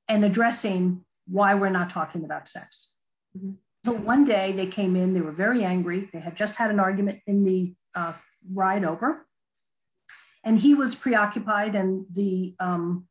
and 0.08 0.26
addressing 0.26 1.06
why 1.26 1.54
we're 1.54 1.70
not 1.70 1.88
talking 1.88 2.22
about 2.22 2.50
sex. 2.50 2.98
Mhm. 3.34 3.56
So 3.86 3.92
one 3.92 4.26
day 4.26 4.52
they 4.52 4.66
came 4.66 4.94
in, 4.94 5.14
they 5.14 5.22
were 5.22 5.32
very 5.32 5.64
angry. 5.64 6.10
They 6.12 6.20
had 6.20 6.36
just 6.36 6.56
had 6.56 6.70
an 6.70 6.80
argument 6.80 7.22
in 7.26 7.44
the 7.46 7.74
uh, 7.94 8.12
ride 8.54 8.84
over. 8.84 9.24
And 10.44 10.60
he 10.60 10.74
was 10.74 10.94
preoccupied, 10.94 11.74
and 11.74 12.04
the 12.12 12.54
um, 12.60 13.08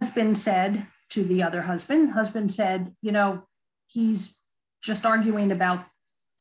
husband 0.00 0.36
said 0.36 0.88
to 1.10 1.24
the 1.24 1.42
other 1.42 1.62
husband, 1.62 2.12
husband 2.12 2.52
said, 2.52 2.94
you 3.02 3.12
know, 3.12 3.42
he's 3.86 4.38
just 4.82 5.04
arguing 5.04 5.52
about, 5.52 5.84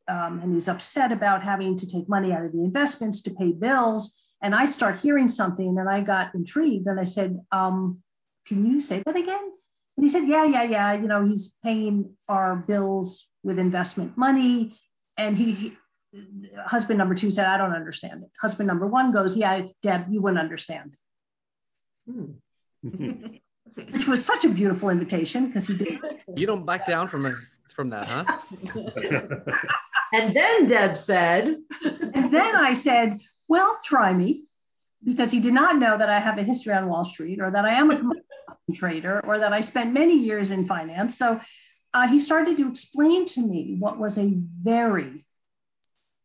um, 0.08 0.40
and 0.42 0.54
he's 0.54 0.68
upset 0.68 1.12
about 1.12 1.44
having 1.44 1.78
to 1.78 1.88
take 1.88 2.08
money 2.08 2.32
out 2.32 2.46
of 2.46 2.52
the 2.52 2.64
investments 2.64 3.22
to 3.24 3.32
pay 3.32 3.52
bills. 3.52 4.24
And 4.42 4.56
I 4.56 4.66
start 4.66 5.00
hearing 5.00 5.28
something 5.28 5.78
and 5.78 5.90
I 5.90 6.02
got 6.02 6.34
intrigued 6.34 6.88
and 6.88 7.00
I 7.00 7.04
said, 7.04 7.38
um, 7.52 8.02
can 8.48 8.66
you 8.66 8.80
say 8.80 9.04
that 9.06 9.16
again? 9.16 9.52
And 9.98 10.06
he 10.06 10.10
said, 10.10 10.28
yeah, 10.28 10.46
yeah, 10.46 10.64
yeah. 10.64 10.94
You 10.94 11.08
know, 11.08 11.26
he's 11.26 11.58
paying 11.64 12.16
our 12.30 12.64
bills 12.68 13.30
with 13.44 13.60
investment 13.60 14.18
money. 14.18 14.76
And 15.18 15.38
he, 15.38 15.52
he 15.52 15.78
husband 16.66 16.98
number 16.98 17.16
two 17.16 17.32
said, 17.32 17.48
I 17.48 17.58
don't 17.58 17.74
understand 17.74 18.24
it. 18.24 18.30
Husband 18.42 18.68
number 18.68 18.88
one 18.88 19.12
goes, 19.12 19.36
yeah, 19.36 19.62
Deb, 19.84 20.06
you 20.10 20.22
wouldn't 20.22 20.40
understand. 20.40 20.92
Which 23.92 24.08
was 24.08 24.24
such 24.24 24.46
a 24.46 24.50
beautiful 24.50 24.90
invitation 24.90 25.48
because 25.48 25.68
he 25.68 25.78
did. 25.78 26.00
You 26.36 26.46
don't 26.46 26.66
back 26.66 26.86
down 26.86 27.08
from 27.08 27.26
from 27.74 27.90
that, 27.90 28.08
huh? 28.08 28.26
And 30.14 30.34
then 30.34 30.68
Deb 30.68 30.98
said, 30.98 31.58
And 31.84 32.34
then 32.34 32.56
I 32.56 32.74
said, 32.74 33.20
well, 33.48 33.78
try 33.84 34.14
me, 34.14 34.46
because 35.06 35.32
he 35.32 35.40
did 35.40 35.54
not 35.54 35.78
know 35.78 35.98
that 35.98 36.10
I 36.10 36.20
have 36.20 36.38
a 36.38 36.44
history 36.44 36.74
on 36.74 36.88
Wall 36.88 37.06
Street 37.06 37.40
or 37.40 37.52
that 37.52 37.66
I 37.66 37.72
am 37.72 37.92
a 37.92 38.74
trader 38.74 39.22
or 39.26 39.40
that 39.40 39.54
I 39.54 39.62
spent 39.62 39.94
many 39.94 40.18
years 40.18 40.52
in 40.52 40.66
finance. 40.66 41.18
So 41.18 41.40
uh, 41.94 42.08
he 42.08 42.20
started 42.20 42.58
to 42.58 42.70
explain 42.70 43.26
to 43.28 43.42
me 43.42 43.78
what 43.80 44.00
was 44.00 44.18
a 44.18 44.32
very 44.62 45.24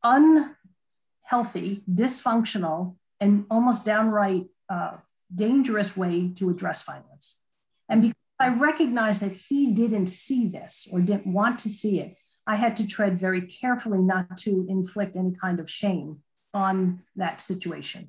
unhealthy, 0.03 1.83
dysfunctional, 1.91 2.97
and 3.21 3.47
almost 3.51 3.87
downright 3.87 4.45
uh, 4.69 4.97
dangerous 5.35 5.97
way 5.97 6.33
to 6.37 6.51
address 6.51 6.83
finance. 6.83 7.41
And 7.89 8.03
because 8.03 8.17
I 8.41 8.49
recognized 8.49 9.23
that 9.23 9.33
he 9.33 9.75
didn't 9.75 10.07
see 10.07 10.49
this 10.49 10.89
or 10.91 11.01
didn't 11.01 11.33
want 11.33 11.59
to 11.61 11.69
see 11.69 12.01
it, 12.01 12.15
I 12.47 12.57
had 12.57 12.77
to 12.79 12.87
tread 12.87 13.19
very 13.19 13.47
carefully 13.47 13.99
not 13.99 14.37
to 14.39 14.67
inflict 14.69 15.17
any 15.17 15.35
kind 15.41 15.61
of 15.61 15.71
shame 15.71 16.23
on 16.53 17.01
that 17.17 17.41
situation. 17.41 18.09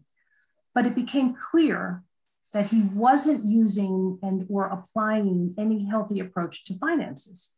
But 0.74 0.86
it 0.86 0.96
became 0.96 1.36
clear 1.36 2.04
that 2.54 2.68
he 2.68 2.84
wasn't 2.94 3.44
using 3.44 4.20
and 4.22 4.46
or 4.50 4.68
applying 4.68 5.56
any 5.58 5.86
healthy 5.86 6.20
approach 6.20 6.66
to 6.66 6.78
finances. 6.78 7.54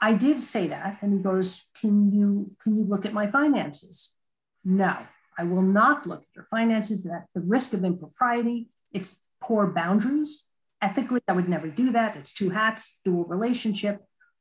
I 0.00 0.14
did 0.14 0.42
say 0.42 0.68
that, 0.68 0.98
and 1.02 1.12
he 1.12 1.18
goes, 1.22 1.70
"Can 1.80 2.10
you 2.10 2.50
can 2.62 2.76
you 2.76 2.84
look 2.84 3.04
at 3.06 3.12
my 3.12 3.30
finances?" 3.30 4.16
No, 4.64 4.94
I 5.38 5.44
will 5.44 5.62
not 5.62 6.06
look 6.06 6.22
at 6.22 6.34
your 6.34 6.44
finances. 6.44 7.06
At 7.06 7.26
the 7.34 7.40
risk 7.40 7.72
of 7.72 7.84
impropriety, 7.84 8.68
it's 8.92 9.20
poor 9.40 9.68
boundaries. 9.68 10.46
Ethically, 10.82 11.20
I 11.28 11.32
would 11.32 11.48
never 11.48 11.68
do 11.68 11.92
that. 11.92 12.16
It's 12.16 12.34
two 12.34 12.50
hats, 12.50 13.00
dual 13.04 13.24
relationship. 13.24 14.00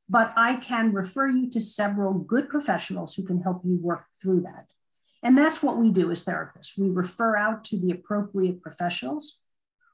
But 0.10 0.34
I 0.36 0.56
can 0.56 0.94
refer 0.94 1.30
you 1.30 1.50
to 1.52 1.62
several 1.62 2.20
good 2.20 2.50
professionals 2.50 3.14
who 3.14 3.26
can 3.26 3.42
help 3.42 3.62
you 3.64 3.80
work 3.84 4.06
through 4.22 4.42
that. 4.42 4.66
And 5.24 5.38
that's 5.38 5.62
what 5.62 5.78
we 5.78 5.92
do 5.92 6.12
as 6.12 6.24
therapists. 6.24 6.80
We 6.80 6.90
refer 6.90 7.36
out 7.36 7.64
to 7.66 7.80
the 7.80 7.92
appropriate 7.92 8.62
professionals 8.62 9.42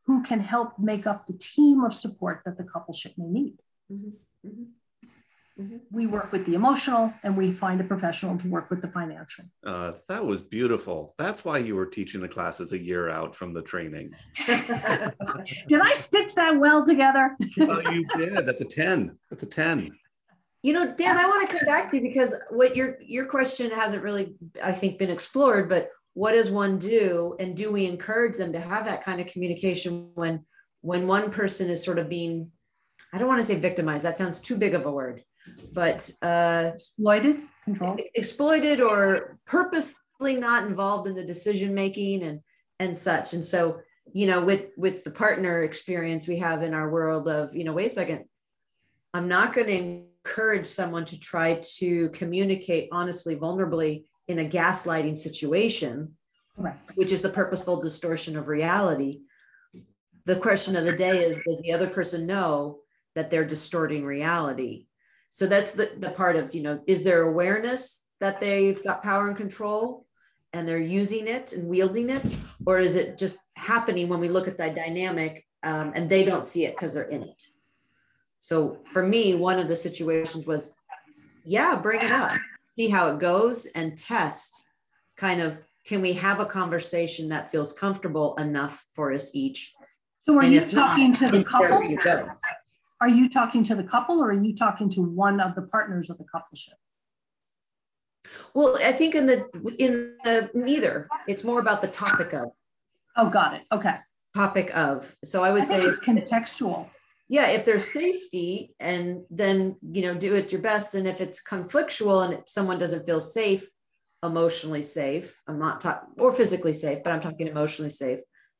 who 0.06 0.22
can 0.24 0.40
help 0.40 0.78
make 0.78 1.08
up 1.08 1.26
the 1.26 1.38
team 1.38 1.84
of 1.84 1.94
support 1.96 2.42
that 2.46 2.58
the 2.58 2.64
couple 2.64 2.94
coupleship 2.94 3.18
may 3.18 3.28
need. 3.28 3.58
Mm-hmm. 3.92 4.48
Mm-hmm. 4.48 4.64
We 5.92 6.08
work 6.08 6.32
with 6.32 6.46
the 6.48 6.56
emotional 6.56 7.14
and 7.24 7.38
we 7.38 7.52
find 7.52 7.80
a 7.80 7.84
professional 7.84 8.38
to 8.40 8.48
work 8.48 8.72
with 8.72 8.82
the 8.82 8.88
financial. 8.88 9.46
Uh, 9.64 9.94
that 10.08 10.26
was 10.26 10.42
beautiful. 10.42 11.14
That's 11.20 11.46
why 11.46 11.60
you 11.60 11.76
were 11.76 11.86
teaching 11.86 12.22
the 12.22 12.28
classes 12.28 12.74
a 12.74 12.80
year 12.80 13.10
out 13.10 13.36
from 13.36 13.54
the 13.54 13.62
training. 13.62 14.12
Did 14.48 15.82
I 15.82 15.94
stitch 15.94 16.34
that 16.36 16.60
well 16.60 16.84
together? 16.84 17.38
oh, 17.60 17.90
you 17.92 18.06
did. 18.18 18.46
That's 18.48 18.62
a 18.62 18.66
10. 18.66 19.16
That's 19.30 19.44
a 19.44 19.48
10. 19.48 19.92
you 20.64 20.74
know, 20.74 20.92
Dan, 20.96 21.18
I 21.18 21.28
want 21.28 21.48
to 21.48 21.56
come 21.56 21.66
back 21.68 21.92
to 21.92 21.98
you 21.98 22.04
because 22.04 22.34
what 22.50 22.76
your 22.76 22.98
your 23.02 23.26
question 23.26 23.70
hasn't 23.70 24.02
really, 24.02 24.36
I 24.64 24.72
think, 24.72 24.98
been 24.98 25.12
explored. 25.12 25.70
But 25.70 25.90
what 26.16 26.32
does 26.32 26.50
one 26.50 26.80
do, 26.80 27.36
and 27.40 27.56
do 27.56 27.72
we 27.72 27.86
encourage 27.86 28.38
them 28.38 28.54
to 28.54 28.60
have 28.60 28.86
that 28.86 29.04
kind 29.04 29.22
of 29.22 29.28
communication 29.28 30.10
when 30.16 30.46
when 30.82 31.08
one 31.08 31.32
person 31.32 31.70
is 31.70 31.84
sort 31.84 31.98
of 32.00 32.10
being, 32.10 32.52
I 33.14 33.18
don't 33.18 33.28
want 33.28 33.40
to 33.40 33.46
say 33.46 33.56
victimized. 33.56 34.04
That 34.04 34.18
sounds 34.18 34.40
too 34.40 34.58
big 34.58 34.74
of 34.74 34.86
a 34.86 34.92
word. 34.92 35.24
But 35.74 36.10
uh, 36.22 36.72
exploited, 36.74 37.42
control, 37.64 37.98
exploited, 38.16 38.82
or 38.82 39.38
purposely 39.46 40.36
not 40.36 40.66
involved 40.66 41.08
in 41.08 41.16
the 41.16 41.24
decision 41.24 41.74
making 41.74 42.24
and 42.24 42.40
and 42.80 42.98
such. 42.98 43.34
And 43.34 43.44
so, 43.44 43.80
you 44.12 44.26
know, 44.26 44.44
with 44.44 44.70
with 44.78 45.04
the 45.04 45.12
partner 45.12 45.64
experience 45.64 46.28
we 46.28 46.38
have 46.38 46.64
in 46.64 46.74
our 46.74 46.90
world 46.90 47.28
of, 47.28 47.56
you 47.56 47.64
know, 47.64 47.74
wait 47.74 47.88
a 47.88 47.90
second, 47.90 48.26
I'm 49.14 49.28
not 49.28 49.54
going 49.54 49.68
to 49.68 50.04
encourage 50.26 50.66
someone 50.66 51.06
to 51.06 51.20
try 51.20 51.60
to 51.78 52.10
communicate 52.10 52.90
honestly, 52.92 53.36
vulnerably 53.36 54.06
in 54.28 54.40
a 54.40 54.46
gaslighting 54.46 55.18
situation, 55.18 56.16
right. 56.58 56.76
which 56.96 57.12
is 57.12 57.22
the 57.22 57.30
purposeful 57.30 57.82
distortion 57.82 58.38
of 58.38 58.48
reality. 58.48 59.22
The 60.26 60.38
question 60.38 60.76
of 60.76 60.86
the 60.86 60.96
day 60.96 61.20
is 61.20 61.42
Does 61.46 61.62
the 61.62 61.74
other 61.74 61.88
person 61.88 62.26
know 62.26 62.80
that 63.16 63.30
they're 63.30 63.46
distorting 63.46 64.06
reality? 64.06 64.88
So 65.34 65.48
that's 65.48 65.72
the, 65.72 65.90
the 65.98 66.12
part 66.12 66.36
of, 66.36 66.54
you 66.54 66.62
know, 66.62 66.80
is 66.86 67.04
there 67.04 67.24
awareness 67.24 68.06
that 68.20 68.40
they've 68.40 68.82
got 68.84 69.02
power 69.02 69.26
and 69.28 69.36
control 69.36 70.06
and 70.54 70.68
they're 70.68 70.78
using 70.78 71.28
it 71.28 71.54
and 71.54 71.68
wielding 71.68 72.12
it? 72.12 72.38
Or 72.68 72.78
is 72.78 72.96
it 72.96 73.18
just 73.18 73.40
happening 73.56 74.08
when 74.08 74.20
we 74.20 74.30
look 74.30 74.48
at 74.48 74.60
that 74.60 74.76
dynamic 74.76 75.44
um, 75.64 75.92
and 75.96 76.08
they 76.08 76.24
don't 76.24 76.46
see 76.46 76.66
it 76.66 76.76
because 76.76 76.94
they're 76.94 77.06
in 77.06 77.24
it? 77.24 77.48
So 78.42 78.78
for 78.92 79.02
me, 79.02 79.34
one 79.34 79.58
of 79.58 79.68
the 79.68 79.76
situations 79.76 80.46
was, 80.46 80.76
yeah, 81.44 81.78
bring 81.78 82.02
it 82.02 82.12
up, 82.12 82.32
see 82.66 82.88
how 82.88 83.10
it 83.10 83.18
goes, 83.18 83.66
and 83.66 83.98
test 83.98 84.70
kind 85.18 85.42
of 85.42 85.58
can 85.84 86.00
we 86.00 86.14
have 86.14 86.42
a 86.42 86.46
conversation 86.46 87.28
that 87.30 87.50
feels 87.50 87.74
comfortable 87.74 88.36
enough 88.36 88.86
for 88.92 89.12
us 89.12 89.34
each? 89.34 89.74
So 90.20 90.38
are 90.38 90.44
and 90.44 90.54
you 90.54 90.62
talking 90.62 91.10
not, 91.10 91.20
to 91.22 91.28
the 91.30 91.44
couple? 91.44 91.82
Are 93.04 93.10
you 93.10 93.30
talking 93.30 93.66
to 93.66 93.76
the 93.76 93.84
couple 93.84 94.24
or 94.24 94.30
are 94.30 94.42
you 94.42 94.56
talking 94.56 94.88
to 94.92 95.02
one 95.02 95.42
of 95.42 95.56
the 95.56 95.64
partners 95.64 96.10
of 96.10 96.18
the 96.18 96.24
coupleship? 96.34 96.80
Well, 98.54 98.78
I 98.82 98.94
think 98.94 99.14
in 99.14 99.26
the 99.26 99.46
in 99.78 100.16
the 100.24 100.50
neither. 100.54 101.10
It's 101.28 101.44
more 101.44 101.60
about 101.60 101.82
the 101.82 101.90
topic 101.90 102.34
of. 102.34 102.54
Oh, 103.18 103.30
got 103.30 103.56
it. 103.56 103.64
Okay. 103.74 103.96
Topic 104.34 104.72
of. 104.74 105.14
So 105.26 105.44
I 105.44 105.52
would 105.52 105.64
I 105.64 105.66
say 105.66 105.82
it's 105.82 106.00
contextual 106.00 106.88
yeah 107.28 107.48
if 107.48 107.66
there's 107.66 107.92
safety 107.92 108.76
and 108.80 109.24
then 109.30 109.76
you 109.82 110.02
know 110.02 110.14
do 110.14 110.36
it 110.36 110.52
your 110.52 110.62
best 110.62 110.94
and 110.94 111.08
if 111.08 111.22
it's 111.22 111.42
conflictual 111.42 112.24
and 112.26 112.44
someone 112.46 112.78
doesn't 112.78 113.06
feel 113.06 113.22
safe 113.22 113.66
emotionally 114.24 114.82
safe 114.82 115.42
i'm 115.48 115.58
not 115.58 115.80
talking 115.80 116.10
or 116.20 116.34
physically 116.34 116.74
safe 116.74 117.00
but 117.04 117.14
i'm 117.14 117.22
talking 117.22 117.48
emotionally 117.48 117.90
safe 117.90 118.20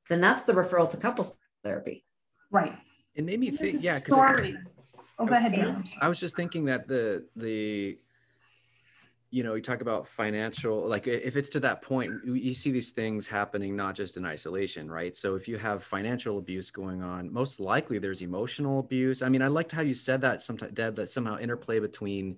then 0.10 0.22
that's 0.22 0.44
the 0.44 0.54
referral 0.54 0.90
to 0.90 0.98
couples 0.98 1.38
therapy 1.64 2.06
right 2.52 2.74
it 3.16 3.24
made 3.24 3.40
me 3.40 3.52
think 3.52 3.78
yeah 3.82 4.00
because 4.00 4.14
oh 5.20 5.26
go 5.26 5.36
ahead 5.36 5.84
I 6.02 6.08
was 6.08 6.20
just 6.20 6.36
thinking 6.36 6.66
that 6.66 6.88
the 6.88 7.26
the 7.36 7.98
you 9.34 9.42
know, 9.42 9.56
you 9.56 9.64
talk 9.64 9.82
about 9.82 10.08
financial, 10.08 10.88
like 10.88 11.08
if 11.08 11.36
it's 11.36 11.50
to 11.50 11.60
that 11.62 11.82
point, 11.82 12.12
you 12.24 12.54
see 12.54 12.70
these 12.70 12.92
things 12.92 13.26
happening 13.26 13.76
not 13.76 13.96
just 13.96 14.16
in 14.16 14.28
isolation, 14.28 14.92
right? 14.92 15.16
So 15.16 15.34
if 15.34 15.48
you 15.48 15.58
have 15.58 15.84
financial 15.84 16.38
abuse 16.38 16.70
going 16.70 17.02
on, 17.02 17.34
most 17.34 17.60
likely 17.60 17.98
there's 17.98 18.22
emotional 18.22 18.78
abuse. 18.78 19.24
I 19.24 19.30
mean, 19.30 19.42
I 19.42 19.48
liked 19.48 19.72
how 19.72 19.82
you 19.82 19.96
said 19.96 20.22
that 20.22 20.44
sometimes, 20.44 20.74
Deb, 20.74 20.96
that 20.98 21.10
somehow 21.10 21.40
interplay 21.40 21.80
between 21.80 22.38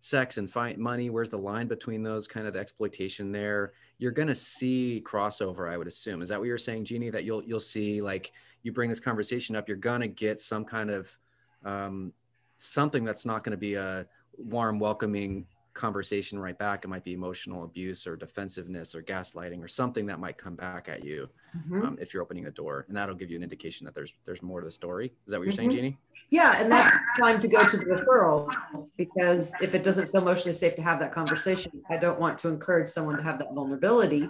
sex 0.00 0.38
and 0.38 0.50
find 0.50 0.78
money. 0.78 1.10
Where's 1.10 1.30
the 1.30 1.38
line 1.38 1.68
between 1.68 2.02
those 2.02 2.26
kind 2.26 2.46
of 2.46 2.56
exploitation 2.56 3.32
there? 3.32 3.72
You're 3.98 4.12
going 4.12 4.28
to 4.28 4.34
see 4.34 5.02
crossover, 5.06 5.70
I 5.70 5.76
would 5.76 5.86
assume. 5.86 6.22
Is 6.22 6.28
that 6.30 6.38
what 6.38 6.46
you're 6.46 6.58
saying, 6.58 6.84
Jeannie? 6.84 7.10
That 7.10 7.24
you'll 7.24 7.42
you'll 7.44 7.60
see 7.60 8.00
like 8.00 8.32
you 8.62 8.72
bring 8.72 8.88
this 8.88 9.00
conversation 9.00 9.56
up, 9.56 9.68
you're 9.68 9.76
going 9.76 10.00
to 10.00 10.08
get 10.08 10.38
some 10.38 10.64
kind 10.64 10.90
of 10.90 11.16
um, 11.64 12.12
something 12.58 13.04
that's 13.04 13.24
not 13.24 13.44
going 13.44 13.52
to 13.52 13.58
be 13.58 13.74
a 13.74 14.06
warm, 14.36 14.78
welcoming 14.78 15.46
conversation 15.74 16.38
right 16.38 16.58
back. 16.58 16.84
It 16.84 16.88
might 16.88 17.04
be 17.04 17.12
emotional 17.12 17.64
abuse 17.64 18.06
or 18.06 18.16
defensiveness 18.16 18.94
or 18.94 19.02
gaslighting 19.02 19.62
or 19.62 19.68
something 19.68 20.06
that 20.06 20.18
might 20.18 20.36
come 20.36 20.54
back 20.54 20.88
at 20.88 21.04
you 21.04 21.28
mm-hmm. 21.56 21.82
um, 21.82 21.98
if 22.00 22.12
you're 22.12 22.22
opening 22.22 22.46
a 22.46 22.50
door, 22.50 22.84
and 22.88 22.96
that'll 22.96 23.14
give 23.14 23.30
you 23.30 23.36
an 23.36 23.42
indication 23.42 23.84
that 23.84 23.94
there's 23.94 24.12
there's 24.24 24.42
more 24.42 24.60
to 24.60 24.64
the 24.64 24.70
story. 24.70 25.06
Is 25.26 25.32
that 25.32 25.38
what 25.38 25.44
you're 25.44 25.52
mm-hmm. 25.52 25.56
saying, 25.56 25.70
Jeannie? 25.70 25.98
Yeah, 26.28 26.60
and 26.60 26.70
that's 26.70 26.92
time 27.18 27.40
to 27.40 27.48
go 27.48 27.64
to 27.64 27.76
the 27.76 27.84
referral 27.84 28.52
because 28.96 29.54
if 29.60 29.74
it 29.74 29.84
doesn't 29.84 30.08
feel 30.08 30.22
emotionally 30.22 30.52
safe 30.52 30.76
to 30.76 30.82
have 30.82 30.98
that 31.00 31.12
conversation, 31.12 31.72
I 31.88 31.96
don't 31.96 32.20
want 32.20 32.38
to 32.38 32.48
encourage 32.48 32.88
someone 32.88 33.16
to 33.16 33.22
have 33.22 33.38
that 33.38 33.52
vulnerability. 33.54 34.28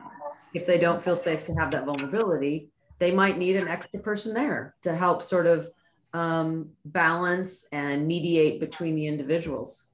If 0.54 0.66
they 0.66 0.78
don't 0.78 1.00
feel 1.00 1.16
safe 1.16 1.44
to 1.46 1.54
have 1.54 1.70
that 1.72 1.84
vulnerability, 1.84 2.70
they 2.98 3.12
might 3.12 3.38
need 3.38 3.56
an 3.56 3.68
extra 3.68 4.00
person 4.00 4.34
there 4.34 4.74
to 4.82 4.94
help 4.94 5.22
sort 5.22 5.46
of 5.46 5.68
um, 6.12 6.70
balance 6.84 7.66
and 7.72 8.06
mediate 8.06 8.58
between 8.58 8.94
the 8.94 9.06
individuals 9.06 9.89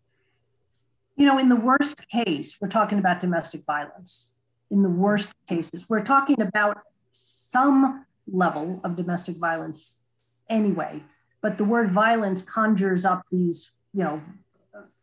you 1.17 1.27
know, 1.27 1.39
in 1.39 1.49
the 1.49 1.57
worst 1.57 2.09
case, 2.09 2.59
we're 2.61 2.69
talking 2.69 2.99
about 2.99 3.21
domestic 3.21 3.64
violence. 3.67 4.31
In 4.71 4.83
the 4.83 4.91
worst 4.91 5.33
cases, 5.49 5.87
we're 5.89 6.05
talking 6.05 6.41
about 6.43 6.79
some 7.12 8.05
level 8.31 8.81
of 8.85 8.97
domestic 8.97 9.37
violence 9.37 10.03
anyway. 10.51 11.03
But 11.41 11.57
the 11.57 11.64
word 11.64 11.91
violence 11.91 12.43
conjures 12.43 13.05
up 13.05 13.23
these, 13.31 13.73
you 13.95 14.05
know, 14.05 14.21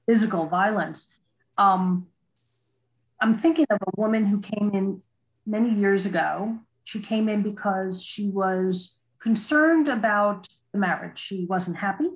physical 0.05 0.47
violence. 0.47 1.11
Um, 1.57 2.07
I'm 3.21 3.35
thinking 3.35 3.65
of 3.69 3.79
a 3.81 4.01
woman 4.01 4.25
who 4.25 4.41
came 4.41 4.71
in 4.73 5.01
many 5.45 5.69
years 5.69 6.05
ago. 6.05 6.57
She 6.83 6.99
came 6.99 7.29
in 7.29 7.41
because 7.41 8.03
she 8.03 8.29
was 8.29 8.99
concerned 9.19 9.87
about 9.87 10.47
the 10.73 10.79
marriage. 10.79 11.17
She 11.17 11.45
wasn't 11.45 11.77
happy. 11.77 12.09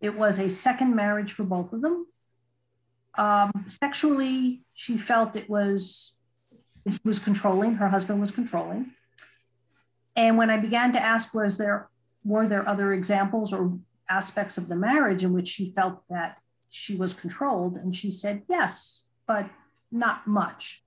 It 0.00 0.16
was 0.16 0.38
a 0.38 0.48
second 0.48 0.96
marriage 0.96 1.32
for 1.32 1.44
both 1.44 1.72
of 1.72 1.82
them. 1.82 2.06
Um, 3.18 3.52
sexually, 3.68 4.62
she 4.74 4.96
felt 4.96 5.36
it 5.36 5.48
was 5.48 6.18
he 6.84 6.98
was 7.04 7.18
controlling. 7.18 7.74
Her 7.74 7.88
husband 7.88 8.20
was 8.20 8.30
controlling. 8.30 8.90
And 10.16 10.36
when 10.36 10.50
I 10.50 10.58
began 10.58 10.92
to 10.92 11.00
ask, 11.00 11.34
was 11.34 11.58
there 11.58 11.88
were 12.24 12.46
there 12.46 12.68
other 12.68 12.92
examples 12.92 13.52
or 13.52 13.72
aspects 14.08 14.58
of 14.58 14.68
the 14.68 14.76
marriage 14.76 15.24
in 15.24 15.32
which 15.32 15.48
she 15.48 15.72
felt 15.72 16.02
that 16.08 16.38
she 16.70 16.96
was 16.96 17.14
controlled? 17.14 17.76
And 17.76 17.94
she 17.94 18.10
said, 18.10 18.42
yes, 18.48 19.08
but 19.26 19.48
not 19.90 20.26
much. 20.26 20.82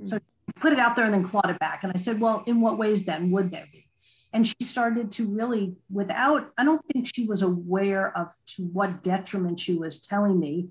Mm. 0.00 0.08
So 0.08 0.18
put 0.56 0.72
it 0.72 0.78
out 0.78 0.96
there 0.96 1.04
and 1.04 1.14
then 1.14 1.24
clawed 1.24 1.50
it 1.50 1.58
back. 1.58 1.84
And 1.84 1.92
I 1.94 1.98
said, 1.98 2.20
well, 2.20 2.42
in 2.46 2.60
what 2.60 2.78
ways 2.78 3.04
then 3.04 3.30
would 3.30 3.50
there 3.50 3.66
be? 3.72 3.88
And 4.32 4.46
she 4.46 4.56
started 4.62 5.12
to 5.12 5.34
really, 5.34 5.76
without, 5.90 6.48
I 6.58 6.64
don't 6.64 6.84
think 6.92 7.08
she 7.14 7.26
was 7.26 7.42
aware 7.42 8.16
of 8.16 8.32
to 8.56 8.64
what 8.64 9.02
detriment 9.02 9.60
she 9.60 9.74
was 9.74 10.00
telling 10.00 10.38
me 10.38 10.68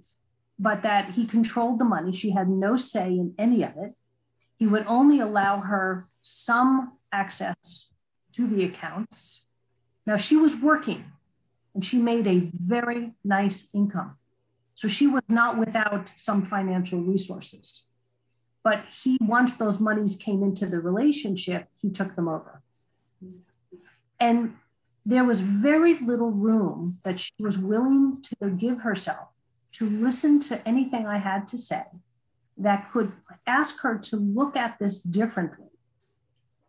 but 0.58 0.84
that 0.84 1.12
he 1.12 1.26
controlled 1.26 1.80
the 1.80 1.86
money. 1.86 2.12
She 2.12 2.32
had 2.32 2.49
no 2.49 2.78
say 2.78 3.08
in 3.08 3.34
any 3.38 3.64
of 3.64 3.76
it. 3.78 3.93
He 4.58 4.68
would 4.68 4.86
only 4.88 5.20
allow 5.20 5.60
her 5.60 6.06
some 6.22 6.97
access 7.12 7.88
to 8.34 8.47
the 8.47 8.64
accounts. 8.64 9.45
Now, 10.06 10.18
she 10.18 10.38
was 10.38 10.62
working 10.62 11.03
and 11.74 11.84
she 11.84 11.97
made 11.97 12.26
a 12.28 12.51
very 12.53 13.14
nice 13.24 13.70
income. 13.74 14.16
So 14.76 14.88
she 14.88 15.08
was 15.08 15.24
not 15.30 15.58
without 15.58 16.10
some 16.16 16.45
financial 16.45 17.01
resources. 17.01 17.86
But 18.64 18.86
he, 19.03 19.18
once 19.22 19.58
those 19.58 19.80
monies 19.80 20.16
came 20.16 20.41
into 20.41 20.66
the 20.66 20.80
relationship, 20.80 21.68
he 21.82 21.91
took 21.91 22.16
them 22.16 22.28
over. 22.28 22.62
And 24.20 24.56
there 25.06 25.24
was 25.24 25.39
very 25.39 25.95
little 25.99 26.32
room 26.32 26.93
that 27.03 27.20
she 27.20 27.34
was 27.39 27.58
willing 27.58 28.24
to 28.24 28.49
give 28.49 28.80
herself 28.80 29.34
to 29.78 29.89
listen 29.89 30.39
to 30.39 30.67
anything 30.67 31.05
I 31.05 31.17
had 31.17 31.47
to 31.49 31.57
say 31.57 31.84
that 32.57 32.91
could 32.91 33.11
ask 33.45 33.82
her 33.82 33.97
to 33.97 34.15
look 34.15 34.55
at 34.55 34.80
this 34.80 35.01
differently. 35.01 35.67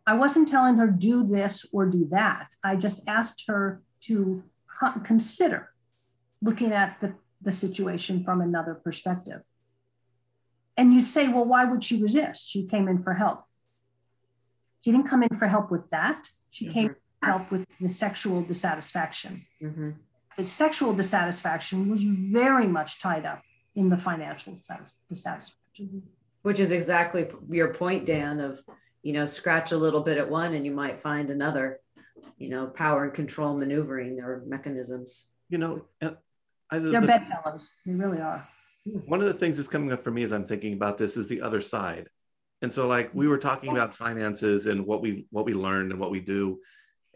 I 0.05 0.13
wasn't 0.15 0.49
telling 0.49 0.75
her 0.75 0.87
do 0.87 1.25
this 1.25 1.65
or 1.71 1.85
do 1.85 2.07
that. 2.11 2.47
I 2.63 2.75
just 2.75 3.07
asked 3.07 3.45
her 3.47 3.81
to 4.01 4.41
consider 5.03 5.69
looking 6.41 6.71
at 6.71 6.99
the, 7.01 7.15
the 7.41 7.51
situation 7.51 8.23
from 8.23 8.41
another 8.41 8.75
perspective. 8.75 9.41
And 10.75 10.93
you'd 10.93 11.07
say, 11.07 11.27
well, 11.27 11.45
why 11.45 11.65
would 11.65 11.83
she 11.83 12.01
resist? 12.01 12.49
She 12.49 12.67
came 12.67 12.87
in 12.87 12.99
for 12.99 13.13
help. 13.13 13.39
She 14.81 14.91
didn't 14.91 15.07
come 15.07 15.23
in 15.23 15.35
for 15.35 15.47
help 15.47 15.71
with 15.71 15.89
that. 15.89 16.27
She 16.51 16.65
mm-hmm. 16.65 16.73
came 16.73 16.95
for 17.21 17.25
help 17.25 17.51
with 17.51 17.65
the 17.79 17.89
sexual 17.89 18.43
dissatisfaction. 18.43 19.41
Mm-hmm 19.61 19.91
his 20.37 20.51
sexual 20.51 20.93
dissatisfaction 20.93 21.89
was 21.89 22.03
very 22.03 22.67
much 22.67 23.01
tied 23.01 23.25
up 23.25 23.41
in 23.75 23.89
the 23.89 23.97
financial 23.97 24.53
dissatisfaction. 24.53 26.03
Which 26.43 26.59
is 26.59 26.71
exactly 26.71 27.27
your 27.49 27.73
point, 27.73 28.05
Dan, 28.05 28.39
of, 28.39 28.61
you 29.01 29.13
know, 29.13 29.25
scratch 29.25 29.71
a 29.71 29.77
little 29.77 30.01
bit 30.01 30.17
at 30.17 30.29
one 30.29 30.53
and 30.53 30.65
you 30.65 30.71
might 30.71 30.99
find 30.99 31.29
another, 31.29 31.79
you 32.37 32.49
know, 32.49 32.67
power 32.67 33.03
and 33.03 33.13
control 33.13 33.57
maneuvering 33.57 34.19
or 34.19 34.43
mechanisms. 34.45 35.31
You 35.49 35.57
know, 35.57 35.85
uh, 36.01 36.11
I, 36.69 36.79
they're 36.79 37.01
the, 37.01 37.07
bedfellows. 37.07 37.73
They 37.85 37.95
really 37.95 38.21
are. 38.21 38.47
One 39.05 39.19
of 39.19 39.27
the 39.27 39.33
things 39.33 39.57
that's 39.57 39.67
coming 39.67 39.91
up 39.91 40.01
for 40.01 40.11
me 40.11 40.23
as 40.23 40.31
I'm 40.31 40.45
thinking 40.45 40.73
about 40.73 40.97
this 40.97 41.17
is 41.17 41.27
the 41.27 41.41
other 41.41 41.61
side. 41.61 42.07
And 42.61 42.71
so 42.71 42.87
like 42.87 43.09
we 43.13 43.27
were 43.27 43.37
talking 43.37 43.71
about 43.71 43.95
finances 43.95 44.67
and 44.67 44.85
what 44.85 45.01
we 45.01 45.27
what 45.29 45.45
we 45.45 45.53
learned 45.53 45.91
and 45.91 45.99
what 45.99 46.11
we 46.11 46.19
do 46.19 46.59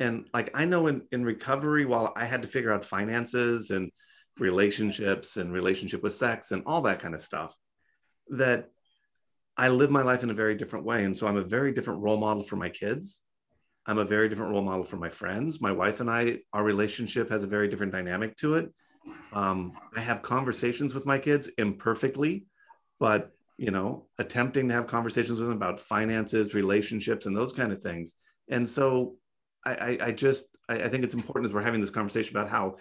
and 0.01 0.27
like 0.33 0.49
i 0.53 0.65
know 0.65 0.87
in, 0.87 1.01
in 1.11 1.23
recovery 1.23 1.85
while 1.85 2.11
i 2.15 2.25
had 2.25 2.41
to 2.41 2.47
figure 2.47 2.73
out 2.73 2.83
finances 2.83 3.71
and 3.71 3.91
relationships 4.39 5.37
and 5.37 5.53
relationship 5.53 6.01
with 6.03 6.13
sex 6.13 6.51
and 6.51 6.63
all 6.65 6.81
that 6.81 6.99
kind 6.99 7.13
of 7.13 7.21
stuff 7.21 7.55
that 8.29 8.69
I 9.57 9.69
live 9.69 9.91
my 9.91 10.01
life 10.01 10.23
in 10.23 10.29
a 10.29 10.33
very 10.33 10.55
different 10.55 10.85
way. 10.85 11.03
And 11.03 11.15
so 11.15 11.27
I'm 11.27 11.37
a 11.37 11.43
very 11.43 11.73
different 11.73 12.01
role 12.01 12.17
model 12.17 12.43
for 12.43 12.55
my 12.55 12.69
kids. 12.69 13.21
I'm 13.85 13.97
a 13.97 14.05
very 14.05 14.29
different 14.29 14.51
role 14.51 14.63
model 14.63 14.83
for 14.83 14.97
my 14.97 15.09
friends. 15.09 15.59
My 15.59 15.71
wife 15.71 15.99
and 15.99 16.09
I, 16.09 16.39
our 16.53 16.63
relationship 16.63 17.29
has 17.29 17.43
a 17.43 17.47
very 17.47 17.67
different 17.67 17.91
dynamic 17.91 18.37
to 18.37 18.55
it. 18.55 18.73
Um, 19.33 19.77
I 19.95 19.99
have 19.99 20.21
conversations 20.21 20.93
with 20.93 21.05
my 21.05 21.17
kids 21.17 21.49
imperfectly, 21.57 22.45
but 22.99 23.31
you 23.57 23.71
know, 23.71 24.07
attempting 24.17 24.67
to 24.67 24.73
have 24.73 24.87
conversations 24.87 25.39
with 25.39 25.47
them 25.47 25.57
about 25.57 25.81
finances, 25.81 26.55
relationships, 26.55 27.25
and 27.25 27.35
those 27.35 27.53
kind 27.53 27.71
of 27.71 27.81
things. 27.81 28.15
And 28.49 28.67
so 28.67 29.17
I, 29.65 29.97
I, 30.01 30.11
just 30.11 30.45
I, 30.67 30.83
I 30.83 30.89
think 30.89 31.03
it's 31.03 31.13
important 31.13 31.45
as 31.45 31.53
we're 31.53 31.61
having 31.61 31.81
this 31.81 31.89
conversation 31.89 32.35
about 32.35 32.49
how 32.49 32.77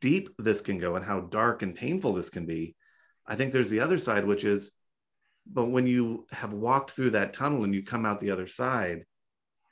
deep 0.00 0.30
this 0.38 0.60
can 0.60 0.78
go 0.78 0.96
and 0.96 1.04
how 1.04 1.20
dark 1.20 1.62
and 1.62 1.74
painful 1.74 2.12
this 2.12 2.30
can 2.30 2.46
be. 2.46 2.74
I 3.26 3.36
think 3.36 3.52
there's 3.52 3.70
the 3.70 3.80
other 3.80 3.98
side, 3.98 4.26
which 4.26 4.44
is, 4.44 4.72
but 5.46 5.66
when 5.66 5.86
you 5.86 6.26
have 6.30 6.52
walked 6.52 6.90
through 6.90 7.10
that 7.10 7.32
tunnel 7.32 7.64
and 7.64 7.74
you 7.74 7.82
come 7.82 8.04
out 8.04 8.20
the 8.20 8.30
other 8.30 8.46
side, 8.46 9.04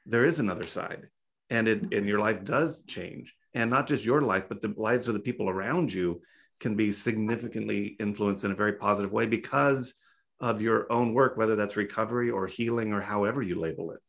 there 0.07 0.25
is 0.25 0.39
another 0.39 0.67
side, 0.67 1.09
and 1.51 1.67
it 1.67 1.93
and 1.93 2.07
your 2.07 2.21
life 2.21 2.45
does 2.45 2.85
change, 2.85 3.35
and 3.55 3.69
not 3.69 3.89
just 3.89 4.05
your 4.05 4.23
life, 4.23 4.45
but 4.49 4.63
the 4.63 4.73
lives 4.77 5.09
of 5.09 5.15
the 5.15 5.21
people 5.21 5.51
around 5.51 5.93
you 5.93 6.23
can 6.61 6.77
be 6.77 6.93
significantly 6.93 7.97
influenced 7.99 8.45
in 8.45 8.53
a 8.53 8.57
very 8.57 8.75
positive 8.75 9.13
way 9.13 9.27
because 9.27 9.95
of 10.41 10.63
your 10.63 10.91
own 10.93 11.13
work, 11.13 11.37
whether 11.37 11.57
that's 11.57 11.77
recovery 11.77 12.31
or 12.31 12.47
healing 12.47 12.93
or 12.93 13.01
however 13.01 13.43
you 13.43 13.59
label 13.59 13.91
it. 13.91 14.01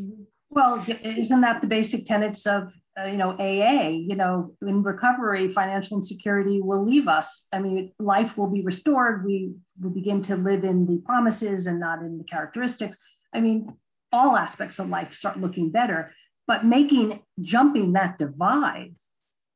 Mm-hmm. 0.00 0.22
Well, 0.50 0.84
isn't 1.02 1.40
that 1.42 1.60
the 1.60 1.68
basic 1.68 2.06
tenets 2.06 2.44
of 2.44 2.74
uh, 2.98 3.04
you 3.04 3.16
know 3.16 3.36
AA? 3.38 3.88
You 3.88 4.16
know, 4.16 4.52
in 4.62 4.82
recovery, 4.82 5.52
financial 5.52 5.96
insecurity 5.96 6.60
will 6.60 6.84
leave 6.84 7.06
us. 7.06 7.46
I 7.52 7.60
mean, 7.60 7.92
life 8.00 8.36
will 8.36 8.48
be 8.48 8.62
restored. 8.62 9.24
We 9.24 9.54
will 9.80 9.90
begin 9.90 10.22
to 10.22 10.36
live 10.36 10.64
in 10.64 10.86
the 10.86 10.98
promises 11.06 11.68
and 11.68 11.78
not 11.78 12.00
in 12.00 12.18
the 12.18 12.24
characteristics. 12.24 12.98
I 13.32 13.40
mean, 13.40 13.76
all 14.12 14.36
aspects 14.36 14.80
of 14.80 14.88
life 14.88 15.14
start 15.14 15.38
looking 15.38 15.70
better. 15.70 16.12
But 16.48 16.64
making 16.64 17.22
jumping 17.40 17.92
that 17.92 18.18
divide, 18.18 18.96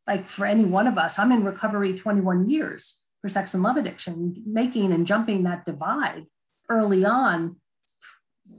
like 0.06 0.26
for 0.26 0.46
any 0.46 0.64
one 0.64 0.86
of 0.86 0.96
us, 0.96 1.18
I'm 1.18 1.32
in 1.32 1.44
recovery 1.44 1.98
21 1.98 2.48
years 2.48 3.00
for 3.20 3.28
sex 3.28 3.52
and 3.52 3.64
love 3.64 3.76
addiction. 3.76 4.32
Making 4.46 4.92
and 4.92 5.08
jumping 5.08 5.42
that 5.42 5.64
divide 5.64 6.26
early 6.68 7.04
on 7.04 7.56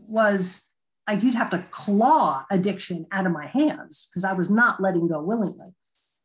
was 0.10 0.68
I 1.08 1.16
would 1.16 1.36
have 1.36 1.52
to 1.52 1.64
claw 1.70 2.46
addiction 2.50 3.06
out 3.12 3.26
of 3.26 3.32
my 3.32 3.48
hands 3.48 4.08
because 4.10 4.24
I 4.24 4.34
was 4.34 4.50
not 4.50 4.82
letting 4.82 5.08
go 5.08 5.22
willingly. 5.22 5.76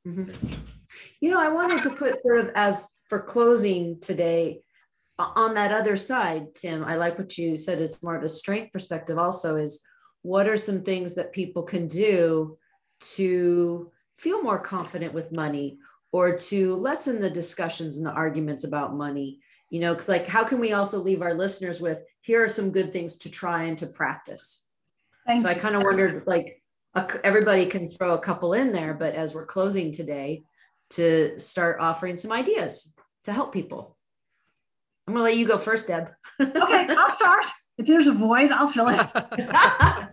Mm-hmm. 0.07 0.55
You 1.20 1.31
know, 1.31 1.41
I 1.41 1.49
wanted 1.49 1.83
to 1.83 1.91
put 1.91 2.20
sort 2.22 2.39
of 2.41 2.51
as 2.55 2.91
for 3.09 3.20
closing 3.20 4.01
today 4.01 4.62
on 5.18 5.55
that 5.55 5.72
other 5.72 5.97
side, 5.97 6.55
Tim, 6.55 6.83
I 6.85 6.97
like 6.97 7.18
what 7.18 7.37
you 7.37 7.57
said. 7.57 7.81
It's 7.81 8.03
more 8.03 8.16
of 8.16 8.22
a 8.22 8.28
strength 8.28 8.72
perspective, 8.72 9.18
also, 9.18 9.57
is 9.57 9.83
what 10.22 10.49
are 10.49 10.57
some 10.57 10.83
things 10.83 11.14
that 11.14 11.33
people 11.33 11.62
can 11.62 11.87
do 11.87 12.57
to 13.01 13.91
feel 14.18 14.43
more 14.43 14.59
confident 14.59 15.12
with 15.12 15.33
money 15.33 15.78
or 16.12 16.37
to 16.37 16.76
lessen 16.76 17.20
the 17.20 17.31
discussions 17.31 17.97
and 17.97 18.07
the 18.07 18.12
arguments 18.12 18.64
about 18.64 18.95
money? 18.95 19.41
You 19.68 19.81
know, 19.81 19.93
because 19.93 20.09
like, 20.09 20.26
how 20.26 20.45
can 20.45 20.59
we 20.59 20.72
also 20.72 20.99
leave 20.99 21.22
our 21.22 21.35
listeners 21.35 21.81
with 21.81 22.03
here 22.22 22.43
are 22.43 22.49
some 22.49 22.72
good 22.72 22.93
things 22.93 23.16
to 23.18 23.31
try 23.31 23.64
and 23.64 23.76
to 23.78 23.87
practice? 23.87 24.66
Thank 25.31 25.43
so. 25.43 25.49
I 25.49 25.55
kind 25.55 25.76
of 25.76 25.85
wondered, 25.85 26.24
like, 26.26 26.61
a, 26.95 27.09
everybody 27.22 27.66
can 27.66 27.89
throw 27.89 28.14
a 28.14 28.18
couple 28.18 28.55
in 28.55 28.72
there, 28.72 28.95
but 28.95 29.14
as 29.14 29.33
we're 29.33 29.47
closing 29.47 29.93
today, 29.93 30.43
to 30.91 31.39
start 31.39 31.78
offering 31.78 32.18
some 32.18 32.33
ideas 32.33 32.97
to 33.22 33.33
help 33.33 33.53
people. 33.53 33.97
I'm 35.07 35.14
gonna 35.14 35.22
let 35.22 35.37
you 35.37 35.47
go 35.47 35.57
first, 35.57 35.87
Deb. 35.87 36.11
okay, 36.41 36.89
I'll 36.91 37.11
start. 37.11 37.45
If 37.78 37.87
there's 37.87 38.09
a 38.09 38.12
void, 38.12 38.51
I'll 38.51 38.66
fill 38.66 38.89
it. 38.89 38.99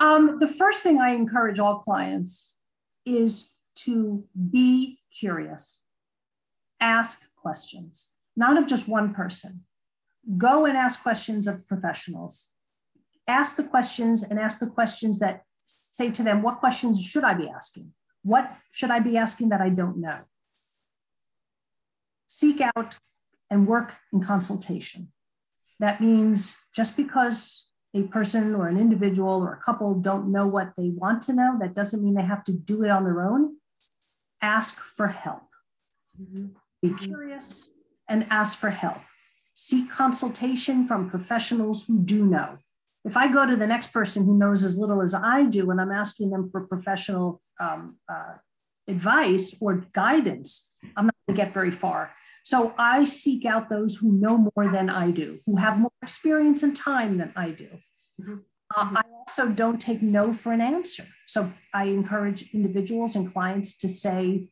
um, 0.00 0.38
the 0.38 0.48
first 0.48 0.82
thing 0.82 0.98
I 0.98 1.10
encourage 1.10 1.58
all 1.58 1.80
clients 1.80 2.56
is 3.04 3.54
to 3.84 4.24
be 4.50 5.00
curious, 5.18 5.82
ask 6.80 7.26
questions, 7.36 8.14
not 8.36 8.56
of 8.56 8.66
just 8.66 8.88
one 8.88 9.12
person. 9.12 9.64
Go 10.38 10.64
and 10.64 10.78
ask 10.78 11.02
questions 11.02 11.46
of 11.46 11.68
professionals 11.68 12.54
ask 13.30 13.56
the 13.56 13.64
questions 13.64 14.22
and 14.22 14.38
ask 14.38 14.58
the 14.58 14.66
questions 14.66 15.18
that 15.20 15.42
say 15.64 16.10
to 16.10 16.22
them, 16.22 16.42
what 16.42 16.58
questions 16.58 17.02
should 17.04 17.24
I 17.24 17.34
be 17.34 17.48
asking? 17.48 17.92
What 18.22 18.50
should 18.72 18.90
I 18.90 19.00
be 19.00 19.16
asking 19.16 19.48
that 19.50 19.60
I 19.60 19.70
don't 19.70 19.98
know? 19.98 20.18
Seek 22.26 22.60
out 22.60 22.96
and 23.50 23.66
work 23.66 23.96
in 24.12 24.22
consultation. 24.22 25.08
That 25.78 26.00
means 26.00 26.56
just 26.74 26.96
because 26.96 27.66
a 27.94 28.02
person 28.04 28.54
or 28.54 28.68
an 28.68 28.78
individual 28.78 29.42
or 29.42 29.54
a 29.54 29.64
couple 29.64 29.94
don't 29.94 30.30
know 30.30 30.46
what 30.46 30.72
they 30.76 30.90
want 30.96 31.22
to 31.22 31.32
know, 31.32 31.58
that 31.60 31.74
doesn't 31.74 32.02
mean 32.02 32.14
they 32.14 32.22
have 32.22 32.44
to 32.44 32.52
do 32.52 32.84
it 32.84 32.90
on 32.90 33.04
their 33.04 33.22
own. 33.22 33.56
Ask 34.42 34.80
for 34.80 35.08
help. 35.08 35.42
Mm-hmm. 36.20 36.46
Be 36.82 36.94
curious 36.94 37.70
and 38.08 38.26
ask 38.30 38.58
for 38.58 38.70
help. 38.70 38.98
Seek 39.54 39.90
consultation 39.90 40.86
from 40.86 41.10
professionals 41.10 41.86
who 41.86 41.98
do 41.98 42.24
know. 42.24 42.58
If 43.04 43.16
I 43.16 43.32
go 43.32 43.46
to 43.46 43.56
the 43.56 43.66
next 43.66 43.92
person 43.92 44.24
who 44.24 44.36
knows 44.36 44.62
as 44.62 44.76
little 44.76 45.00
as 45.00 45.14
I 45.14 45.44
do 45.44 45.70
and 45.70 45.80
I'm 45.80 45.90
asking 45.90 46.30
them 46.30 46.50
for 46.50 46.66
professional 46.66 47.40
um, 47.58 47.98
uh, 48.08 48.34
advice 48.88 49.56
or 49.60 49.86
guidance, 49.92 50.76
I'm 50.96 51.06
not 51.06 51.14
going 51.26 51.36
to 51.36 51.42
get 51.42 51.54
very 51.54 51.70
far. 51.70 52.12
So 52.44 52.74
I 52.78 53.04
seek 53.04 53.46
out 53.46 53.70
those 53.70 53.96
who 53.96 54.12
know 54.12 54.36
more 54.54 54.68
than 54.70 54.90
I 54.90 55.10
do, 55.10 55.38
who 55.46 55.56
have 55.56 55.78
more 55.78 55.92
experience 56.02 56.62
and 56.62 56.76
time 56.76 57.16
than 57.16 57.32
I 57.36 57.50
do. 57.50 57.68
Mm-hmm. 58.20 58.36
Uh, 58.76 58.90
I 58.96 59.02
also 59.18 59.48
don't 59.48 59.80
take 59.80 60.02
no 60.02 60.32
for 60.32 60.52
an 60.52 60.60
answer. 60.60 61.04
So 61.26 61.50
I 61.72 61.84
encourage 61.84 62.50
individuals 62.54 63.16
and 63.16 63.32
clients 63.32 63.78
to 63.78 63.88
say, 63.88 64.48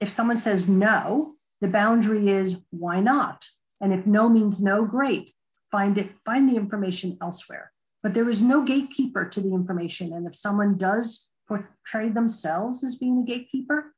if 0.00 0.08
someone 0.08 0.36
says 0.36 0.68
no, 0.68 1.32
the 1.60 1.68
boundary 1.68 2.28
is 2.28 2.62
why 2.70 3.00
not? 3.00 3.46
And 3.80 3.92
if 3.92 4.06
no 4.06 4.28
means 4.28 4.62
no, 4.62 4.84
great 4.84 5.30
find 5.76 5.98
it, 5.98 6.08
find 6.24 6.48
the 6.48 6.56
information 6.56 7.18
elsewhere. 7.20 7.70
But 8.02 8.14
there 8.14 8.28
is 8.34 8.40
no 8.40 8.58
gatekeeper 8.64 9.24
to 9.34 9.40
the 9.40 9.52
information. 9.60 10.12
And 10.14 10.26
if 10.26 10.34
someone 10.34 10.72
does 10.88 11.32
portray 11.48 12.08
themselves 12.08 12.82
as 12.82 12.96
being 12.96 13.18
a 13.22 13.26
gatekeeper, 13.32 13.94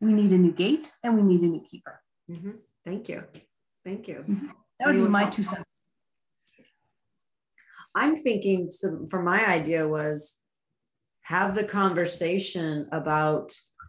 we 0.00 0.12
need 0.12 0.32
a 0.32 0.38
new 0.46 0.52
gate 0.52 0.90
and 1.04 1.14
we 1.14 1.22
need 1.22 1.42
a 1.42 1.50
new 1.54 1.64
keeper. 1.70 2.00
Mm-hmm. 2.30 2.56
Thank 2.84 3.08
you. 3.08 3.22
Thank 3.84 4.08
you. 4.08 4.18
Mm-hmm. 4.28 4.46
That 4.78 4.86
would 4.86 4.96
be 4.96 5.08
my 5.20 5.26
two 5.30 5.44
cents. 5.44 5.64
I'm 7.94 8.16
thinking 8.16 8.70
so 8.70 9.06
for 9.10 9.20
my 9.22 9.40
idea 9.58 9.86
was 9.86 10.40
have 11.22 11.54
the 11.54 11.64
conversation 11.64 12.88
about 13.00 13.46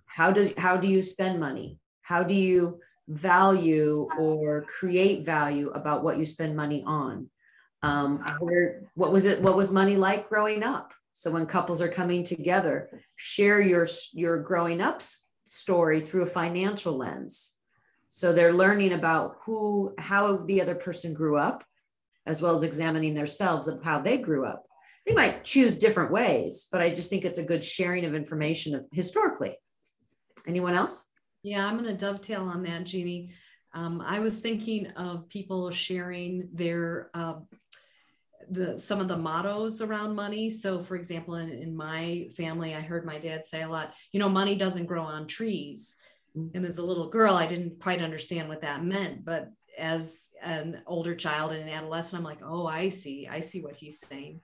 how 0.07 0.31
do 0.31 0.51
how 0.57 0.75
do 0.83 0.87
you 0.87 1.01
spend 1.01 1.39
money? 1.39 1.79
How 2.01 2.23
do 2.23 2.33
you 2.33 2.79
value 3.11 4.07
or 4.17 4.63
create 4.63 5.25
value 5.25 5.69
about 5.71 6.03
what 6.03 6.17
you 6.17 6.25
spend 6.25 6.55
money 6.55 6.83
on. 6.85 7.29
Um, 7.83 8.23
where 8.39 8.83
what 8.95 9.11
was 9.11 9.25
it? 9.25 9.41
What 9.41 9.57
was 9.57 9.71
money 9.71 9.95
like 9.95 10.29
growing 10.29 10.63
up? 10.63 10.93
So 11.13 11.31
when 11.31 11.45
couples 11.45 11.81
are 11.81 11.89
coming 11.89 12.23
together, 12.23 12.89
share 13.15 13.59
your 13.59 13.87
your 14.13 14.39
growing 14.39 14.81
up 14.81 15.01
story 15.43 15.99
through 15.99 16.23
a 16.23 16.27
financial 16.27 16.97
lens. 16.97 17.57
So 18.07 18.33
they're 18.33 18.53
learning 18.53 18.93
about 18.93 19.37
who, 19.45 19.93
how 19.97 20.37
the 20.37 20.61
other 20.61 20.75
person 20.75 21.13
grew 21.13 21.37
up, 21.37 21.63
as 22.25 22.41
well 22.41 22.55
as 22.55 22.63
examining 22.63 23.13
themselves 23.13 23.67
of 23.67 23.83
how 23.83 24.01
they 24.01 24.17
grew 24.17 24.45
up. 24.45 24.65
They 25.05 25.13
might 25.13 25.43
choose 25.43 25.77
different 25.77 26.11
ways, 26.11 26.67
but 26.71 26.81
I 26.81 26.89
just 26.89 27.09
think 27.09 27.25
it's 27.25 27.39
a 27.39 27.43
good 27.43 27.63
sharing 27.63 28.05
of 28.05 28.13
information 28.13 28.75
of 28.75 28.85
historically. 28.91 29.57
Anyone 30.45 30.73
else? 30.73 31.07
Yeah, 31.43 31.65
I'm 31.65 31.77
going 31.77 31.89
to 31.89 31.93
dovetail 31.93 32.43
on 32.43 32.63
that, 32.63 32.83
Jeannie. 32.83 33.31
Um, 33.73 34.01
I 34.01 34.19
was 34.19 34.41
thinking 34.41 34.87
of 34.91 35.27
people 35.29 35.71
sharing 35.71 36.49
their 36.53 37.09
uh, 37.13 37.35
the 38.49 38.77
some 38.77 38.99
of 38.99 39.07
the 39.07 39.17
mottos 39.17 39.81
around 39.81 40.15
money. 40.15 40.49
So, 40.49 40.83
for 40.83 40.95
example, 40.95 41.35
in, 41.35 41.49
in 41.49 41.75
my 41.75 42.27
family, 42.35 42.75
I 42.75 42.81
heard 42.81 43.05
my 43.05 43.17
dad 43.17 43.45
say 43.45 43.61
a 43.61 43.69
lot. 43.69 43.93
You 44.11 44.19
know, 44.19 44.29
money 44.29 44.55
doesn't 44.55 44.87
grow 44.87 45.03
on 45.03 45.25
trees. 45.25 45.95
Mm-hmm. 46.37 46.57
And 46.57 46.65
as 46.65 46.77
a 46.77 46.85
little 46.85 47.09
girl, 47.09 47.35
I 47.35 47.47
didn't 47.47 47.81
quite 47.81 48.01
understand 48.01 48.49
what 48.49 48.61
that 48.61 48.83
meant. 48.83 49.23
But 49.23 49.51
as 49.79 50.31
an 50.43 50.81
older 50.85 51.15
child 51.15 51.53
and 51.53 51.61
an 51.61 51.69
adolescent, 51.69 52.19
I'm 52.19 52.25
like, 52.25 52.41
oh, 52.43 52.67
I 52.67 52.89
see. 52.89 53.27
I 53.27 53.39
see 53.39 53.61
what 53.61 53.75
he's 53.75 53.99
saying 53.99 54.41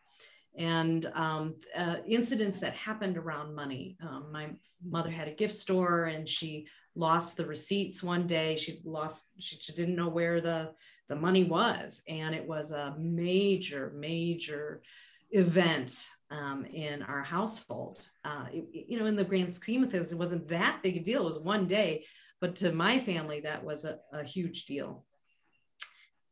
and 0.58 1.05
um, 1.14 1.55
uh, 1.76 1.97
incidents 2.08 2.60
that 2.60 2.74
happened 2.74 3.18
around 3.18 3.55
money. 3.55 3.97
Um, 4.01 4.32
my 4.32 4.49
mother 4.86 5.12
had 5.12 5.28
a 5.28 5.36
gift 5.36 5.55
store 5.55 6.05
and 6.05 6.28
she 6.28 6.68
lost 6.95 7.38
the 7.38 7.45
receipts 7.45 8.01
one 8.01 8.26
day. 8.26 8.58
She 8.58 8.82
lost, 8.84 9.28
she, 9.39 9.58
she 9.58 9.74
didn't 9.74 9.95
know 9.95 10.10
where 10.10 10.41
the, 10.41 10.72
the 11.10 11.16
money 11.16 11.43
was. 11.43 12.01
And 12.08 12.34
it 12.34 12.45
was 12.45 12.72
a 12.72 12.95
major, 12.97 13.93
major 13.95 14.82
event 15.32 16.05
um, 16.32 16.66
in 16.66 17.03
our 17.03 17.22
household. 17.22 17.99
Uh, 18.26 18.45
you 18.51 18.97
know, 18.99 19.05
in 19.05 19.16
the 19.16 19.24
grand 19.24 19.53
scheme 19.53 19.84
of 19.84 19.91
things, 19.91 20.12
it 20.12 20.18
wasn't 20.18 20.47
that 20.49 20.80
big 20.82 20.97
a 20.97 20.99
deal. 20.99 21.28
It 21.28 21.34
was 21.34 21.43
one 21.43 21.68
day, 21.68 22.05
but 22.41 22.55
to 22.58 22.72
my 22.72 22.99
family, 22.99 23.41
that 23.41 23.64
was 23.64 23.86
a, 23.86 23.99
a 24.12 24.24
huge 24.24 24.66
deal. 24.66 25.05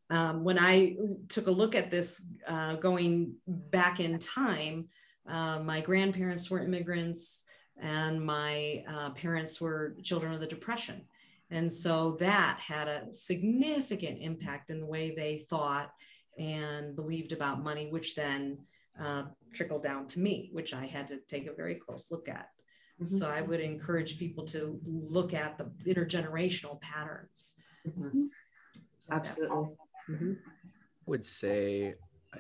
Um, 0.09 0.43
when 0.43 0.59
I 0.59 0.95
took 1.29 1.47
a 1.47 1.51
look 1.51 1.75
at 1.75 1.89
this 1.89 2.27
uh, 2.47 2.75
going 2.75 3.33
back 3.47 3.99
in 3.99 4.19
time, 4.19 4.87
uh, 5.27 5.59
my 5.59 5.81
grandparents 5.81 6.49
were 6.49 6.63
immigrants 6.63 7.45
and 7.81 8.23
my 8.23 8.83
uh, 8.87 9.09
parents 9.11 9.59
were 9.59 9.95
children 10.03 10.33
of 10.33 10.39
the 10.39 10.47
Depression. 10.47 11.01
And 11.49 11.71
so 11.71 12.17
that 12.19 12.59
had 12.59 12.87
a 12.87 13.11
significant 13.11 14.19
impact 14.21 14.69
in 14.69 14.79
the 14.79 14.85
way 14.85 15.13
they 15.15 15.45
thought 15.49 15.91
and 16.37 16.95
believed 16.95 17.31
about 17.31 17.63
money, 17.63 17.89
which 17.89 18.15
then 18.15 18.59
uh, 19.01 19.23
trickled 19.53 19.83
down 19.83 20.07
to 20.07 20.19
me, 20.19 20.49
which 20.53 20.73
I 20.73 20.85
had 20.85 21.07
to 21.09 21.19
take 21.27 21.47
a 21.47 21.53
very 21.53 21.75
close 21.75 22.11
look 22.11 22.27
at. 22.29 22.49
Mm-hmm. 23.01 23.17
So 23.17 23.29
I 23.29 23.41
would 23.41 23.59
encourage 23.59 24.17
people 24.17 24.45
to 24.47 24.79
look 24.85 25.33
at 25.33 25.57
the 25.57 25.65
intergenerational 25.93 26.79
patterns. 26.81 27.55
Mm-hmm. 27.87 28.25
Absolutely. 29.11 29.75
Mm-hmm. 30.09 30.33
Would 31.07 31.25
say, 31.25 31.95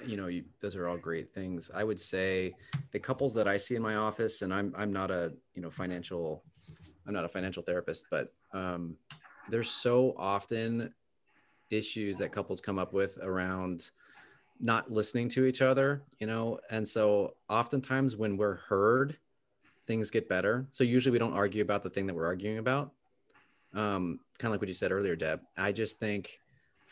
you 0.05 0.17
know, 0.17 0.27
you, 0.27 0.43
those 0.61 0.75
are 0.75 0.87
all 0.87 0.97
great 0.97 1.33
things. 1.33 1.71
I 1.73 1.83
would 1.83 1.99
say 1.99 2.53
the 2.91 2.99
couples 2.99 3.33
that 3.35 3.47
I 3.47 3.57
see 3.57 3.75
in 3.75 3.81
my 3.81 3.95
office, 3.95 4.41
and 4.41 4.53
I'm 4.53 4.73
I'm 4.77 4.91
not 4.91 5.11
a 5.11 5.33
you 5.53 5.61
know 5.61 5.69
financial, 5.69 6.43
I'm 7.07 7.13
not 7.13 7.25
a 7.25 7.29
financial 7.29 7.63
therapist, 7.63 8.05
but 8.09 8.33
um, 8.53 8.95
there's 9.49 9.69
so 9.69 10.15
often 10.17 10.93
issues 11.69 12.17
that 12.17 12.31
couples 12.31 12.61
come 12.61 12.79
up 12.79 12.93
with 12.93 13.17
around 13.21 13.91
not 14.59 14.91
listening 14.91 15.29
to 15.29 15.45
each 15.45 15.61
other, 15.61 16.01
you 16.19 16.27
know, 16.27 16.59
and 16.69 16.87
so 16.87 17.35
oftentimes 17.49 18.15
when 18.15 18.37
we're 18.37 18.55
heard, 18.55 19.17
things 19.85 20.09
get 20.09 20.29
better. 20.29 20.65
So 20.69 20.83
usually 20.83 21.11
we 21.11 21.19
don't 21.19 21.33
argue 21.33 21.61
about 21.61 21.83
the 21.83 21.89
thing 21.89 22.07
that 22.07 22.13
we're 22.13 22.25
arguing 22.25 22.57
about. 22.57 22.91
Um, 23.73 24.19
kind 24.39 24.49
of 24.49 24.51
like 24.51 24.61
what 24.61 24.67
you 24.67 24.73
said 24.73 24.91
earlier, 24.91 25.15
Deb. 25.15 25.41
I 25.57 25.71
just 25.71 25.99
think 25.99 26.39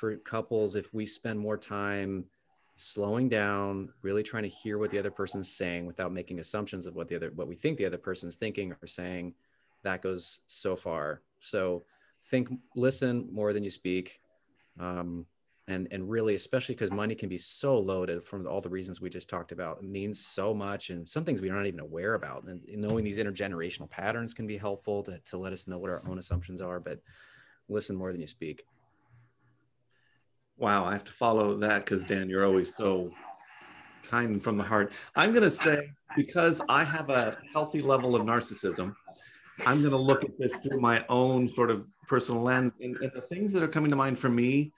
for 0.03 0.17
couples, 0.17 0.75
if 0.75 0.93
we 0.93 1.05
spend 1.05 1.39
more 1.39 1.55
time 1.55 2.25
slowing 2.75 3.29
down, 3.29 3.87
really 4.01 4.21
trying 4.21 4.43
to 4.43 4.49
hear 4.49 4.77
what 4.77 4.91
the 4.91 4.99
other 4.99 5.09
person's 5.09 5.49
saying 5.49 5.85
without 5.85 6.11
making 6.11 6.41
assumptions 6.41 6.85
of 6.85 6.93
what 6.93 7.07
the 7.07 7.15
other 7.15 7.31
what 7.35 7.47
we 7.47 7.55
think 7.55 7.77
the 7.77 7.85
other 7.85 7.97
person's 7.97 8.35
thinking 8.35 8.75
or 8.81 8.85
saying, 8.85 9.33
that 9.83 10.01
goes 10.01 10.41
so 10.45 10.75
far. 10.75 11.21
So 11.39 11.85
think, 12.25 12.49
listen 12.75 13.29
more 13.31 13.53
than 13.53 13.63
you 13.63 13.69
speak. 13.69 14.19
Um, 14.77 15.25
and 15.69 15.87
and 15.91 16.09
really 16.09 16.35
especially 16.35 16.75
because 16.75 16.91
money 16.91 17.15
can 17.15 17.29
be 17.29 17.37
so 17.37 17.79
loaded 17.79 18.25
from 18.25 18.45
all 18.45 18.59
the 18.59 18.67
reasons 18.67 18.99
we 18.99 19.09
just 19.09 19.29
talked 19.29 19.53
about 19.53 19.77
it 19.77 19.85
means 19.85 20.19
so 20.19 20.53
much 20.53 20.89
and 20.89 21.07
some 21.07 21.23
things 21.23 21.41
we're 21.41 21.55
not 21.55 21.65
even 21.65 21.79
aware 21.79 22.15
about 22.15 22.43
and 22.43 22.61
knowing 22.67 23.05
these 23.05 23.17
intergenerational 23.17 23.89
patterns 23.89 24.33
can 24.33 24.45
be 24.45 24.57
helpful 24.57 25.01
to, 25.01 25.17
to 25.19 25.37
let 25.37 25.53
us 25.53 25.65
know 25.65 25.77
what 25.77 25.89
our 25.89 26.01
own 26.05 26.19
assumptions 26.19 26.59
are 26.59 26.81
but 26.81 26.99
listen 27.69 27.95
more 27.95 28.11
than 28.11 28.19
you 28.19 28.27
speak 28.27 28.65
wow 30.57 30.85
i 30.85 30.91
have 30.91 31.03
to 31.03 31.11
follow 31.11 31.57
that 31.57 31.85
because 31.85 32.03
dan 32.03 32.29
you're 32.29 32.45
always 32.45 32.75
so 32.75 33.09
kind 34.09 34.43
from 34.43 34.57
the 34.57 34.63
heart 34.63 34.91
i'm 35.15 35.31
going 35.31 35.43
to 35.43 35.51
say 35.51 35.89
because 36.15 36.61
i 36.69 36.83
have 36.83 37.09
a 37.09 37.37
healthy 37.51 37.81
level 37.81 38.15
of 38.15 38.23
narcissism 38.23 38.93
i'm 39.65 39.79
going 39.79 39.91
to 39.91 39.97
look 39.97 40.23
at 40.23 40.37
this 40.37 40.57
through 40.57 40.79
my 40.79 41.03
own 41.09 41.47
sort 41.47 41.71
of 41.71 41.85
personal 42.07 42.41
lens 42.41 42.71
and, 42.81 42.97
and 42.97 43.11
the 43.13 43.21
things 43.21 43.51
that 43.51 43.63
are 43.63 43.67
coming 43.67 43.89
to 43.89 43.95
mind 43.95 44.17
for 44.17 44.29
me 44.29 44.71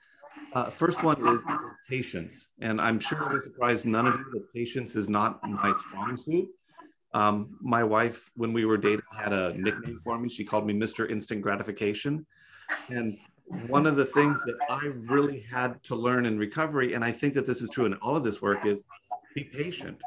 uh, 0.53 0.69
first 0.69 1.03
one 1.03 1.27
is 1.27 1.41
patience, 1.89 2.49
and 2.59 2.79
I'm 2.79 2.99
sure 2.99 3.27
you're 3.31 3.41
surprised 3.41 3.85
none 3.85 4.07
of 4.07 4.15
you 4.15 4.25
that 4.33 4.53
patience 4.53 4.95
is 4.95 5.09
not 5.09 5.41
my 5.43 5.73
strong 5.87 6.17
suit. 6.17 6.47
Um, 7.13 7.57
my 7.61 7.83
wife, 7.83 8.29
when 8.35 8.53
we 8.53 8.65
were 8.65 8.77
dating, 8.77 9.05
had 9.17 9.33
a 9.33 9.53
nickname 9.57 9.99
for 10.03 10.17
me. 10.17 10.29
She 10.29 10.43
called 10.43 10.65
me 10.65 10.73
Mr. 10.73 11.09
Instant 11.09 11.41
Gratification, 11.41 12.25
and 12.89 13.17
one 13.67 13.85
of 13.85 13.95
the 13.95 14.05
things 14.05 14.41
that 14.45 14.55
I 14.69 14.91
really 15.11 15.39
had 15.39 15.81
to 15.83 15.95
learn 15.95 16.25
in 16.25 16.37
recovery, 16.37 16.93
and 16.93 17.03
I 17.03 17.11
think 17.11 17.33
that 17.35 17.45
this 17.45 17.61
is 17.61 17.69
true 17.69 17.85
in 17.85 17.93
all 17.95 18.15
of 18.15 18.23
this 18.23 18.41
work, 18.41 18.65
is 18.65 18.83
be 19.35 19.43
patient. 19.43 19.97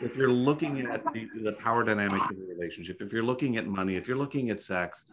If 0.00 0.16
you're 0.16 0.30
looking 0.30 0.86
at 0.86 1.04
the, 1.12 1.28
the 1.42 1.52
power 1.52 1.84
dynamics 1.84 2.30
of 2.30 2.36
the 2.36 2.44
relationship, 2.44 3.00
if 3.00 3.12
you're 3.12 3.22
looking 3.22 3.56
at 3.56 3.66
money, 3.66 3.96
if 3.96 4.08
you're 4.08 4.16
looking 4.16 4.50
at 4.50 4.60
sex, 4.60 5.06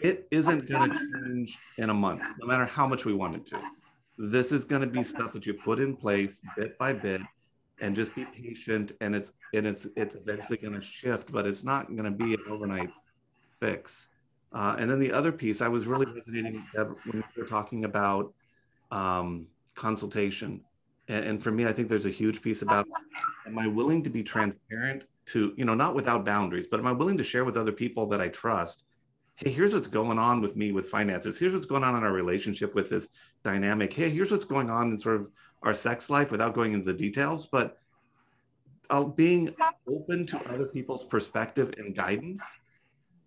it 0.00 0.26
isn't 0.30 0.68
going 0.68 0.90
to 0.90 0.96
change 0.96 1.56
in 1.78 1.90
a 1.90 1.94
month, 1.94 2.22
no 2.40 2.46
matter 2.46 2.64
how 2.64 2.86
much 2.86 3.04
we 3.04 3.14
want 3.14 3.36
it 3.36 3.46
to 3.48 3.60
this 4.18 4.52
is 4.52 4.64
going 4.64 4.80
to 4.80 4.86
be 4.86 5.02
stuff 5.02 5.32
that 5.32 5.46
you 5.46 5.54
put 5.54 5.80
in 5.80 5.96
place 5.96 6.38
bit 6.56 6.78
by 6.78 6.92
bit 6.92 7.20
and 7.80 7.96
just 7.96 8.14
be 8.14 8.24
patient 8.24 8.92
and 9.00 9.14
it's 9.14 9.32
and 9.52 9.66
it's 9.66 9.86
it's 9.96 10.14
eventually 10.14 10.56
going 10.58 10.74
to 10.74 10.82
shift 10.82 11.32
but 11.32 11.46
it's 11.46 11.64
not 11.64 11.88
going 11.88 12.04
to 12.04 12.10
be 12.10 12.34
an 12.34 12.40
overnight 12.48 12.90
fix 13.60 14.08
uh, 14.54 14.76
and 14.78 14.90
then 14.90 14.98
the 14.98 15.12
other 15.12 15.32
piece 15.32 15.60
i 15.60 15.68
was 15.68 15.86
really 15.86 16.06
resonating 16.06 16.64
when 16.74 16.96
we 17.12 17.22
were 17.36 17.46
talking 17.46 17.84
about 17.84 18.32
um, 18.90 19.46
consultation 19.74 20.60
and, 21.08 21.24
and 21.24 21.42
for 21.42 21.50
me 21.50 21.66
i 21.66 21.72
think 21.72 21.88
there's 21.88 22.06
a 22.06 22.10
huge 22.10 22.40
piece 22.40 22.62
about 22.62 22.86
am 23.46 23.58
i 23.58 23.66
willing 23.66 24.02
to 24.02 24.10
be 24.10 24.22
transparent 24.22 25.06
to 25.26 25.52
you 25.56 25.64
know 25.64 25.74
not 25.74 25.94
without 25.94 26.24
boundaries 26.24 26.66
but 26.66 26.80
am 26.80 26.86
i 26.86 26.92
willing 26.92 27.16
to 27.16 27.24
share 27.24 27.44
with 27.44 27.56
other 27.56 27.72
people 27.72 28.06
that 28.06 28.20
i 28.20 28.28
trust 28.28 28.84
hey, 29.36 29.50
here's 29.50 29.74
what's 29.74 29.88
going 29.88 30.18
on 30.18 30.40
with 30.40 30.56
me 30.56 30.72
with 30.72 30.88
finances. 30.88 31.38
Here's 31.38 31.52
what's 31.52 31.66
going 31.66 31.82
on 31.82 31.96
in 31.96 32.04
our 32.04 32.12
relationship 32.12 32.74
with 32.74 32.88
this 32.88 33.08
dynamic. 33.42 33.92
Hey, 33.92 34.10
here's 34.10 34.30
what's 34.30 34.44
going 34.44 34.70
on 34.70 34.90
in 34.90 34.98
sort 34.98 35.16
of 35.16 35.28
our 35.62 35.74
sex 35.74 36.10
life 36.10 36.30
without 36.30 36.54
going 36.54 36.72
into 36.72 36.84
the 36.84 36.96
details, 36.96 37.46
but 37.46 37.78
uh, 38.90 39.02
being 39.02 39.54
open 39.88 40.26
to 40.26 40.38
other 40.50 40.66
people's 40.66 41.04
perspective 41.04 41.72
and 41.78 41.94
guidance. 41.94 42.42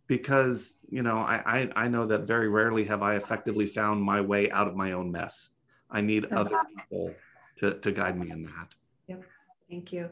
Because 0.07 0.79
you 0.89 1.03
know, 1.03 1.17
I, 1.17 1.41
I 1.45 1.69
I 1.75 1.87
know 1.87 2.05
that 2.07 2.21
very 2.21 2.47
rarely 2.47 2.85
have 2.85 3.01
I 3.01 3.15
effectively 3.15 3.67
found 3.67 4.01
my 4.01 4.21
way 4.21 4.49
out 4.51 4.67
of 4.67 4.75
my 4.75 4.93
own 4.93 5.11
mess. 5.11 5.49
I 5.89 6.01
need 6.01 6.25
other 6.33 6.57
people 6.75 7.13
to, 7.59 7.73
to 7.73 7.91
guide 7.91 8.17
me 8.17 8.31
in 8.31 8.43
that. 8.43 8.67
Yep. 9.07 9.23
Thank 9.69 9.91
you. 9.93 10.09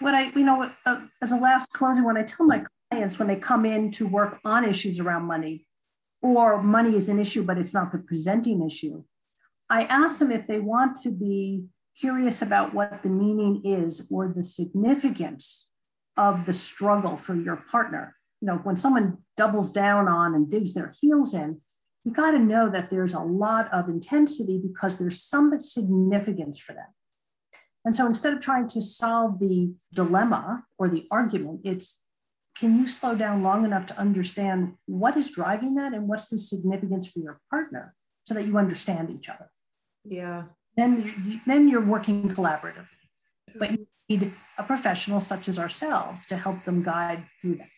What 0.00 0.14
I, 0.14 0.24
you 0.28 0.44
know, 0.44 0.70
uh, 0.86 1.00
as 1.22 1.32
a 1.32 1.36
last 1.36 1.72
closing, 1.72 2.04
when 2.04 2.16
I 2.16 2.22
tell 2.22 2.46
my 2.46 2.64
clients 2.90 3.18
when 3.18 3.28
they 3.28 3.36
come 3.36 3.64
in 3.64 3.90
to 3.92 4.06
work 4.06 4.38
on 4.44 4.64
issues 4.64 5.00
around 5.00 5.24
money, 5.24 5.66
or 6.22 6.62
money 6.62 6.96
is 6.96 7.08
an 7.08 7.18
issue, 7.18 7.42
but 7.42 7.58
it's 7.58 7.74
not 7.74 7.92
the 7.92 7.98
presenting 7.98 8.64
issue, 8.64 9.02
I 9.70 9.84
ask 9.84 10.18
them 10.18 10.32
if 10.32 10.46
they 10.46 10.60
want 10.60 11.00
to 11.02 11.10
be 11.10 11.64
curious 11.98 12.42
about 12.42 12.74
what 12.74 13.02
the 13.02 13.08
meaning 13.08 13.62
is 13.64 14.06
or 14.10 14.28
the 14.28 14.44
significance 14.44 15.72
of 16.16 16.46
the 16.46 16.52
struggle 16.52 17.16
for 17.16 17.34
your 17.34 17.56
partner. 17.70 18.16
You 18.40 18.46
know, 18.46 18.56
when 18.56 18.76
someone 18.76 19.18
doubles 19.36 19.72
down 19.72 20.08
on 20.08 20.34
and 20.34 20.50
digs 20.50 20.74
their 20.74 20.94
heels 21.00 21.34
in, 21.34 21.60
you 22.04 22.12
got 22.12 22.30
to 22.30 22.38
know 22.38 22.70
that 22.70 22.90
there's 22.90 23.14
a 23.14 23.20
lot 23.20 23.72
of 23.72 23.88
intensity 23.88 24.60
because 24.62 24.98
there's 24.98 25.22
some 25.22 25.58
significance 25.60 26.58
for 26.58 26.72
them. 26.72 26.86
And 27.84 27.96
so 27.96 28.06
instead 28.06 28.32
of 28.32 28.40
trying 28.40 28.68
to 28.68 28.82
solve 28.82 29.38
the 29.38 29.74
dilemma 29.94 30.64
or 30.78 30.88
the 30.88 31.06
argument, 31.10 31.60
it's 31.64 32.06
can 32.56 32.78
you 32.78 32.88
slow 32.88 33.14
down 33.14 33.42
long 33.42 33.64
enough 33.64 33.86
to 33.86 33.98
understand 33.98 34.74
what 34.86 35.16
is 35.16 35.30
driving 35.30 35.74
that 35.76 35.94
and 35.94 36.08
what's 36.08 36.28
the 36.28 36.38
significance 36.38 37.10
for 37.10 37.20
your 37.20 37.38
partner 37.48 37.94
so 38.24 38.34
that 38.34 38.46
you 38.46 38.58
understand 38.58 39.10
each 39.10 39.28
other? 39.28 39.46
Yeah. 40.04 40.44
Then 40.76 41.10
you, 41.24 41.40
then 41.46 41.68
you're 41.68 41.84
working 41.84 42.28
collaboratively. 42.28 42.86
But 43.58 43.72
you 43.72 43.86
need 44.08 44.32
a 44.58 44.62
professional 44.62 45.20
such 45.20 45.48
as 45.48 45.58
ourselves 45.58 46.26
to 46.26 46.36
help 46.36 46.64
them 46.64 46.82
guide 46.82 47.24
through 47.40 47.56
that 47.56 47.68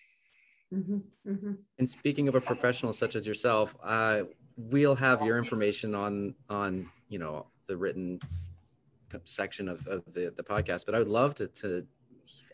mm-hmm, 0.72 0.96
mm-hmm. 1.28 1.52
and 1.78 1.88
speaking 1.88 2.28
of 2.28 2.34
a 2.34 2.40
professional 2.40 2.92
such 2.92 3.14
as 3.14 3.26
yourself 3.26 3.74
uh, 3.82 4.22
we'll 4.56 4.94
have 4.94 5.22
your 5.22 5.38
information 5.38 5.94
on 5.94 6.34
on 6.48 6.88
you 7.08 7.18
know 7.18 7.46
the 7.66 7.76
written 7.76 8.18
section 9.24 9.68
of, 9.68 9.86
of 9.86 10.02
the, 10.14 10.32
the 10.36 10.42
podcast 10.42 10.86
but 10.86 10.94
i 10.94 10.98
would 10.98 11.08
love 11.08 11.34
to, 11.34 11.46
to 11.48 11.86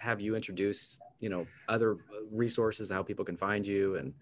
have 0.01 0.21
you 0.21 0.35
introduce 0.35 1.01
you 1.21 1.29
know 1.29 1.47
other 1.69 1.99
resources 2.31 2.91
how 2.91 3.03
people 3.03 3.25
can 3.25 3.37
find 3.37 3.67
you 3.67 3.97
and 3.97 4.13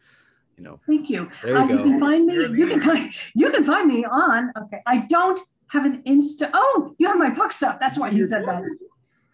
you 0.57 0.65
know. 0.65 0.79
Thank 0.87 1.11
you. 1.11 1.31
There 1.43 1.57
you, 1.57 1.63
uh, 1.63 1.67
you 1.67 1.79
can 1.79 2.01
find 2.01 2.27
me 2.27 2.35
you 2.35 2.67
can 2.67 2.81
find 2.81 3.13
you 3.35 3.51
can 3.51 3.65
find 3.65 3.89
me 3.89 4.05
on 4.05 4.53
okay 4.57 4.83
i 4.87 4.99
don't 5.09 5.39
have 5.69 5.85
an 5.85 6.03
insta 6.05 6.51
oh 6.55 6.95
you 6.99 7.07
have 7.09 7.19
my 7.19 7.31
book 7.31 7.53
stuff 7.53 7.79
that's 7.79 7.99
why 7.99 8.11
you 8.11 8.27
said 8.27 8.45
that. 8.47 8.63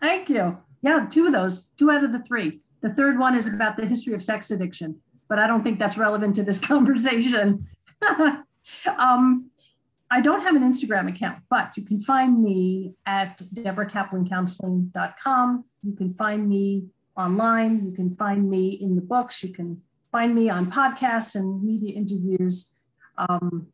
Thank 0.00 0.28
you. 0.28 0.58
Yeah 0.82 1.06
two 1.10 1.26
of 1.26 1.32
those 1.32 1.66
two 1.76 1.90
out 1.90 2.04
of 2.04 2.12
the 2.12 2.22
three 2.24 2.60
the 2.82 2.92
third 2.94 3.18
one 3.18 3.34
is 3.34 3.52
about 3.52 3.76
the 3.76 3.86
history 3.86 4.14
of 4.14 4.22
sex 4.22 4.50
addiction 4.50 5.00
but 5.28 5.38
i 5.38 5.46
don't 5.46 5.62
think 5.62 5.78
that's 5.78 5.96
relevant 5.96 6.36
to 6.36 6.42
this 6.42 6.58
conversation 6.72 7.66
um, 8.98 9.50
I 10.12 10.20
don't 10.20 10.42
have 10.42 10.54
an 10.54 10.62
Instagram 10.62 11.08
account, 11.08 11.42
but 11.48 11.74
you 11.74 11.86
can 11.86 12.02
find 12.02 12.42
me 12.42 12.94
at 13.06 13.38
deborahkaplancounseling.com. 13.54 15.64
You 15.82 15.94
can 15.94 16.12
find 16.12 16.46
me 16.46 16.90
online. 17.16 17.88
You 17.88 17.96
can 17.96 18.14
find 18.16 18.46
me 18.46 18.72
in 18.72 18.94
the 18.94 19.00
books. 19.00 19.42
You 19.42 19.54
can 19.54 19.80
find 20.12 20.34
me 20.34 20.50
on 20.50 20.70
podcasts 20.70 21.34
and 21.34 21.62
media 21.62 21.94
interviews. 21.94 22.74
Um, 23.16 23.68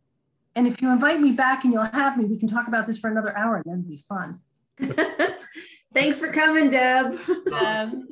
and 0.55 0.69
if 0.69 0.81
you 0.81 0.93
invite 0.93 1.21
me 1.21 1.33
back 1.33 1.65
and 1.65 1.73
you'll 1.73 1.83
have 1.83 2.17
me, 2.17 2.27
we 2.27 2.39
can 2.39 2.49
talk 2.49 2.69
about 2.69 2.87
this 2.87 3.01
for 3.01 3.11
another 3.11 3.37
hour. 3.37 3.61
That'd 3.67 3.89
be 3.89 3.99
fun. 4.09 4.37
Thanks 5.93 6.21
for 6.21 6.33
coming, 6.33 6.71
Deb. 6.71 7.19
Um, 7.53 8.07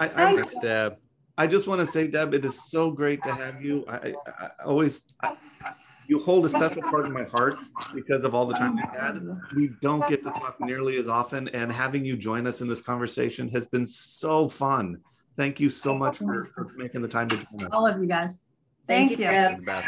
I, 0.00 0.04
I, 0.04 0.08
Thanks. 0.08 0.42
Thanks, 0.42 0.56
Deb. 0.58 0.96
I 1.38 1.46
just 1.46 1.66
want 1.66 1.80
to 1.80 1.86
say, 1.86 2.06
Deb, 2.08 2.34
it 2.34 2.44
is 2.44 2.70
so 2.70 2.90
great 2.90 3.22
to 3.24 3.34
have 3.34 3.62
you. 3.62 3.84
I, 3.88 3.94
I, 3.96 4.14
I 4.26 4.48
always, 4.64 5.06
I, 5.22 5.36
I- 5.64 5.72
you 6.08 6.18
hold 6.18 6.44
a 6.44 6.48
special 6.48 6.82
part 6.82 7.06
in 7.06 7.12
my 7.12 7.22
heart 7.22 7.54
because 7.94 8.24
of 8.24 8.34
all 8.34 8.44
the 8.44 8.54
time 8.54 8.74
we've 8.76 8.84
had. 8.90 9.24
We 9.54 9.70
don't 9.80 10.06
get 10.08 10.22
to 10.24 10.30
talk 10.30 10.56
nearly 10.60 10.96
as 10.98 11.08
often, 11.08 11.48
and 11.50 11.70
having 11.72 12.04
you 12.04 12.16
join 12.16 12.46
us 12.46 12.60
in 12.60 12.68
this 12.68 12.82
conversation 12.82 13.48
has 13.50 13.66
been 13.66 13.86
so 13.86 14.48
fun. 14.48 14.98
Thank 15.36 15.60
you 15.60 15.70
so 15.70 15.96
much 15.96 16.18
for, 16.18 16.46
for 16.46 16.66
making 16.76 17.02
the 17.02 17.08
time 17.08 17.28
to 17.28 17.36
join 17.36 17.62
us. 17.62 17.68
All 17.72 17.86
of 17.86 18.00
you 18.02 18.08
guys. 18.08 18.42
Thank 18.88 19.10
Thank 19.16 19.20
you, 19.20 19.26
you. 19.26 19.64
Deb. 19.64 19.84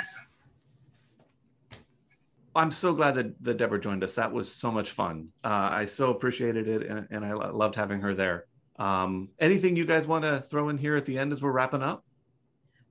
I'm 2.55 2.71
so 2.71 2.95
glad 2.95 3.17
that, 3.17 3.43
that 3.43 3.57
Deborah 3.57 3.81
joined 3.81 4.05
us. 4.05 4.15
That 4.15 4.33
was 4.33 4.51
so 4.51 4.71
much 4.71 4.93
fun. 4.93 5.29
Uh, 5.43 5.69
I 5.73 5.85
so 5.85 6.11
appreciated 6.11 6.69
it, 6.69 6.87
and, 6.87 7.09
and 7.11 7.25
I 7.25 7.33
loved 7.33 7.75
having 7.75 8.01
her 8.03 8.15
there. 8.15 8.47
Um, 8.77 9.29
anything 9.39 9.77
you 9.77 9.85
guys 9.85 10.07
want 10.07 10.25
to 10.25 10.41
throw 10.41 10.68
in 10.68 10.79
here 10.79 10.97
at 10.97 11.05
the 11.05 11.18
end 11.18 11.33
as 11.33 11.43
we're 11.43 11.53
wrapping 11.53 11.83
up? 11.83 12.05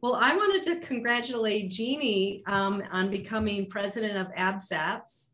Well, 0.01 0.15
I 0.15 0.35
wanted 0.35 0.63
to 0.65 0.85
congratulate 0.85 1.71
Jeannie 1.71 2.43
um, 2.45 2.83
on 2.91 3.09
becoming 3.09 3.69
president 3.69 4.17
of 4.17 4.27
APSATS. 4.35 5.29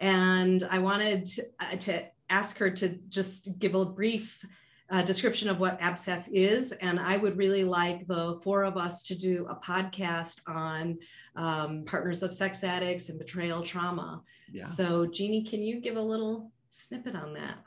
And 0.00 0.66
I 0.70 0.78
wanted 0.78 1.26
to, 1.26 1.42
uh, 1.60 1.76
to 1.76 2.04
ask 2.30 2.56
her 2.58 2.70
to 2.70 2.98
just 3.08 3.58
give 3.58 3.74
a 3.74 3.84
brief 3.84 4.44
uh, 4.90 5.02
description 5.02 5.48
of 5.48 5.60
what 5.60 5.80
APSATS 5.80 6.28
is. 6.32 6.72
And 6.72 6.98
I 6.98 7.16
would 7.16 7.36
really 7.36 7.64
like 7.64 8.06
the 8.06 8.40
four 8.42 8.64
of 8.64 8.76
us 8.76 9.02
to 9.04 9.14
do 9.14 9.46
a 9.48 9.56
podcast 9.56 10.40
on 10.46 10.98
um, 11.36 11.84
partners 11.84 12.22
of 12.22 12.34
sex 12.34 12.64
addicts 12.64 13.08
and 13.08 13.18
betrayal 13.18 13.62
trauma. 13.62 14.22
Yeah. 14.52 14.66
So, 14.66 15.06
Jeannie, 15.06 15.44
can 15.44 15.62
you 15.62 15.80
give 15.80 15.96
a 15.96 16.02
little 16.02 16.50
snippet 16.72 17.16
on 17.16 17.34
that? 17.34 17.58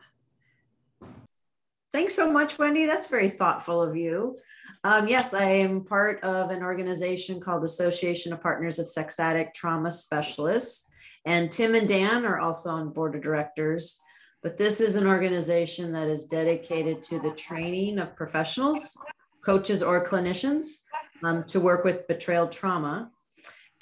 Thanks 1.94 2.16
so 2.16 2.30
much, 2.32 2.60
Wendy. 2.60 2.86
That's 2.86 3.08
very 3.08 3.30
thoughtful 3.30 3.82
of 3.82 3.96
you. 3.96 4.38
Um, 4.84 5.08
yes, 5.08 5.34
I 5.34 5.44
am 5.44 5.86
part 5.86 6.22
of 6.24 6.50
an 6.50 6.62
organization 6.62 7.40
called 7.40 7.64
Association 7.64 8.34
of 8.34 8.42
Partners 8.42 8.78
of 8.78 8.88
Sex 8.88 9.20
Addict 9.20 9.56
Trauma 9.56 9.90
Specialists. 9.90 10.90
And 11.26 11.50
Tim 11.50 11.76
and 11.76 11.88
Dan 11.88 12.26
are 12.26 12.40
also 12.40 12.70
on 12.70 12.92
board 12.92 13.16
of 13.16 13.22
directors. 13.22 14.00
But 14.44 14.58
this 14.58 14.82
is 14.82 14.96
an 14.96 15.08
organization 15.08 15.92
that 15.94 16.08
is 16.08 16.26
dedicated 16.26 17.02
to 17.04 17.20
the 17.20 17.32
training 17.32 18.00
of 18.00 18.16
professionals, 18.16 18.98
coaches, 19.44 19.82
or 19.82 20.06
clinicians 20.06 20.84
um, 21.24 21.44
to 21.46 21.60
work 21.60 21.84
with 21.84 22.08
betrayal 22.08 22.48
trauma. 22.48 23.12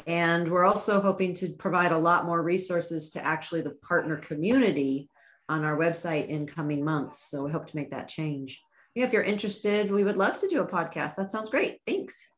And 0.07 0.47
we're 0.47 0.65
also 0.65 1.01
hoping 1.01 1.33
to 1.35 1.49
provide 1.49 1.91
a 1.91 1.97
lot 1.97 2.25
more 2.25 2.43
resources 2.43 3.09
to 3.11 3.25
actually 3.25 3.61
the 3.61 3.71
partner 3.71 4.17
community 4.17 5.09
on 5.49 5.63
our 5.63 5.77
website 5.77 6.27
in 6.27 6.47
coming 6.47 6.83
months. 6.83 7.29
So 7.29 7.43
we 7.43 7.51
hope 7.51 7.67
to 7.67 7.75
make 7.75 7.91
that 7.91 8.07
change. 8.07 8.61
Yeah, 8.95 9.05
if 9.05 9.13
you're 9.13 9.23
interested, 9.23 9.91
we 9.91 10.03
would 10.03 10.17
love 10.17 10.37
to 10.37 10.47
do 10.47 10.61
a 10.61 10.67
podcast. 10.67 11.15
That 11.15 11.29
sounds 11.29 11.49
great. 11.49 11.79
Thanks. 11.85 12.31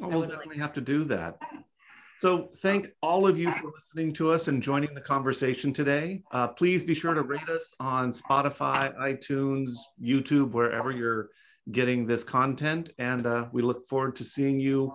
Oh, 0.00 0.08
we'll 0.08 0.20
would 0.20 0.28
like- 0.28 0.38
definitely 0.38 0.60
have 0.60 0.74
to 0.74 0.80
do 0.80 1.04
that. 1.04 1.38
So 2.18 2.50
thank 2.58 2.88
all 3.02 3.26
of 3.26 3.38
you 3.38 3.52
for 3.52 3.70
listening 3.74 4.14
to 4.14 4.30
us 4.30 4.48
and 4.48 4.62
joining 4.62 4.94
the 4.94 5.02
conversation 5.02 5.72
today. 5.72 6.22
Uh, 6.32 6.48
please 6.48 6.82
be 6.82 6.94
sure 6.94 7.12
to 7.12 7.22
rate 7.22 7.48
us 7.50 7.74
on 7.78 8.10
Spotify, 8.10 8.96
iTunes, 8.96 9.74
YouTube, 10.02 10.52
wherever 10.52 10.90
you're 10.90 11.28
getting 11.72 12.06
this 12.06 12.24
content. 12.24 12.90
And 12.98 13.26
uh, 13.26 13.48
we 13.52 13.60
look 13.60 13.86
forward 13.86 14.16
to 14.16 14.24
seeing 14.24 14.58
you 14.58 14.94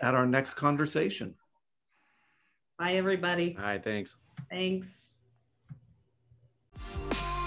at 0.00 0.14
our 0.14 0.26
next 0.26 0.54
conversation. 0.54 1.34
Bye, 2.78 2.94
everybody. 2.94 3.54
All 3.58 3.64
right, 3.64 3.84
thanks. 3.84 4.16
Thanks 4.50 5.18
you 6.90 7.41